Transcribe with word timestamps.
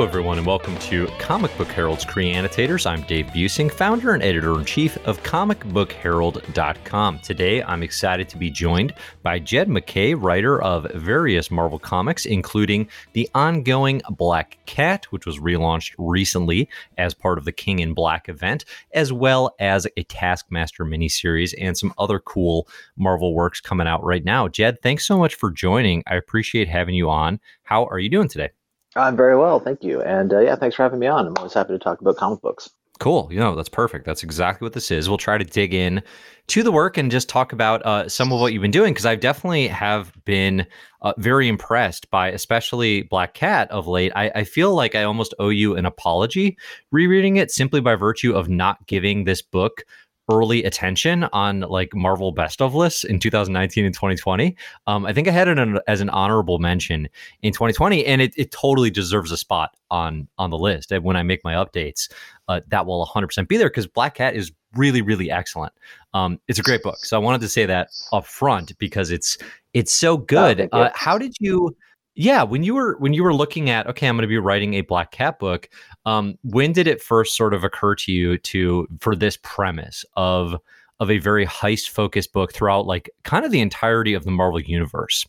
Hello, 0.00 0.08
everyone, 0.08 0.38
and 0.38 0.46
welcome 0.46 0.78
to 0.78 1.06
Comic 1.18 1.54
Book 1.58 1.68
Herald's 1.68 2.06
Cree 2.06 2.32
Annotators. 2.32 2.86
I'm 2.86 3.02
Dave 3.02 3.26
Buesing, 3.26 3.70
founder 3.70 4.14
and 4.14 4.22
editor 4.22 4.58
in 4.58 4.64
chief 4.64 4.96
of 5.06 5.22
comicbookherald.com. 5.24 7.18
Today, 7.18 7.62
I'm 7.62 7.82
excited 7.82 8.26
to 8.30 8.38
be 8.38 8.50
joined 8.50 8.94
by 9.22 9.38
Jed 9.38 9.68
MacKay, 9.68 10.14
writer 10.14 10.62
of 10.62 10.90
various 10.94 11.50
Marvel 11.50 11.78
comics, 11.78 12.24
including 12.24 12.88
the 13.12 13.28
ongoing 13.34 14.00
Black 14.12 14.56
Cat, 14.64 15.04
which 15.10 15.26
was 15.26 15.38
relaunched 15.38 15.92
recently 15.98 16.66
as 16.96 17.12
part 17.12 17.36
of 17.36 17.44
the 17.44 17.52
King 17.52 17.80
in 17.80 17.92
Black 17.92 18.30
event, 18.30 18.64
as 18.94 19.12
well 19.12 19.54
as 19.60 19.86
a 19.98 20.02
Taskmaster 20.04 20.86
miniseries 20.86 21.52
and 21.60 21.76
some 21.76 21.92
other 21.98 22.20
cool 22.20 22.66
Marvel 22.96 23.34
works 23.34 23.60
coming 23.60 23.86
out 23.86 24.02
right 24.02 24.24
now. 24.24 24.48
Jed, 24.48 24.80
thanks 24.82 25.06
so 25.06 25.18
much 25.18 25.34
for 25.34 25.50
joining. 25.50 26.02
I 26.06 26.14
appreciate 26.14 26.68
having 26.68 26.94
you 26.94 27.10
on. 27.10 27.38
How 27.64 27.84
are 27.84 27.98
you 27.98 28.08
doing 28.08 28.28
today? 28.28 28.48
I'm 28.96 29.16
very 29.16 29.36
well, 29.36 29.60
thank 29.60 29.84
you. 29.84 30.02
And 30.02 30.32
uh, 30.32 30.40
yeah, 30.40 30.56
thanks 30.56 30.76
for 30.76 30.82
having 30.82 30.98
me 30.98 31.06
on. 31.06 31.26
I'm 31.26 31.36
always 31.36 31.54
happy 31.54 31.72
to 31.72 31.78
talk 31.78 32.00
about 32.00 32.16
comic 32.16 32.40
books. 32.40 32.70
Cool. 33.00 33.28
You 33.32 33.38
know, 33.38 33.56
that's 33.56 33.70
perfect. 33.70 34.04
That's 34.04 34.22
exactly 34.22 34.66
what 34.66 34.74
this 34.74 34.90
is. 34.90 35.08
We'll 35.08 35.16
try 35.16 35.38
to 35.38 35.44
dig 35.44 35.72
in 35.72 36.02
to 36.48 36.62
the 36.62 36.70
work 36.70 36.98
and 36.98 37.10
just 37.10 37.30
talk 37.30 37.54
about 37.54 37.80
uh, 37.86 38.10
some 38.10 38.30
of 38.30 38.40
what 38.40 38.52
you've 38.52 38.60
been 38.60 38.70
doing 38.70 38.92
because 38.92 39.06
I 39.06 39.16
definitely 39.16 39.68
have 39.68 40.12
been 40.26 40.66
uh, 41.00 41.14
very 41.16 41.48
impressed 41.48 42.10
by, 42.10 42.28
especially 42.28 43.02
Black 43.02 43.32
Cat 43.32 43.70
of 43.70 43.86
late. 43.86 44.12
I, 44.14 44.30
I 44.34 44.44
feel 44.44 44.74
like 44.74 44.94
I 44.94 45.04
almost 45.04 45.32
owe 45.38 45.48
you 45.48 45.76
an 45.76 45.86
apology 45.86 46.58
rereading 46.92 47.36
it 47.36 47.50
simply 47.50 47.80
by 47.80 47.94
virtue 47.94 48.34
of 48.34 48.50
not 48.50 48.86
giving 48.86 49.24
this 49.24 49.40
book 49.40 49.84
early 50.30 50.64
attention 50.64 51.24
on 51.24 51.60
like 51.60 51.94
Marvel 51.94 52.32
best 52.32 52.60
of 52.62 52.74
lists 52.74 53.04
in 53.04 53.18
2019 53.18 53.84
and 53.84 53.94
2020. 53.94 54.56
Um, 54.86 55.06
I 55.06 55.12
think 55.12 55.28
I 55.28 55.30
had 55.30 55.48
it 55.48 55.58
an, 55.58 55.78
as 55.86 56.00
an 56.00 56.10
honorable 56.10 56.58
mention 56.58 57.08
in 57.42 57.52
2020, 57.52 58.04
and 58.06 58.22
it, 58.22 58.32
it 58.36 58.50
totally 58.50 58.90
deserves 58.90 59.32
a 59.32 59.36
spot 59.36 59.76
on 59.90 60.28
on 60.38 60.50
the 60.50 60.58
list. 60.58 60.92
And 60.92 61.04
when 61.04 61.16
I 61.16 61.22
make 61.22 61.42
my 61.44 61.54
updates, 61.54 62.10
uh, 62.48 62.60
that 62.68 62.86
will 62.86 63.06
100% 63.06 63.48
be 63.48 63.56
there 63.56 63.68
because 63.68 63.86
Black 63.86 64.14
Cat 64.14 64.34
is 64.34 64.52
really 64.76 65.02
really 65.02 65.30
excellent. 65.30 65.72
Um, 66.14 66.40
it's 66.48 66.58
a 66.58 66.62
great 66.62 66.82
book, 66.82 66.98
so 66.98 67.16
I 67.16 67.20
wanted 67.20 67.40
to 67.42 67.48
say 67.48 67.66
that 67.66 67.88
up 68.12 68.26
front 68.26 68.76
because 68.78 69.10
it's 69.10 69.38
it's 69.74 69.92
so 69.92 70.16
good. 70.16 70.68
Oh, 70.72 70.82
uh, 70.82 70.90
how 70.94 71.18
did 71.18 71.34
you? 71.40 71.76
Yeah 72.14 72.42
when 72.42 72.62
you 72.62 72.74
were 72.74 72.96
when 72.98 73.12
you 73.12 73.22
were 73.22 73.34
looking 73.34 73.70
at 73.70 73.86
okay 73.86 74.06
i'm 74.06 74.16
going 74.16 74.22
to 74.22 74.28
be 74.28 74.38
writing 74.38 74.74
a 74.74 74.80
black 74.82 75.10
cat 75.12 75.38
book 75.38 75.68
um, 76.06 76.38
when 76.42 76.72
did 76.72 76.86
it 76.86 77.02
first 77.02 77.36
sort 77.36 77.52
of 77.52 77.62
occur 77.62 77.94
to 77.94 78.12
you 78.12 78.38
to 78.38 78.88
for 79.00 79.14
this 79.14 79.38
premise 79.42 80.04
of 80.16 80.56
of 80.98 81.10
a 81.10 81.18
very 81.18 81.46
heist 81.46 81.90
focused 81.90 82.32
book 82.32 82.52
throughout 82.52 82.86
like 82.86 83.10
kind 83.24 83.44
of 83.44 83.50
the 83.50 83.60
entirety 83.60 84.14
of 84.14 84.24
the 84.24 84.30
marvel 84.30 84.60
universe? 84.60 85.26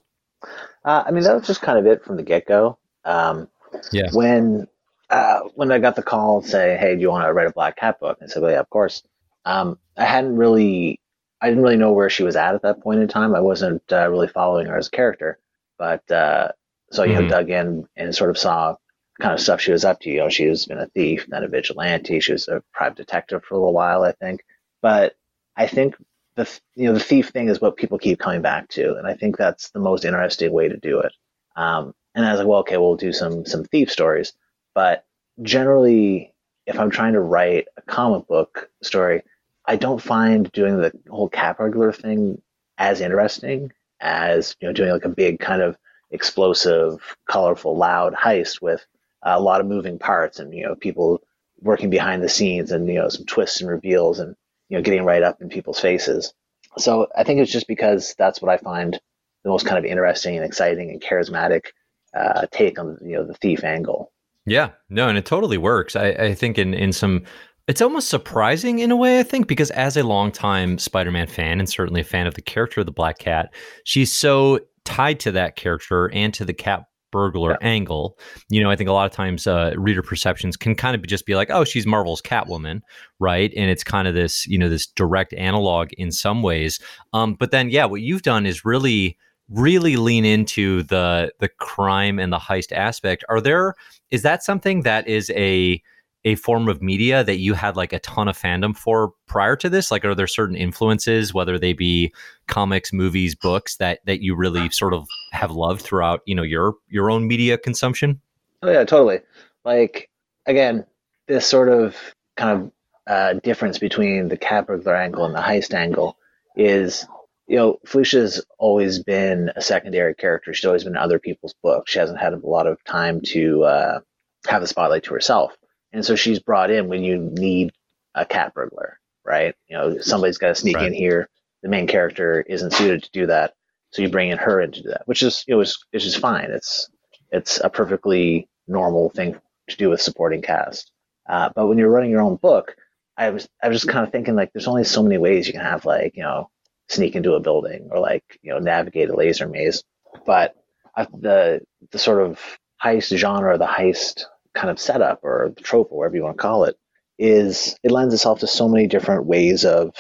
Uh, 0.86 1.04
i 1.06 1.12
mean 1.12 1.24
that 1.24 1.36
was 1.36 1.46
just 1.46 1.62
kind 1.62 1.78
of 1.78 1.86
it 1.86 2.04
from 2.04 2.18
the 2.18 2.24
get-go. 2.24 2.78
Um, 3.06 3.48
yeah. 3.92 4.10
when 4.14 4.68
uh, 5.10 5.42
when 5.56 5.72
i 5.72 5.80
got 5.80 5.96
the 5.96 6.04
call 6.04 6.42
say 6.42 6.78
hey 6.78 6.96
do 6.96 7.02
you 7.02 7.10
want 7.10 7.26
to 7.26 7.34
write 7.34 7.48
a 7.48 7.54
black 7.54 7.78
cat 7.78 8.00
book? 8.00 8.18
I 8.22 8.28
said 8.28 8.42
well 8.42 8.52
yeah 8.52 8.60
of 8.60 8.70
course. 8.70 9.04
Um, 9.46 9.78
i 9.98 10.06
hadn't 10.06 10.36
really 10.38 11.00
i 11.42 11.50
didn't 11.50 11.64
really 11.64 11.78
know 11.78 11.92
where 11.92 12.10
she 12.10 12.24
was 12.24 12.36
at 12.36 12.56
at 12.56 12.62
that 12.64 12.82
point 12.82 13.02
in 13.02 13.08
time. 13.08 13.36
I 13.36 13.42
wasn't 13.42 13.84
uh, 13.92 14.10
really 14.10 14.28
following 14.28 14.68
her 14.68 14.78
as 14.78 14.88
a 14.88 14.92
character 14.92 15.38
but 15.82 16.12
uh, 16.12 16.50
so 16.92 17.04
you 17.04 17.14
mm-hmm. 17.14 17.24
know, 17.24 17.30
dug 17.30 17.50
in 17.50 17.88
and 17.96 18.16
sort 18.16 18.30
of 18.30 18.38
saw 18.38 18.76
kind 19.20 19.34
of 19.34 19.40
stuff 19.40 19.62
she 19.62 19.72
was 19.72 19.86
up 19.86 20.00
to. 20.02 20.10
You 20.10 20.20
know, 20.20 20.30
she 20.30 20.48
was 20.48 20.66
been 20.66 20.78
a 20.78 20.88
thief, 20.88 21.26
then 21.28 21.44
a 21.44 21.48
vigilante. 21.48 22.20
She 22.20 22.34
was 22.34 22.48
a 22.48 22.64
private 22.74 22.98
detective 22.98 23.44
for 23.44 23.56
a 23.56 23.58
little 23.58 23.74
while, 23.74 24.04
I 24.04 24.12
think. 24.14 24.44
But 24.82 25.16
I 25.56 25.68
think 25.68 25.96
the 26.36 26.50
you 26.76 26.88
know 26.88 26.94
the 26.94 27.00
thief 27.00 27.30
thing 27.30 27.50
is 27.50 27.62
what 27.62 27.78
people 27.78 27.98
keep 27.98 28.20
coming 28.20 28.42
back 28.42 28.70
to, 28.70 28.96
and 28.96 29.08
I 29.08 29.14
think 29.14 29.38
that's 29.38 29.70
the 29.72 29.80
most 29.80 30.06
interesting 30.06 30.52
way 30.52 30.68
to 30.68 30.78
do 30.78 31.00
it. 31.00 31.14
Um, 31.56 31.94
and 32.16 32.26
I 32.26 32.32
was 32.32 32.40
like, 32.40 32.48
well, 32.48 32.60
okay, 32.60 32.78
we'll 32.78 32.96
do 32.96 33.14
some 33.14 33.46
some 33.46 33.64
thief 33.64 33.92
stories. 33.92 34.34
But 34.74 35.06
generally, 35.42 36.34
if 36.66 36.80
I'm 36.80 36.90
trying 36.90 37.14
to 37.14 37.22
write 37.22 37.68
a 37.78 37.82
comic 37.82 38.28
book 38.28 38.70
story, 38.82 39.24
I 39.66 39.76
don't 39.76 40.02
find 40.02 40.52
doing 40.52 40.78
the 40.78 40.92
whole 41.10 41.30
cat 41.30 41.58
burglar 41.58 41.92
thing 41.92 42.42
as 42.78 43.02
interesting 43.02 43.72
as 44.00 44.56
you 44.60 44.68
know 44.68 44.74
doing 44.74 44.92
like 44.92 45.06
a 45.06 45.10
big 45.10 45.40
kind 45.40 45.62
of 45.62 45.78
explosive, 46.12 47.16
colorful, 47.30 47.76
loud 47.78 48.14
heist 48.14 48.62
with 48.62 48.86
a 49.24 49.40
lot 49.40 49.62
of 49.62 49.68
moving 49.68 50.00
parts 50.00 50.40
and 50.40 50.54
you 50.54 50.64
know 50.64 50.76
people 50.76 51.22
working 51.62 51.90
behind 51.90 52.24
the 52.24 52.30
scenes 52.30 52.72
and 52.72 52.88
you 52.88 52.96
know 52.96 53.10
some 53.10 53.26
twists 53.26 53.62
and 53.62 53.70
reveals 53.70 54.20
and 54.20 54.36
you 54.70 54.78
know 54.78 54.84
getting 54.84 55.06
right 55.06 55.24
up 55.24 55.42
in 55.42 55.50
people's 55.50 55.80
faces. 55.80 56.34
So 56.78 57.08
I 57.16 57.24
think 57.24 57.40
it's 57.40 57.52
just 57.52 57.68
because 57.68 58.16
that's 58.18 58.42
what 58.42 58.52
I 58.52 58.58
find 58.58 59.00
the 59.44 59.50
most 59.50 59.66
kind 59.66 59.78
of 59.78 59.86
interesting 59.86 60.36
and 60.36 60.46
exciting 60.46 60.90
and 60.90 61.02
charismatic 61.02 61.68
uh, 62.16 62.46
take 62.52 62.80
on 62.80 62.98
you 63.02 63.14
know 63.14 63.26
the 63.26 63.36
thief 63.36 63.64
angle. 63.64 64.12
Yeah, 64.46 64.72
no, 64.90 65.08
and 65.08 65.18
it 65.18 65.26
totally 65.26 65.58
works. 65.58 65.96
I, 65.96 66.08
I 66.10 66.34
think 66.34 66.58
in 66.58 66.74
in 66.74 66.94
some 66.94 67.24
it's 67.68 67.82
almost 67.82 68.10
surprising 68.10 68.80
in 68.80 68.92
a 68.92 68.96
way, 68.96 69.20
I 69.20 69.24
think, 69.24 69.48
because 69.48 69.72
as 69.72 69.96
a 69.96 70.04
longtime 70.04 70.78
Spider 70.78 71.12
Man 71.12 71.28
fan 71.28 71.60
and 71.60 71.70
certainly 71.70 72.02
a 72.02 72.06
fan 72.06 72.28
of 72.28 72.34
the 72.34 72.42
character 72.42 72.82
of 72.82 72.86
the 72.86 72.92
Black 72.92 73.20
Cat, 73.20 73.54
she's 73.84 74.12
so 74.12 74.60
tied 74.86 75.20
to 75.22 75.32
that 75.34 75.56
character 75.56 76.12
and 76.14 76.34
to 76.34 76.46
the 76.46 76.54
cat 76.54 76.84
burglar 77.12 77.52
yeah. 77.52 77.68
angle. 77.68 78.18
You 78.50 78.64
know, 78.64 78.72
I 78.72 78.76
think 78.76 78.90
a 78.90 78.94
lot 78.94 79.06
of 79.06 79.12
times 79.12 79.46
uh, 79.46 79.74
reader 79.78 80.02
perceptions 80.02 80.58
can 80.58 80.76
kind 80.76 80.96
of 80.96 81.06
just 81.06 81.26
be 81.26 81.36
like, 81.36 81.50
oh, 81.52 81.64
she's 81.64 81.86
Marvel's 81.86 82.22
Catwoman, 82.22 82.82
right? 83.20 83.52
And 83.56 83.70
it's 83.70 83.84
kind 83.84 84.08
of 84.08 84.16
this, 84.16 84.48
you 84.48 84.58
know, 84.58 84.70
this 84.70 84.88
direct 84.88 85.34
analog 85.34 85.90
in 85.98 86.12
some 86.12 86.42
ways. 86.42 86.80
Um, 87.14 87.36
but 87.36 87.52
then, 87.52 87.70
yeah, 87.70 87.86
what 87.86 88.02
you've 88.02 88.24
done 88.24 88.46
is 88.46 88.66
really 88.66 89.18
really 89.50 89.98
lean 89.98 90.24
into 90.24 90.82
the 90.84 91.30
the 91.40 91.50
crime 91.60 92.20
and 92.20 92.32
the 92.32 92.38
heist 92.38 92.72
aspect 92.72 93.22
are 93.28 93.42
there 93.42 93.76
is 94.10 94.22
that 94.22 94.42
something 94.42 94.84
that 94.84 95.06
is 95.10 95.30
a 95.32 95.82
a 96.24 96.36
form 96.36 96.68
of 96.68 96.82
media 96.82 97.24
that 97.24 97.38
you 97.38 97.54
had 97.54 97.76
like 97.76 97.94
a 97.94 98.00
ton 98.00 98.28
of 98.28 98.38
fandom 98.38 98.76
for 98.76 99.14
prior 99.28 99.56
to 99.56 99.70
this? 99.70 99.92
Like, 99.92 100.06
are 100.06 100.16
there 100.16 100.28
certain 100.28 100.56
influences, 100.56 101.34
whether 101.34 101.58
they 101.58 101.74
be 101.74 102.14
comics, 102.48 102.94
movies, 102.94 103.36
books, 103.36 103.78
that 103.78 104.00
that 104.06 104.22
you 104.22 104.36
really 104.36 104.70
sort 104.70 104.94
of 104.94 105.08
have 105.32 105.52
loved 105.52 105.82
throughout, 105.82 106.22
you 106.26 106.36
know, 106.36 106.44
your 106.44 106.76
your 106.88 107.10
own 107.10 107.28
media 107.28 107.58
consumption? 107.58 108.22
Oh 108.62 108.72
yeah, 108.72 108.84
totally. 108.84 109.20
Like 109.66 110.10
again, 110.46 110.86
this 111.28 111.48
sort 111.48 111.70
of 111.70 111.96
kind 112.38 112.62
of 112.62 112.72
uh, 113.08 113.34
difference 113.42 113.80
between 113.80 114.28
the 114.28 114.38
burglar 114.38 114.96
angle 114.96 115.26
and 115.26 115.34
the 115.34 115.40
heist 115.40 115.74
angle 115.74 116.18
is, 116.56 117.08
you 117.48 117.56
know, 117.56 117.80
Felicia's 117.86 118.46
always 118.60 119.04
been 119.04 119.52
a 119.56 119.62
secondary 119.62 120.14
character. 120.14 120.54
She's 120.54 120.66
always 120.66 120.84
been 120.84 120.94
in 120.94 120.98
other 120.98 121.20
people's 121.20 121.56
books. 121.64 121.92
She 121.92 122.00
hasn't 122.00 122.20
had 122.20 122.34
a 122.34 122.48
lot 122.48 122.68
of 122.68 122.84
time 122.84 123.22
to 123.28 123.64
uh, 123.64 124.00
have 124.48 124.62
the 124.62 124.68
spotlight 124.68 125.04
to 125.04 125.14
herself 125.14 125.56
and 125.94 126.06
so 126.06 126.16
she's 126.16 126.40
brought 126.40 126.72
in 126.72 126.88
when 126.88 127.04
you 127.04 127.18
need 127.18 127.72
a 128.16 128.26
cat 128.26 128.54
burglar, 128.54 129.00
right? 129.26 129.56
You 129.68 129.78
know, 129.78 129.98
somebody's 130.00 130.38
got 130.38 130.50
to 130.50 130.56
sneak 130.56 130.78
right. 130.78 130.88
in 130.88 130.94
here. 130.94 131.30
The 131.64 131.70
main 131.70 131.88
character 131.88 132.42
isn't 132.42 132.74
suited 132.74 133.04
to 133.04 133.12
do 133.12 133.28
that, 133.28 133.54
so 133.92 134.02
you 134.02 134.10
bring 134.10 134.30
in 134.30 134.38
her 134.38 134.62
in 134.62 134.72
to 134.72 134.82
do 134.82 134.90
that, 134.90 135.04
which 135.06 135.22
is 135.22 135.44
it 135.48 135.56
was 135.56 135.86
which 135.92 136.06
is 136.06 136.16
fine. 136.16 136.50
It's 136.50 136.90
it's 137.32 137.60
a 137.60 137.70
perfectly 137.70 138.50
normal 138.68 139.10
thing 139.10 139.40
to 139.70 139.78
do 139.78 139.90
with 139.90 140.02
supporting 140.02 140.42
cast. 140.42 140.92
Uh, 141.30 141.50
but 141.56 141.68
when 141.68 141.78
you're 141.78 141.90
running 141.90 142.10
your 142.10 142.22
own 142.22 142.36
book, 142.36 142.76
I 143.18 143.30
was 143.30 143.48
I 143.62 143.70
was 143.70 143.82
just 143.82 143.92
kind 143.92 144.06
of 144.06 144.12
thinking 144.12 144.36
like 144.36 144.52
there's 144.54 144.68
only 144.68 144.84
so 144.84 145.04
many 145.04 145.18
ways 145.18 145.48
you 145.48 145.54
can 145.54 145.62
have 145.62 145.86
like 145.86 146.16
you 146.16 146.24
know 146.24 146.50
sneak 146.90 147.16
into 147.16 147.34
a 147.34 147.40
building 147.40 147.90
or 147.92 148.00
like 148.00 148.24
you 148.42 148.52
know 148.52 148.60
navigate 148.60 149.10
a 149.10 149.16
laser 149.16 149.48
maze. 149.48 149.84
But 150.26 150.56
I, 150.96 151.06
the 151.06 151.62
the 151.92 152.00
sort 152.00 152.22
of 152.22 152.40
heist 152.84 153.16
genre, 153.16 153.58
the 153.58 153.66
heist 153.66 154.24
kind 154.54 154.70
of 154.70 154.80
setup 154.80 155.20
or 155.24 155.52
the 155.56 155.62
trope 155.62 155.92
or 155.92 156.00
whatever 156.00 156.16
you 156.16 156.24
want 156.24 156.38
to 156.38 156.42
call 156.42 156.66
it 156.66 156.76
is 157.18 157.78
it 157.84 157.92
lends 157.92 158.14
itself 158.14 158.40
to 158.40 158.48
so 158.48 158.68
many 158.68 158.88
different 158.88 159.26
ways 159.26 159.64
of 159.64 159.96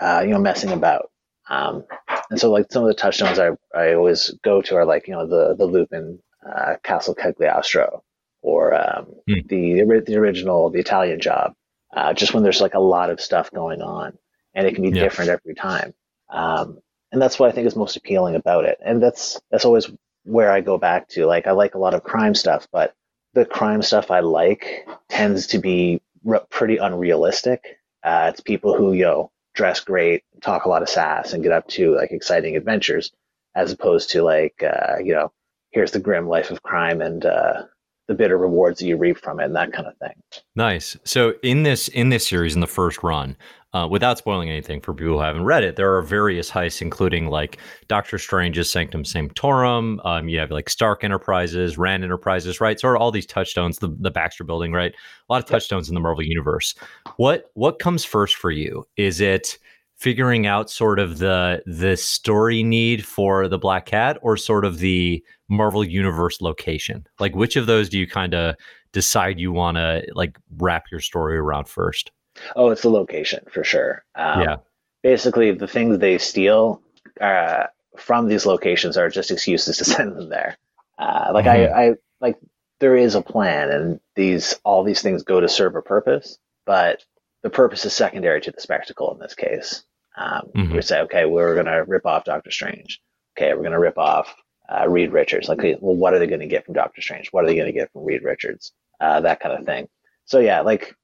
uh, 0.00 0.22
you 0.24 0.30
know 0.30 0.38
messing 0.38 0.70
about 0.70 1.10
um, 1.50 1.84
and 2.30 2.40
so 2.40 2.50
like 2.50 2.66
some 2.70 2.82
of 2.82 2.88
the 2.88 2.94
touchstones 2.94 3.38
I, 3.38 3.50
I 3.74 3.94
always 3.94 4.34
go 4.42 4.62
to 4.62 4.76
are 4.76 4.84
like 4.84 5.06
you 5.06 5.14
know 5.14 5.26
the 5.26 5.54
the 5.56 5.66
Lupin 5.66 6.18
uh, 6.46 6.76
Castle 6.82 7.14
Cagliostro 7.14 8.02
or 8.42 8.74
um, 8.74 9.06
hmm. 9.28 9.46
the 9.46 9.82
the 10.06 10.16
original 10.16 10.70
the 10.70 10.78
Italian 10.80 11.20
Job 11.20 11.52
uh, 11.94 12.12
just 12.12 12.34
when 12.34 12.42
there's 12.42 12.60
like 12.60 12.74
a 12.74 12.80
lot 12.80 13.10
of 13.10 13.20
stuff 13.20 13.50
going 13.50 13.82
on 13.82 14.16
and 14.54 14.66
it 14.66 14.74
can 14.74 14.82
be 14.82 14.96
yeah. 14.96 15.02
different 15.02 15.30
every 15.30 15.54
time 15.54 15.92
um, 16.30 16.78
and 17.12 17.20
that's 17.20 17.38
what 17.38 17.50
I 17.50 17.52
think 17.52 17.66
is 17.66 17.76
most 17.76 17.96
appealing 17.96 18.34
about 18.34 18.64
it 18.64 18.78
and 18.84 19.02
that's 19.02 19.40
that's 19.50 19.64
always 19.64 19.90
where 20.24 20.50
I 20.50 20.60
go 20.60 20.78
back 20.78 21.08
to 21.10 21.26
like 21.26 21.46
I 21.46 21.52
like 21.52 21.74
a 21.74 21.78
lot 21.78 21.94
of 21.94 22.02
crime 22.02 22.34
stuff 22.34 22.66
but 22.72 22.94
the 23.38 23.44
crime 23.44 23.82
stuff 23.82 24.10
I 24.10 24.20
like 24.20 24.88
tends 25.08 25.46
to 25.48 25.58
be 25.58 26.02
pretty 26.50 26.76
unrealistic. 26.76 27.78
Uh, 28.02 28.30
it's 28.32 28.40
people 28.40 28.76
who 28.76 28.92
you 28.92 29.04
know 29.04 29.30
dress 29.54 29.80
great, 29.80 30.24
talk 30.42 30.64
a 30.64 30.68
lot 30.68 30.82
of 30.82 30.88
sass, 30.88 31.32
and 31.32 31.42
get 31.42 31.52
up 31.52 31.68
to 31.68 31.94
like 31.94 32.10
exciting 32.10 32.56
adventures, 32.56 33.12
as 33.54 33.72
opposed 33.72 34.10
to 34.10 34.22
like 34.22 34.62
uh, 34.62 34.96
you 35.02 35.12
know 35.14 35.32
here's 35.70 35.92
the 35.92 36.00
grim 36.00 36.28
life 36.28 36.50
of 36.50 36.62
crime 36.62 37.00
and 37.00 37.24
uh, 37.26 37.62
the 38.08 38.14
bitter 38.14 38.36
rewards 38.36 38.80
that 38.80 38.86
you 38.86 38.96
reap 38.96 39.18
from 39.18 39.38
it 39.38 39.44
and 39.44 39.54
that 39.54 39.72
kind 39.72 39.86
of 39.86 39.96
thing. 39.98 40.14
Nice. 40.56 40.96
So 41.04 41.34
in 41.42 41.62
this 41.62 41.88
in 41.88 42.08
this 42.08 42.26
series 42.26 42.54
in 42.54 42.60
the 42.60 42.66
first 42.66 43.02
run, 43.02 43.36
uh, 43.74 43.86
without 43.90 44.16
spoiling 44.16 44.48
anything 44.48 44.80
for 44.80 44.94
people 44.94 45.14
who 45.14 45.20
haven't 45.20 45.44
read 45.44 45.62
it, 45.62 45.76
there 45.76 45.94
are 45.94 46.02
various 46.02 46.50
heists, 46.50 46.80
including 46.80 47.26
like 47.26 47.58
Doctor 47.86 48.18
Strange's 48.18 48.70
Sanctum 48.70 49.04
Sanctorum. 49.04 50.00
Um, 50.04 50.28
you 50.28 50.38
have 50.38 50.50
like 50.50 50.70
Stark 50.70 51.04
Enterprises, 51.04 51.76
Rand 51.76 52.02
Enterprises, 52.02 52.60
right? 52.60 52.80
Sort 52.80 52.96
of 52.96 53.02
all 53.02 53.10
these 53.10 53.26
touchstones, 53.26 53.78
the, 53.78 53.94
the 54.00 54.10
Baxter 54.10 54.44
Building, 54.44 54.72
right? 54.72 54.94
A 54.94 55.32
lot 55.32 55.42
of 55.42 55.48
touchstones 55.48 55.88
in 55.88 55.94
the 55.94 56.00
Marvel 56.00 56.24
universe. 56.24 56.74
What 57.16 57.50
what 57.54 57.78
comes 57.78 58.04
first 58.04 58.36
for 58.36 58.50
you? 58.50 58.86
Is 58.96 59.20
it 59.20 59.58
figuring 59.98 60.46
out 60.46 60.70
sort 60.70 60.98
of 60.98 61.18
the 61.18 61.62
the 61.66 61.96
story 61.96 62.62
need 62.62 63.04
for 63.04 63.48
the 63.48 63.58
Black 63.58 63.84
Cat, 63.84 64.18
or 64.22 64.38
sort 64.38 64.64
of 64.64 64.78
the 64.78 65.22
Marvel 65.50 65.84
Universe 65.84 66.40
location? 66.40 67.06
Like, 67.20 67.36
which 67.36 67.56
of 67.56 67.66
those 67.66 67.90
do 67.90 67.98
you 67.98 68.06
kind 68.06 68.32
of 68.34 68.54
decide 68.92 69.38
you 69.38 69.52
want 69.52 69.76
to 69.76 70.06
like 70.14 70.38
wrap 70.56 70.84
your 70.90 71.00
story 71.00 71.36
around 71.36 71.68
first? 71.68 72.12
Oh, 72.56 72.70
it's 72.70 72.82
the 72.82 72.90
location 72.90 73.44
for 73.50 73.64
sure. 73.64 74.04
Um, 74.14 74.40
yeah. 74.42 74.56
Basically, 75.02 75.52
the 75.52 75.68
things 75.68 75.98
they 75.98 76.18
steal 76.18 76.82
uh, 77.20 77.66
from 77.96 78.28
these 78.28 78.46
locations 78.46 78.96
are 78.96 79.08
just 79.08 79.30
excuses 79.30 79.78
to 79.78 79.84
send 79.84 80.16
them 80.16 80.28
there. 80.28 80.56
Uh, 80.98 81.30
like 81.32 81.44
mm-hmm. 81.44 81.74
I, 81.74 81.88
I 81.90 81.94
like 82.20 82.36
there 82.80 82.96
is 82.96 83.14
a 83.14 83.22
plan, 83.22 83.70
and 83.70 84.00
these 84.16 84.58
all 84.64 84.84
these 84.84 85.02
things 85.02 85.22
go 85.22 85.40
to 85.40 85.48
serve 85.48 85.76
a 85.76 85.82
purpose, 85.82 86.38
but 86.66 87.04
the 87.42 87.50
purpose 87.50 87.84
is 87.84 87.92
secondary 87.92 88.40
to 88.40 88.50
the 88.50 88.60
spectacle 88.60 89.12
in 89.12 89.20
this 89.20 89.34
case. 89.34 89.84
Um, 90.16 90.50
mm-hmm. 90.54 90.74
We 90.74 90.82
say, 90.82 91.00
okay, 91.02 91.26
we're 91.26 91.54
going 91.54 91.66
to 91.66 91.84
rip 91.86 92.04
off 92.04 92.24
Doctor 92.24 92.50
Strange. 92.50 93.00
Okay, 93.36 93.52
we're 93.52 93.60
going 93.60 93.72
to 93.72 93.78
rip 93.78 93.98
off 93.98 94.34
uh, 94.68 94.88
Reed 94.88 95.12
Richards. 95.12 95.48
Like, 95.48 95.60
well, 95.80 95.94
what 95.94 96.12
are 96.12 96.18
they 96.18 96.26
going 96.26 96.40
to 96.40 96.48
get 96.48 96.64
from 96.64 96.74
Doctor 96.74 97.00
Strange? 97.00 97.28
What 97.30 97.44
are 97.44 97.46
they 97.46 97.54
going 97.54 97.66
to 97.66 97.72
get 97.72 97.92
from 97.92 98.04
Reed 98.04 98.24
Richards? 98.24 98.72
Uh, 99.00 99.20
that 99.20 99.38
kind 99.38 99.56
of 99.56 99.64
thing. 99.64 99.88
So 100.24 100.40
yeah, 100.40 100.60
like 100.60 100.94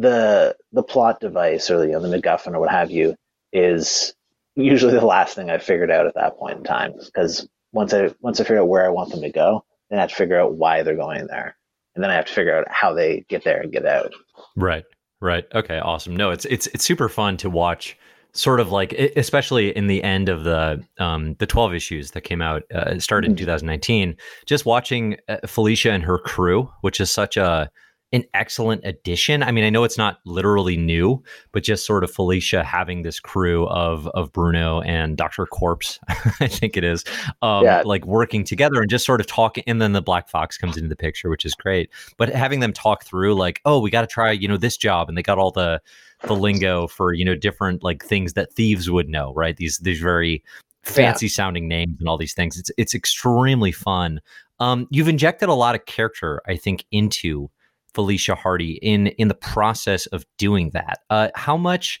the 0.00 0.56
the 0.72 0.82
plot 0.82 1.20
device 1.20 1.70
or 1.70 1.84
you 1.84 1.92
know, 1.92 2.00
the 2.00 2.08
MacGuffin 2.08 2.54
or 2.54 2.60
what 2.60 2.70
have 2.70 2.90
you 2.90 3.14
is 3.52 4.14
usually 4.56 4.94
the 4.94 5.04
last 5.04 5.34
thing 5.34 5.50
I 5.50 5.58
figured 5.58 5.90
out 5.90 6.06
at 6.06 6.14
that 6.14 6.38
point 6.38 6.58
in 6.58 6.64
time 6.64 6.94
because 7.04 7.46
once 7.72 7.92
I 7.92 8.12
once 8.20 8.40
I 8.40 8.44
figure 8.44 8.60
out 8.60 8.68
where 8.68 8.86
I 8.86 8.90
want 8.90 9.10
them 9.10 9.20
to 9.20 9.30
go, 9.30 9.64
then 9.90 9.98
I 9.98 10.02
have 10.02 10.10
to 10.10 10.16
figure 10.16 10.40
out 10.40 10.54
why 10.54 10.82
they're 10.82 10.96
going 10.96 11.26
there, 11.26 11.56
and 11.94 12.02
then 12.02 12.10
I 12.10 12.14
have 12.14 12.26
to 12.26 12.32
figure 12.32 12.56
out 12.56 12.66
how 12.70 12.94
they 12.94 13.24
get 13.28 13.44
there 13.44 13.60
and 13.60 13.70
get 13.70 13.84
out. 13.84 14.12
Right. 14.56 14.84
Right. 15.20 15.44
Okay. 15.54 15.78
Awesome. 15.78 16.16
No, 16.16 16.30
it's 16.30 16.46
it's 16.46 16.66
it's 16.68 16.84
super 16.84 17.08
fun 17.08 17.36
to 17.38 17.50
watch. 17.50 17.96
Sort 18.32 18.60
of 18.60 18.70
like, 18.70 18.92
especially 18.92 19.76
in 19.76 19.88
the 19.88 20.04
end 20.04 20.28
of 20.28 20.44
the 20.44 20.84
um, 20.98 21.34
the 21.40 21.46
twelve 21.46 21.74
issues 21.74 22.12
that 22.12 22.20
came 22.20 22.40
out, 22.40 22.62
uh, 22.72 22.96
started 23.00 23.26
in 23.26 23.34
mm-hmm. 23.34 23.44
2019. 23.44 24.16
Just 24.46 24.64
watching 24.64 25.16
uh, 25.28 25.38
Felicia 25.46 25.90
and 25.90 26.04
her 26.04 26.16
crew, 26.16 26.70
which 26.82 27.00
is 27.00 27.10
such 27.10 27.36
a 27.36 27.68
an 28.12 28.24
excellent 28.34 28.84
addition. 28.84 29.42
I 29.42 29.52
mean, 29.52 29.64
I 29.64 29.70
know 29.70 29.84
it's 29.84 29.98
not 29.98 30.18
literally 30.24 30.76
new, 30.76 31.22
but 31.52 31.62
just 31.62 31.86
sort 31.86 32.02
of 32.02 32.10
Felicia 32.10 32.64
having 32.64 33.02
this 33.02 33.20
crew 33.20 33.66
of 33.68 34.06
of 34.08 34.32
Bruno 34.32 34.80
and 34.80 35.16
Doctor 35.16 35.46
Corpse, 35.46 35.98
I 36.08 36.48
think 36.48 36.76
it 36.76 36.84
is, 36.84 37.04
um, 37.42 37.64
yeah. 37.64 37.82
like 37.84 38.04
working 38.06 38.44
together 38.44 38.80
and 38.80 38.90
just 38.90 39.06
sort 39.06 39.20
of 39.20 39.26
talking. 39.26 39.64
And 39.66 39.80
then 39.80 39.92
the 39.92 40.02
Black 40.02 40.28
Fox 40.28 40.56
comes 40.56 40.76
into 40.76 40.88
the 40.88 40.96
picture, 40.96 41.30
which 41.30 41.44
is 41.44 41.54
great. 41.54 41.90
But 42.16 42.30
having 42.30 42.60
them 42.60 42.72
talk 42.72 43.04
through, 43.04 43.34
like, 43.34 43.60
oh, 43.64 43.78
we 43.78 43.90
got 43.90 44.02
to 44.02 44.06
try, 44.06 44.32
you 44.32 44.48
know, 44.48 44.56
this 44.56 44.76
job, 44.76 45.08
and 45.08 45.16
they 45.16 45.22
got 45.22 45.38
all 45.38 45.50
the 45.52 45.80
the 46.22 46.36
lingo 46.36 46.86
for 46.86 47.14
you 47.14 47.24
know 47.24 47.34
different 47.34 47.82
like 47.82 48.04
things 48.04 48.34
that 48.34 48.52
thieves 48.52 48.90
would 48.90 49.08
know, 49.08 49.32
right? 49.34 49.56
These 49.56 49.78
these 49.78 50.00
very 50.00 50.42
fancy 50.82 51.26
yeah. 51.26 51.30
sounding 51.30 51.68
names 51.68 51.96
and 51.98 52.08
all 52.08 52.18
these 52.18 52.34
things. 52.34 52.58
It's 52.58 52.70
it's 52.76 52.94
extremely 52.94 53.72
fun. 53.72 54.20
Um, 54.58 54.86
you've 54.90 55.08
injected 55.08 55.48
a 55.48 55.54
lot 55.54 55.74
of 55.74 55.86
character, 55.86 56.42
I 56.46 56.56
think, 56.56 56.84
into 56.90 57.50
Felicia 57.94 58.34
Hardy 58.34 58.78
in 58.82 59.08
in 59.08 59.28
the 59.28 59.34
process 59.34 60.06
of 60.06 60.24
doing 60.38 60.70
that. 60.70 61.00
Uh, 61.10 61.28
how 61.34 61.56
much? 61.56 62.00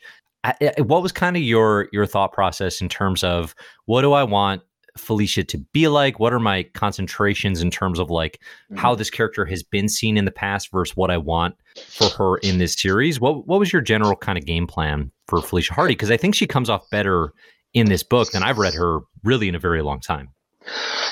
What 0.78 1.02
was 1.02 1.12
kind 1.12 1.36
of 1.36 1.42
your 1.42 1.88
your 1.92 2.06
thought 2.06 2.32
process 2.32 2.80
in 2.80 2.88
terms 2.88 3.22
of 3.22 3.54
what 3.84 4.02
do 4.02 4.14
I 4.14 4.22
want 4.22 4.62
Felicia 4.96 5.44
to 5.44 5.58
be 5.72 5.88
like? 5.88 6.18
What 6.18 6.32
are 6.32 6.40
my 6.40 6.62
concentrations 6.74 7.60
in 7.60 7.70
terms 7.70 7.98
of 7.98 8.10
like 8.10 8.40
mm-hmm. 8.70 8.76
how 8.76 8.94
this 8.94 9.10
character 9.10 9.44
has 9.44 9.62
been 9.62 9.88
seen 9.88 10.16
in 10.16 10.24
the 10.24 10.30
past 10.30 10.70
versus 10.72 10.96
what 10.96 11.10
I 11.10 11.18
want 11.18 11.56
for 11.88 12.08
her 12.10 12.38
in 12.38 12.58
this 12.58 12.74
series? 12.74 13.20
What 13.20 13.46
what 13.46 13.58
was 13.58 13.72
your 13.72 13.82
general 13.82 14.16
kind 14.16 14.38
of 14.38 14.46
game 14.46 14.66
plan 14.66 15.10
for 15.26 15.42
Felicia 15.42 15.74
Hardy? 15.74 15.94
Because 15.94 16.10
I 16.10 16.16
think 16.16 16.34
she 16.34 16.46
comes 16.46 16.70
off 16.70 16.88
better 16.90 17.32
in 17.74 17.88
this 17.88 18.02
book 18.02 18.30
than 18.32 18.42
I've 18.42 18.58
read 18.58 18.74
her 18.74 19.00
really 19.22 19.48
in 19.48 19.54
a 19.54 19.60
very 19.60 19.82
long 19.82 20.00
time. 20.00 20.30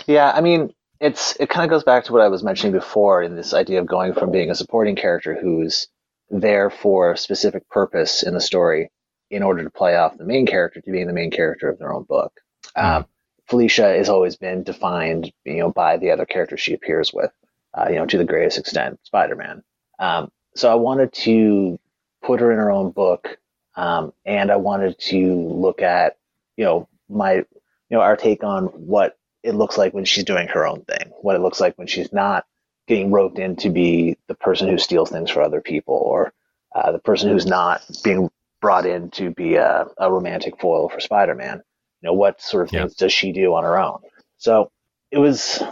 Yeah, 0.06 0.32
I 0.34 0.40
mean, 0.40 0.72
it's 1.00 1.36
it 1.38 1.48
kind 1.48 1.64
of 1.64 1.70
goes 1.70 1.84
back 1.84 2.04
to 2.04 2.12
what 2.12 2.22
I 2.22 2.28
was 2.28 2.42
mentioning 2.42 2.72
before 2.72 3.22
in 3.22 3.36
this 3.36 3.54
idea 3.54 3.80
of 3.80 3.86
going 3.86 4.14
from 4.14 4.30
being 4.30 4.50
a 4.50 4.54
supporting 4.54 4.96
character 4.96 5.38
who's 5.40 5.88
there 6.30 6.70
for 6.70 7.12
a 7.12 7.16
specific 7.16 7.68
purpose 7.68 8.22
in 8.22 8.34
the 8.34 8.40
story 8.40 8.90
in 9.30 9.42
order 9.42 9.62
to 9.62 9.70
play 9.70 9.96
off 9.96 10.16
the 10.16 10.24
main 10.24 10.46
character 10.46 10.80
to 10.80 10.90
being 10.90 11.06
the 11.06 11.12
main 11.12 11.30
character 11.30 11.68
of 11.68 11.78
their 11.78 11.92
own 11.92 12.04
book. 12.04 12.40
Mm. 12.76 12.84
Um, 12.84 13.06
Felicia 13.46 13.96
has 13.96 14.08
always 14.08 14.36
been 14.36 14.62
defined, 14.62 15.32
you 15.44 15.58
know, 15.58 15.70
by 15.70 15.96
the 15.96 16.10
other 16.10 16.26
characters 16.26 16.60
she 16.60 16.74
appears 16.74 17.12
with, 17.12 17.30
uh, 17.74 17.86
you 17.88 17.96
know, 17.96 18.06
to 18.06 18.18
the 18.18 18.24
greatest 18.24 18.58
extent, 18.58 19.00
Spider-Man. 19.04 19.62
Um, 19.98 20.30
so 20.54 20.70
I 20.70 20.74
wanted 20.74 21.12
to 21.14 21.78
put 22.22 22.40
her 22.40 22.52
in 22.52 22.58
her 22.58 22.70
own 22.70 22.90
book, 22.90 23.38
um, 23.74 24.12
and 24.26 24.50
I 24.50 24.56
wanted 24.56 24.98
to 24.98 25.34
look 25.34 25.80
at, 25.80 26.18
you 26.56 26.64
know, 26.64 26.88
my, 27.08 27.36
you 27.36 27.46
know, 27.90 28.00
our 28.00 28.16
take 28.16 28.44
on 28.44 28.66
what 28.66 29.17
it 29.42 29.54
looks 29.54 29.78
like 29.78 29.94
when 29.94 30.04
she's 30.04 30.24
doing 30.24 30.48
her 30.48 30.66
own 30.66 30.82
thing, 30.82 31.12
what 31.20 31.36
it 31.36 31.42
looks 31.42 31.60
like 31.60 31.76
when 31.78 31.86
she's 31.86 32.12
not 32.12 32.44
getting 32.86 33.10
roped 33.12 33.38
in 33.38 33.56
to 33.56 33.70
be 33.70 34.16
the 34.28 34.34
person 34.34 34.68
who 34.68 34.78
steals 34.78 35.10
things 35.10 35.30
for 35.30 35.42
other 35.42 35.60
people 35.60 35.94
or 35.94 36.32
uh, 36.74 36.92
the 36.92 36.98
person 36.98 37.30
who's 37.30 37.46
not 37.46 37.82
being 38.02 38.30
brought 38.60 38.86
in 38.86 39.10
to 39.10 39.30
be 39.30 39.56
a, 39.56 39.86
a 39.98 40.10
romantic 40.10 40.60
foil 40.60 40.88
for 40.88 41.00
Spider-Man. 41.00 41.62
You 42.02 42.06
know, 42.06 42.12
what 42.14 42.40
sort 42.40 42.64
of 42.64 42.70
things 42.70 42.94
does 42.94 43.12
she 43.12 43.32
do 43.32 43.54
on 43.54 43.64
her 43.64 43.78
own? 43.78 44.00
So 44.38 44.70
it 45.10 45.18
was 45.18 45.62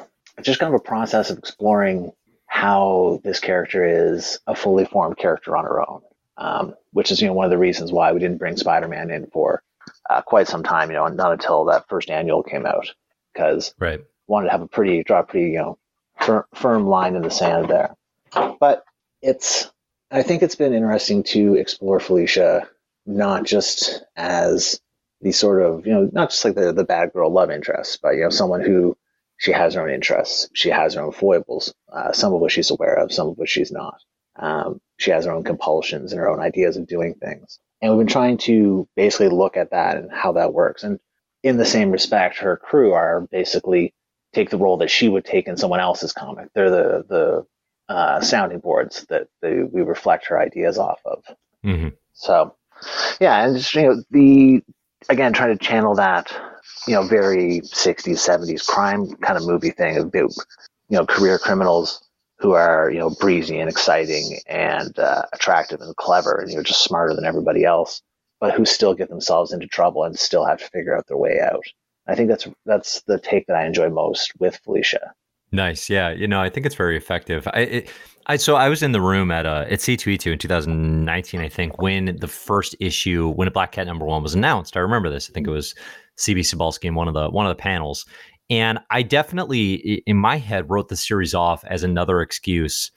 just 0.42 0.60
kind 0.60 0.74
of 0.74 0.80
a 0.80 0.84
process 0.84 1.30
of 1.30 1.38
exploring 1.38 2.12
how 2.46 3.20
this 3.24 3.40
character 3.40 3.84
is 3.84 4.38
a 4.46 4.54
fully 4.54 4.84
formed 4.84 5.16
character 5.18 5.56
on 5.56 5.64
her 5.64 5.88
own, 5.88 6.02
um, 6.36 6.74
which 6.92 7.10
is 7.10 7.20
you 7.20 7.28
know 7.28 7.32
one 7.32 7.44
of 7.44 7.50
the 7.50 7.58
reasons 7.58 7.92
why 7.92 8.12
we 8.12 8.20
didn't 8.20 8.38
bring 8.38 8.56
Spider-Man 8.56 9.10
in 9.10 9.26
for 9.28 9.62
uh, 10.10 10.22
quite 10.22 10.48
some 10.48 10.62
time. 10.62 10.90
You 10.90 10.96
know, 10.96 11.06
not 11.08 11.32
until 11.32 11.64
that 11.66 11.88
first 11.88 12.10
annual 12.10 12.42
came 12.42 12.66
out 12.66 12.88
because 13.36 13.74
right. 13.78 14.00
wanted 14.26 14.46
to 14.46 14.52
have 14.52 14.62
a 14.62 14.66
pretty 14.66 15.02
draw 15.02 15.20
a 15.20 15.24
pretty 15.24 15.50
you 15.50 15.58
know 15.58 15.78
fir- 16.20 16.46
firm 16.54 16.86
line 16.86 17.16
in 17.16 17.22
the 17.22 17.30
sand 17.30 17.68
there. 17.68 17.94
But 18.58 18.84
it's 19.22 19.70
I 20.10 20.22
think 20.22 20.42
it's 20.42 20.54
been 20.54 20.74
interesting 20.74 21.22
to 21.24 21.54
explore 21.54 22.00
Felicia 22.00 22.68
not 23.04 23.44
just 23.44 24.04
as 24.16 24.80
the 25.20 25.32
sort 25.32 25.62
of 25.62 25.86
you 25.86 25.92
know 25.92 26.10
not 26.12 26.30
just 26.30 26.44
like 26.44 26.54
the 26.54 26.72
the 26.72 26.84
bad 26.84 27.12
girl 27.12 27.30
love 27.30 27.50
interest, 27.50 28.00
but 28.02 28.10
you 28.10 28.22
know 28.22 28.30
someone 28.30 28.60
who 28.60 28.96
she 29.38 29.52
has 29.52 29.74
her 29.74 29.82
own 29.82 29.90
interests, 29.90 30.48
she 30.54 30.70
has 30.70 30.94
her 30.94 31.02
own 31.02 31.12
foibles, 31.12 31.74
uh, 31.92 32.12
some 32.12 32.32
of 32.32 32.40
which 32.40 32.52
she's 32.52 32.70
aware 32.70 32.94
of, 32.94 33.12
some 33.12 33.28
of 33.28 33.36
which 33.36 33.50
she's 33.50 33.70
not. 33.70 34.00
Um, 34.36 34.80
she 34.98 35.10
has 35.10 35.26
her 35.26 35.32
own 35.32 35.44
compulsions 35.44 36.12
and 36.12 36.18
her 36.18 36.28
own 36.28 36.40
ideas 36.40 36.78
of 36.78 36.86
doing 36.86 37.14
things. 37.14 37.58
And 37.82 37.92
we've 37.92 38.06
been 38.06 38.12
trying 38.12 38.38
to 38.38 38.88
basically 38.96 39.28
look 39.28 39.58
at 39.58 39.72
that 39.72 39.98
and 39.98 40.10
how 40.10 40.32
that 40.32 40.54
works. 40.54 40.84
And 40.84 40.98
in 41.46 41.56
the 41.56 41.64
same 41.64 41.92
respect, 41.92 42.38
her 42.38 42.56
crew 42.56 42.92
are 42.92 43.20
basically 43.30 43.94
take 44.34 44.50
the 44.50 44.58
role 44.58 44.78
that 44.78 44.90
she 44.90 45.08
would 45.08 45.24
take 45.24 45.46
in 45.46 45.56
someone 45.56 45.80
else's 45.80 46.12
comic. 46.12 46.48
They're 46.54 46.70
the 46.70 47.04
the 47.08 47.46
uh, 47.92 48.20
sounding 48.20 48.58
boards 48.58 49.06
that 49.08 49.28
we 49.42 49.82
reflect 49.82 50.26
her 50.26 50.38
ideas 50.40 50.76
off 50.76 51.00
of. 51.04 51.22
Mm-hmm. 51.64 51.88
So, 52.14 52.56
yeah, 53.20 53.44
and 53.44 53.56
just 53.56 53.74
you 53.74 53.82
know 53.82 54.02
the 54.10 54.62
again 55.08 55.32
trying 55.32 55.56
to 55.56 55.64
channel 55.64 55.94
that 55.94 56.34
you 56.88 56.94
know 56.94 57.04
very 57.04 57.60
60s 57.60 58.18
70s 58.18 58.66
crime 58.66 59.14
kind 59.16 59.38
of 59.38 59.46
movie 59.46 59.70
thing 59.70 59.96
of 59.98 60.10
you 60.14 60.28
know 60.90 61.06
career 61.06 61.38
criminals 61.38 62.02
who 62.38 62.52
are 62.52 62.90
you 62.90 62.98
know 62.98 63.10
breezy 63.10 63.58
and 63.58 63.70
exciting 63.70 64.38
and 64.48 64.98
uh, 64.98 65.22
attractive 65.32 65.80
and 65.80 65.94
clever 65.96 66.40
and 66.40 66.50
you 66.50 66.56
know 66.56 66.62
just 66.62 66.82
smarter 66.82 67.14
than 67.14 67.24
everybody 67.24 67.64
else 67.64 68.02
but 68.40 68.54
who 68.54 68.64
still 68.64 68.94
get 68.94 69.08
themselves 69.08 69.52
into 69.52 69.66
trouble 69.66 70.04
and 70.04 70.18
still 70.18 70.44
have 70.44 70.58
to 70.58 70.68
figure 70.68 70.96
out 70.96 71.06
their 71.06 71.16
way 71.16 71.40
out. 71.40 71.64
I 72.06 72.14
think 72.14 72.28
that's 72.28 72.46
that's 72.64 73.02
the 73.02 73.18
take 73.18 73.46
that 73.46 73.56
I 73.56 73.66
enjoy 73.66 73.88
most 73.88 74.32
with 74.38 74.60
Felicia. 74.64 75.12
Nice, 75.52 75.88
yeah. 75.88 76.10
You 76.10 76.26
know, 76.26 76.40
I 76.40 76.50
think 76.50 76.66
it's 76.66 76.74
very 76.74 76.96
effective. 76.96 77.48
I, 77.52 77.60
it, 77.60 77.90
I 78.26 78.36
so 78.36 78.56
I 78.56 78.68
was 78.68 78.82
in 78.82 78.92
the 78.92 79.00
room 79.00 79.30
at 79.30 79.46
uh 79.46 79.64
at 79.68 79.78
C2E2 79.78 80.32
in 80.32 80.38
2019, 80.38 81.40
I 81.40 81.48
think, 81.48 81.80
when 81.80 82.16
the 82.20 82.28
first 82.28 82.76
issue, 82.80 83.30
when 83.32 83.48
a 83.48 83.50
Black 83.50 83.72
Cat 83.72 83.86
number 83.86 84.04
one 84.04 84.22
was 84.22 84.34
announced. 84.34 84.76
I 84.76 84.80
remember 84.80 85.10
this. 85.10 85.30
I 85.30 85.32
think 85.32 85.46
it 85.46 85.52
was 85.52 85.74
CB 86.18 86.40
Cebulski 86.40 86.84
in 86.84 86.94
one 86.94 87.08
of 87.08 87.14
the 87.14 87.30
one 87.30 87.46
of 87.46 87.50
the 87.50 87.60
panels, 87.60 88.06
and 88.50 88.78
I 88.90 89.02
definitely, 89.02 90.02
in 90.06 90.16
my 90.16 90.38
head, 90.38 90.70
wrote 90.70 90.88
the 90.88 90.96
series 90.96 91.34
off 91.34 91.64
as 91.64 91.82
another 91.82 92.20
excuse 92.20 92.90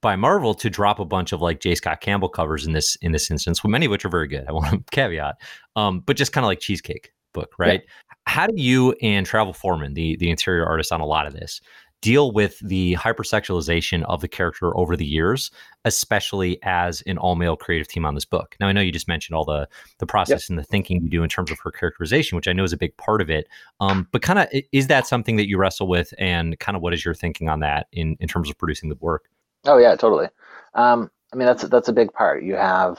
by 0.00 0.16
Marvel 0.16 0.54
to 0.54 0.70
drop 0.70 0.98
a 0.98 1.04
bunch 1.04 1.32
of 1.32 1.40
like 1.40 1.60
J. 1.60 1.74
Scott 1.74 2.00
Campbell 2.00 2.28
covers 2.28 2.66
in 2.66 2.72
this 2.72 2.96
in 2.96 3.12
this 3.12 3.30
instance, 3.30 3.62
many 3.64 3.86
of 3.86 3.90
which 3.90 4.04
are 4.04 4.10
very 4.10 4.28
good. 4.28 4.44
I 4.48 4.52
want 4.52 4.70
to 4.70 4.82
caveat, 4.90 5.36
um, 5.76 6.00
but 6.00 6.16
just 6.16 6.32
kind 6.32 6.44
of 6.44 6.48
like 6.48 6.60
cheesecake 6.60 7.12
book, 7.32 7.52
right? 7.58 7.82
Yeah. 7.82 8.14
How 8.26 8.46
do 8.46 8.54
you 8.56 8.92
and 9.02 9.26
Travel 9.26 9.52
Foreman, 9.52 9.94
the 9.94 10.16
the 10.16 10.30
interior 10.30 10.66
artist 10.66 10.92
on 10.92 11.00
a 11.00 11.06
lot 11.06 11.26
of 11.26 11.32
this, 11.32 11.60
deal 12.02 12.32
with 12.32 12.58
the 12.58 12.94
hypersexualization 12.96 14.02
of 14.04 14.20
the 14.20 14.28
character 14.28 14.76
over 14.76 14.96
the 14.96 15.06
years, 15.06 15.50
especially 15.84 16.58
as 16.64 17.00
an 17.02 17.16
all 17.16 17.36
male 17.36 17.56
creative 17.56 17.88
team 17.88 18.04
on 18.04 18.14
this 18.14 18.24
book. 18.24 18.56
Now, 18.60 18.66
I 18.66 18.72
know 18.72 18.80
you 18.80 18.92
just 18.92 19.08
mentioned 19.08 19.36
all 19.36 19.44
the 19.44 19.68
the 19.98 20.06
process 20.06 20.44
yep. 20.44 20.50
and 20.50 20.58
the 20.58 20.64
thinking 20.64 21.00
you 21.00 21.08
do 21.08 21.22
in 21.22 21.28
terms 21.28 21.50
of 21.50 21.58
her 21.60 21.70
characterization, 21.70 22.36
which 22.36 22.48
I 22.48 22.52
know 22.52 22.64
is 22.64 22.72
a 22.72 22.76
big 22.76 22.94
part 22.98 23.22
of 23.22 23.30
it. 23.30 23.46
Um, 23.80 24.08
but 24.12 24.20
kind 24.20 24.40
of, 24.40 24.48
is 24.72 24.88
that 24.88 25.06
something 25.06 25.36
that 25.36 25.48
you 25.48 25.56
wrestle 25.56 25.88
with, 25.88 26.12
and 26.18 26.58
kind 26.58 26.76
of 26.76 26.82
what 26.82 26.92
is 26.92 27.04
your 27.04 27.14
thinking 27.14 27.48
on 27.48 27.60
that 27.60 27.86
in 27.92 28.16
in 28.20 28.28
terms 28.28 28.50
of 28.50 28.58
producing 28.58 28.88
the 28.90 28.96
work? 29.00 29.30
Oh 29.64 29.78
yeah, 29.78 29.94
totally. 29.96 30.28
Um, 30.74 31.10
I 31.32 31.36
mean, 31.36 31.46
that's 31.46 31.62
that's 31.64 31.88
a 31.88 31.92
big 31.92 32.12
part. 32.12 32.42
You 32.42 32.54
have, 32.54 32.98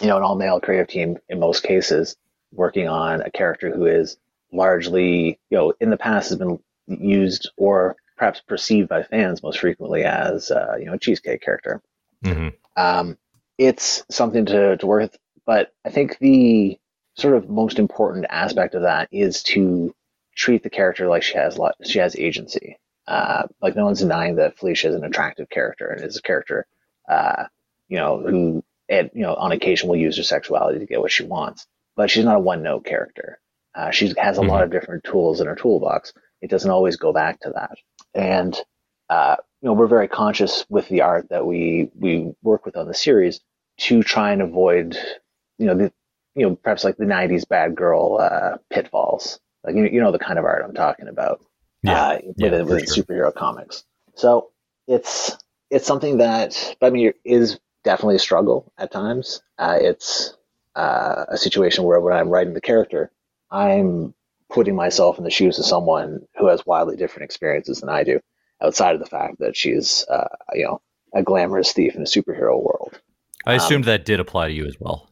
you 0.00 0.08
know, 0.08 0.16
an 0.16 0.22
all 0.22 0.36
male 0.36 0.60
creative 0.60 0.88
team 0.88 1.18
in 1.28 1.38
most 1.40 1.62
cases 1.62 2.16
working 2.52 2.88
on 2.88 3.20
a 3.22 3.30
character 3.30 3.70
who 3.70 3.86
is 3.86 4.16
largely, 4.52 5.38
you 5.50 5.58
know, 5.58 5.72
in 5.80 5.90
the 5.90 5.96
past 5.96 6.30
has 6.30 6.38
been 6.38 6.58
used 6.88 7.50
or 7.56 7.96
perhaps 8.16 8.40
perceived 8.40 8.88
by 8.88 9.02
fans 9.02 9.42
most 9.42 9.60
frequently 9.60 10.02
as, 10.04 10.50
uh, 10.50 10.74
you 10.78 10.86
know, 10.86 10.94
a 10.94 10.98
cheesecake 10.98 11.42
character. 11.42 11.80
Mm-hmm. 12.24 12.48
Um, 12.76 13.16
it's 13.56 14.04
something 14.10 14.46
to, 14.46 14.76
to 14.76 14.86
work 14.86 15.02
with, 15.02 15.18
but 15.46 15.72
I 15.84 15.90
think 15.90 16.18
the 16.18 16.78
sort 17.14 17.34
of 17.34 17.48
most 17.48 17.78
important 17.78 18.26
aspect 18.28 18.74
of 18.74 18.82
that 18.82 19.08
is 19.12 19.42
to 19.44 19.94
treat 20.34 20.62
the 20.62 20.70
character 20.70 21.08
like 21.08 21.22
she 21.22 21.38
has 21.38 21.56
lot, 21.56 21.76
she 21.84 21.98
has 21.98 22.16
agency. 22.16 22.78
Uh, 23.10 23.42
like 23.60 23.74
no 23.74 23.86
one's 23.86 23.98
denying 23.98 24.36
that 24.36 24.56
Felicia 24.56 24.88
is 24.88 24.94
an 24.94 25.04
attractive 25.04 25.50
character 25.50 25.88
and 25.88 26.04
is 26.04 26.16
a 26.16 26.22
character, 26.22 26.64
uh, 27.08 27.44
you 27.88 27.96
know, 27.96 28.20
who, 28.20 28.64
at, 28.88 29.14
you 29.16 29.22
know, 29.22 29.34
on 29.34 29.50
occasion 29.50 29.88
will 29.88 29.96
use 29.96 30.16
her 30.16 30.22
sexuality 30.22 30.78
to 30.78 30.86
get 30.86 31.00
what 31.00 31.10
she 31.10 31.24
wants, 31.24 31.66
but 31.96 32.08
she's 32.08 32.24
not 32.24 32.36
a 32.36 32.40
one 32.40 32.62
note 32.62 32.84
character. 32.84 33.40
Uh, 33.74 33.90
she 33.90 34.12
has 34.16 34.38
a 34.38 34.40
mm-hmm. 34.40 34.50
lot 34.50 34.62
of 34.62 34.70
different 34.70 35.02
tools 35.02 35.40
in 35.40 35.48
her 35.48 35.56
toolbox. 35.56 36.12
It 36.40 36.50
doesn't 36.50 36.70
always 36.70 36.96
go 36.96 37.12
back 37.12 37.40
to 37.40 37.50
that. 37.50 37.78
And 38.14 38.56
uh, 39.08 39.36
you 39.60 39.68
know, 39.68 39.72
we're 39.72 39.88
very 39.88 40.06
conscious 40.06 40.64
with 40.68 40.88
the 40.88 41.00
art 41.02 41.30
that 41.30 41.44
we 41.44 41.90
we 41.98 42.32
work 42.42 42.64
with 42.64 42.76
on 42.76 42.86
the 42.86 42.94
series 42.94 43.40
to 43.78 44.04
try 44.04 44.32
and 44.32 44.40
avoid, 44.40 44.96
you 45.58 45.66
know, 45.66 45.74
the 45.74 45.92
you 46.36 46.48
know 46.48 46.54
perhaps 46.54 46.84
like 46.84 46.96
the 46.96 47.04
'90s 47.04 47.48
bad 47.48 47.74
girl 47.74 48.18
uh, 48.20 48.58
pitfalls. 48.70 49.40
Like 49.64 49.74
you, 49.74 49.84
you 49.86 50.00
know 50.00 50.12
the 50.12 50.18
kind 50.20 50.38
of 50.38 50.44
art 50.44 50.64
I'm 50.64 50.74
talking 50.74 51.08
about. 51.08 51.44
Yeah, 51.82 52.02
uh, 52.02 52.18
yeah 52.36 52.50
within, 52.50 52.66
within 52.66 52.86
sure. 52.86 53.04
superhero 53.04 53.34
comics. 53.34 53.84
So 54.14 54.50
it's 54.86 55.36
it's 55.70 55.86
something 55.86 56.18
that 56.18 56.76
I 56.82 56.90
mean 56.90 57.12
is 57.24 57.58
definitely 57.84 58.16
a 58.16 58.20
struggle 58.20 58.72
at 58.78 58.92
times. 58.92 59.42
Uh, 59.58 59.78
it's 59.80 60.36
uh, 60.76 61.24
a 61.28 61.36
situation 61.36 61.84
where 61.84 62.00
when 62.00 62.14
I'm 62.14 62.28
writing 62.28 62.54
the 62.54 62.60
character, 62.60 63.10
I'm 63.50 64.14
putting 64.50 64.74
myself 64.74 65.18
in 65.18 65.24
the 65.24 65.30
shoes 65.30 65.58
of 65.58 65.64
someone 65.64 66.20
who 66.36 66.48
has 66.48 66.66
wildly 66.66 66.96
different 66.96 67.24
experiences 67.24 67.80
than 67.80 67.88
I 67.88 68.02
do, 68.02 68.20
outside 68.62 68.94
of 68.94 69.00
the 69.00 69.06
fact 69.06 69.38
that 69.38 69.56
she's, 69.56 70.04
uh, 70.08 70.28
you 70.52 70.64
know, 70.64 70.80
a 71.14 71.22
glamorous 71.22 71.72
thief 71.72 71.94
in 71.94 72.02
a 72.02 72.04
superhero 72.04 72.60
world. 72.62 73.00
I 73.46 73.54
assumed 73.54 73.84
um, 73.84 73.92
that 73.92 74.04
did 74.04 74.20
apply 74.20 74.48
to 74.48 74.54
you 74.54 74.66
as 74.66 74.76
well. 74.78 75.10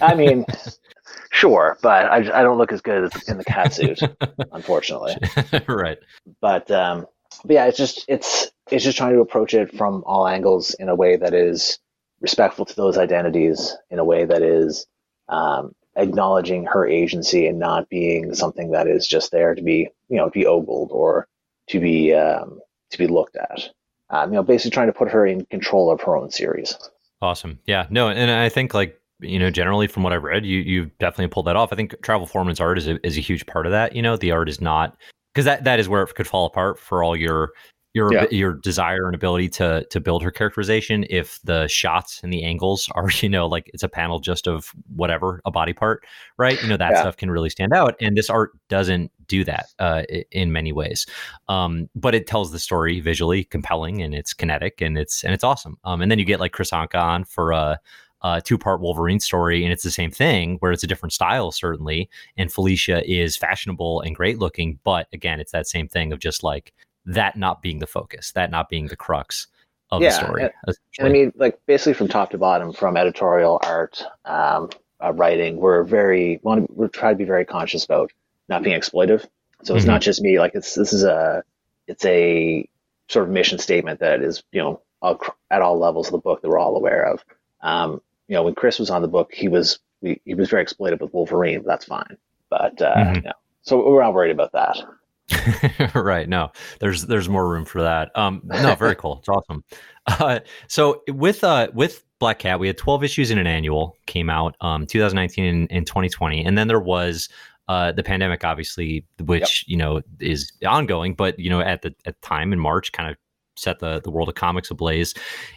I 0.00 0.14
mean, 0.14 0.44
sure, 1.38 1.78
but 1.82 2.06
I, 2.06 2.16
I 2.16 2.42
don't 2.42 2.58
look 2.58 2.72
as 2.72 2.80
good 2.80 3.04
as 3.04 3.28
in 3.28 3.38
the 3.38 3.44
cat 3.44 3.72
suit, 3.72 4.00
unfortunately. 4.52 5.16
right. 5.68 5.98
But 6.40 6.70
um, 6.70 7.06
but 7.44 7.54
yeah, 7.54 7.66
it's 7.66 7.78
just 7.78 8.04
it's 8.08 8.50
it's 8.70 8.84
just 8.84 8.98
trying 8.98 9.14
to 9.14 9.20
approach 9.20 9.54
it 9.54 9.76
from 9.76 10.02
all 10.06 10.26
angles 10.26 10.74
in 10.74 10.88
a 10.88 10.94
way 10.94 11.16
that 11.16 11.34
is 11.34 11.78
respectful 12.20 12.64
to 12.66 12.76
those 12.76 12.98
identities, 12.98 13.76
in 13.90 13.98
a 13.98 14.04
way 14.04 14.24
that 14.24 14.42
is 14.42 14.86
um, 15.28 15.74
acknowledging 15.96 16.64
her 16.66 16.86
agency 16.86 17.46
and 17.46 17.58
not 17.58 17.88
being 17.88 18.34
something 18.34 18.72
that 18.72 18.88
is 18.88 19.06
just 19.06 19.30
there 19.30 19.54
to 19.54 19.62
be, 19.62 19.88
you 20.08 20.16
know, 20.16 20.26
to 20.26 20.30
be 20.30 20.46
ogled 20.46 20.90
or 20.92 21.28
to 21.68 21.80
be 21.80 22.12
um, 22.12 22.58
to 22.90 22.98
be 22.98 23.06
looked 23.06 23.36
at. 23.36 23.70
Um, 24.10 24.30
you 24.30 24.36
know, 24.36 24.42
basically 24.42 24.70
trying 24.72 24.86
to 24.86 24.98
put 24.98 25.10
her 25.10 25.26
in 25.26 25.44
control 25.44 25.90
of 25.90 26.00
her 26.00 26.16
own 26.16 26.30
series. 26.30 26.74
Awesome. 27.20 27.58
Yeah. 27.66 27.86
No, 27.90 28.08
and 28.08 28.30
I 28.30 28.48
think 28.48 28.74
like 28.74 28.98
you 29.20 29.38
know, 29.38 29.50
generally 29.50 29.86
from 29.86 30.02
what 30.02 30.12
I've 30.12 30.22
read, 30.22 30.46
you 30.46 30.58
you've 30.58 30.96
definitely 30.98 31.28
pulled 31.28 31.46
that 31.46 31.56
off. 31.56 31.72
I 31.72 31.76
think 31.76 31.94
Travel 32.02 32.26
Foreman's 32.26 32.60
art 32.60 32.78
is 32.78 32.86
a, 32.86 33.04
is 33.06 33.16
a 33.16 33.20
huge 33.20 33.46
part 33.46 33.66
of 33.66 33.72
that. 33.72 33.94
You 33.94 34.02
know, 34.02 34.16
the 34.16 34.30
art 34.30 34.48
is 34.48 34.60
not 34.60 34.96
because 35.34 35.44
that 35.44 35.64
that 35.64 35.80
is 35.80 35.88
where 35.88 36.02
it 36.02 36.14
could 36.14 36.26
fall 36.26 36.46
apart 36.46 36.78
for 36.78 37.02
all 37.02 37.16
your 37.16 37.52
your 37.94 38.12
yeah. 38.12 38.26
your 38.30 38.54
desire 38.54 39.06
and 39.06 39.14
ability 39.14 39.48
to 39.48 39.84
to 39.90 40.00
build 40.00 40.22
her 40.22 40.30
characterization 40.30 41.06
if 41.08 41.40
the 41.44 41.66
shots 41.68 42.20
and 42.22 42.32
the 42.32 42.44
angles 42.44 42.88
are 42.94 43.10
you 43.20 43.28
know 43.28 43.46
like 43.46 43.70
it's 43.72 43.82
a 43.82 43.88
panel 43.88 44.18
just 44.18 44.46
of 44.46 44.72
whatever 44.94 45.40
a 45.44 45.50
body 45.50 45.72
part 45.72 46.04
right 46.36 46.60
you 46.62 46.68
know 46.68 46.76
that 46.76 46.92
yeah. 46.92 47.00
stuff 47.00 47.16
can 47.16 47.30
really 47.30 47.50
stand 47.50 47.72
out 47.72 47.94
and 48.00 48.16
this 48.16 48.28
art 48.30 48.52
doesn't 48.68 49.10
do 49.26 49.44
that 49.44 49.66
uh, 49.78 50.02
in 50.30 50.52
many 50.52 50.72
ways 50.72 51.06
um, 51.48 51.88
but 51.94 52.14
it 52.14 52.26
tells 52.26 52.50
the 52.50 52.58
story 52.58 53.00
visually 53.00 53.44
compelling 53.44 54.02
and 54.02 54.14
it's 54.14 54.32
kinetic 54.32 54.80
and 54.80 54.96
it's 54.96 55.24
and 55.24 55.34
it's 55.34 55.44
awesome 55.44 55.76
um, 55.84 56.00
and 56.00 56.10
then 56.10 56.18
you 56.18 56.24
get 56.24 56.40
like 56.40 56.52
Kris 56.52 56.70
Anka 56.70 57.02
on 57.02 57.24
for 57.24 57.52
a 57.52 57.78
uh, 58.22 58.40
two 58.40 58.58
part 58.58 58.80
Wolverine 58.80 59.20
story, 59.20 59.62
and 59.64 59.72
it's 59.72 59.82
the 59.82 59.90
same 59.90 60.10
thing 60.10 60.56
where 60.56 60.72
it's 60.72 60.82
a 60.82 60.88
different 60.88 61.12
style, 61.12 61.52
certainly. 61.52 62.08
And 62.36 62.52
Felicia 62.52 63.08
is 63.10 63.36
fashionable 63.36 64.00
and 64.00 64.14
great 64.14 64.38
looking, 64.38 64.78
but 64.84 65.06
again, 65.12 65.40
it's 65.40 65.52
that 65.52 65.68
same 65.68 65.88
thing 65.88 66.12
of 66.12 66.18
just 66.18 66.42
like 66.42 66.72
that 67.06 67.36
not 67.36 67.62
being 67.62 67.78
the 67.78 67.86
focus, 67.86 68.32
that 68.32 68.50
not 68.50 68.68
being 68.68 68.86
the 68.86 68.96
crux 68.96 69.46
of 69.90 70.02
yeah, 70.02 70.10
the 70.10 70.14
story. 70.14 70.42
And, 70.42 70.76
and 70.98 71.08
I 71.08 71.10
mean, 71.10 71.32
like 71.36 71.58
basically 71.66 71.94
from 71.94 72.08
top 72.08 72.30
to 72.30 72.38
bottom, 72.38 72.72
from 72.72 72.96
editorial 72.96 73.60
art, 73.62 74.02
um, 74.24 74.70
uh, 75.02 75.12
writing, 75.12 75.56
we're 75.58 75.84
very 75.84 76.40
want 76.42 76.74
we're 76.76 76.88
trying 76.88 77.14
to 77.14 77.18
be 77.18 77.24
very 77.24 77.44
conscious 77.44 77.84
about 77.84 78.12
not 78.48 78.62
being 78.62 78.78
exploitive. 78.78 79.26
So 79.62 79.74
it's 79.74 79.84
mm-hmm. 79.84 79.92
not 79.92 80.02
just 80.02 80.20
me. 80.20 80.38
Like 80.38 80.54
it's 80.54 80.74
this 80.74 80.92
is 80.92 81.04
a 81.04 81.42
it's 81.86 82.04
a 82.04 82.68
sort 83.08 83.26
of 83.26 83.30
mission 83.30 83.58
statement 83.58 84.00
that 84.00 84.22
is 84.22 84.42
you 84.52 84.60
know 84.60 84.80
all, 85.00 85.20
at 85.50 85.62
all 85.62 85.78
levels 85.78 86.08
of 86.08 86.12
the 86.12 86.18
book 86.18 86.42
that 86.42 86.48
we're 86.48 86.58
all 86.58 86.76
aware 86.76 87.04
of. 87.04 87.24
Um, 87.60 88.00
you 88.28 88.34
know, 88.34 88.42
when 88.42 88.54
Kris 88.54 88.78
was 88.78 88.90
on 88.90 89.02
the 89.02 89.08
book, 89.08 89.32
he 89.34 89.48
was 89.48 89.78
he, 90.00 90.20
he 90.24 90.34
was 90.34 90.48
very 90.48 90.64
exploitive 90.64 91.00
with 91.00 91.12
Wolverine. 91.12 91.64
That's 91.66 91.84
fine, 91.84 92.16
but 92.50 92.80
uh, 92.80 92.94
mm-hmm. 92.94 93.28
So 93.62 93.86
we're 93.86 94.02
not 94.02 94.14
worried 94.14 94.30
about 94.30 94.52
that. 94.52 95.94
right. 95.94 96.28
No, 96.28 96.50
there's 96.80 97.06
there's 97.06 97.28
more 97.28 97.48
room 97.48 97.64
for 97.64 97.82
that. 97.82 98.16
Um, 98.16 98.40
no, 98.44 98.74
very 98.74 98.94
cool. 98.94 99.18
It's 99.18 99.28
awesome. 99.28 99.64
Uh, 100.08 100.40
so 100.68 101.02
with 101.08 101.44
uh 101.44 101.68
with 101.74 102.02
Black 102.18 102.38
Cat, 102.38 102.58
we 102.58 102.66
had 102.66 102.78
12 102.78 103.04
issues 103.04 103.30
in 103.30 103.36
an 103.36 103.46
annual 103.46 103.94
came 104.06 104.30
out 104.30 104.56
um 104.62 104.86
2019 104.86 105.44
and, 105.44 105.70
and 105.70 105.86
2020, 105.86 106.46
and 106.46 106.56
then 106.56 106.66
there 106.66 106.80
was 106.80 107.28
uh, 107.68 107.92
the 107.92 108.02
pandemic, 108.02 108.42
obviously, 108.42 109.04
which 109.20 109.66
yep. 109.66 109.70
you 109.70 109.76
know 109.76 110.00
is 110.18 110.50
ongoing, 110.66 111.12
but 111.12 111.38
you 111.38 111.50
know 111.50 111.60
at 111.60 111.82
the 111.82 111.94
at 112.06 112.20
time 112.22 112.54
in 112.54 112.58
March, 112.58 112.90
kind 112.92 113.10
of 113.10 113.16
set 113.58 113.80
the, 113.80 114.00
the 114.00 114.10
world 114.10 114.28
of 114.28 114.34
comics 114.34 114.70
ablaze. 114.70 115.14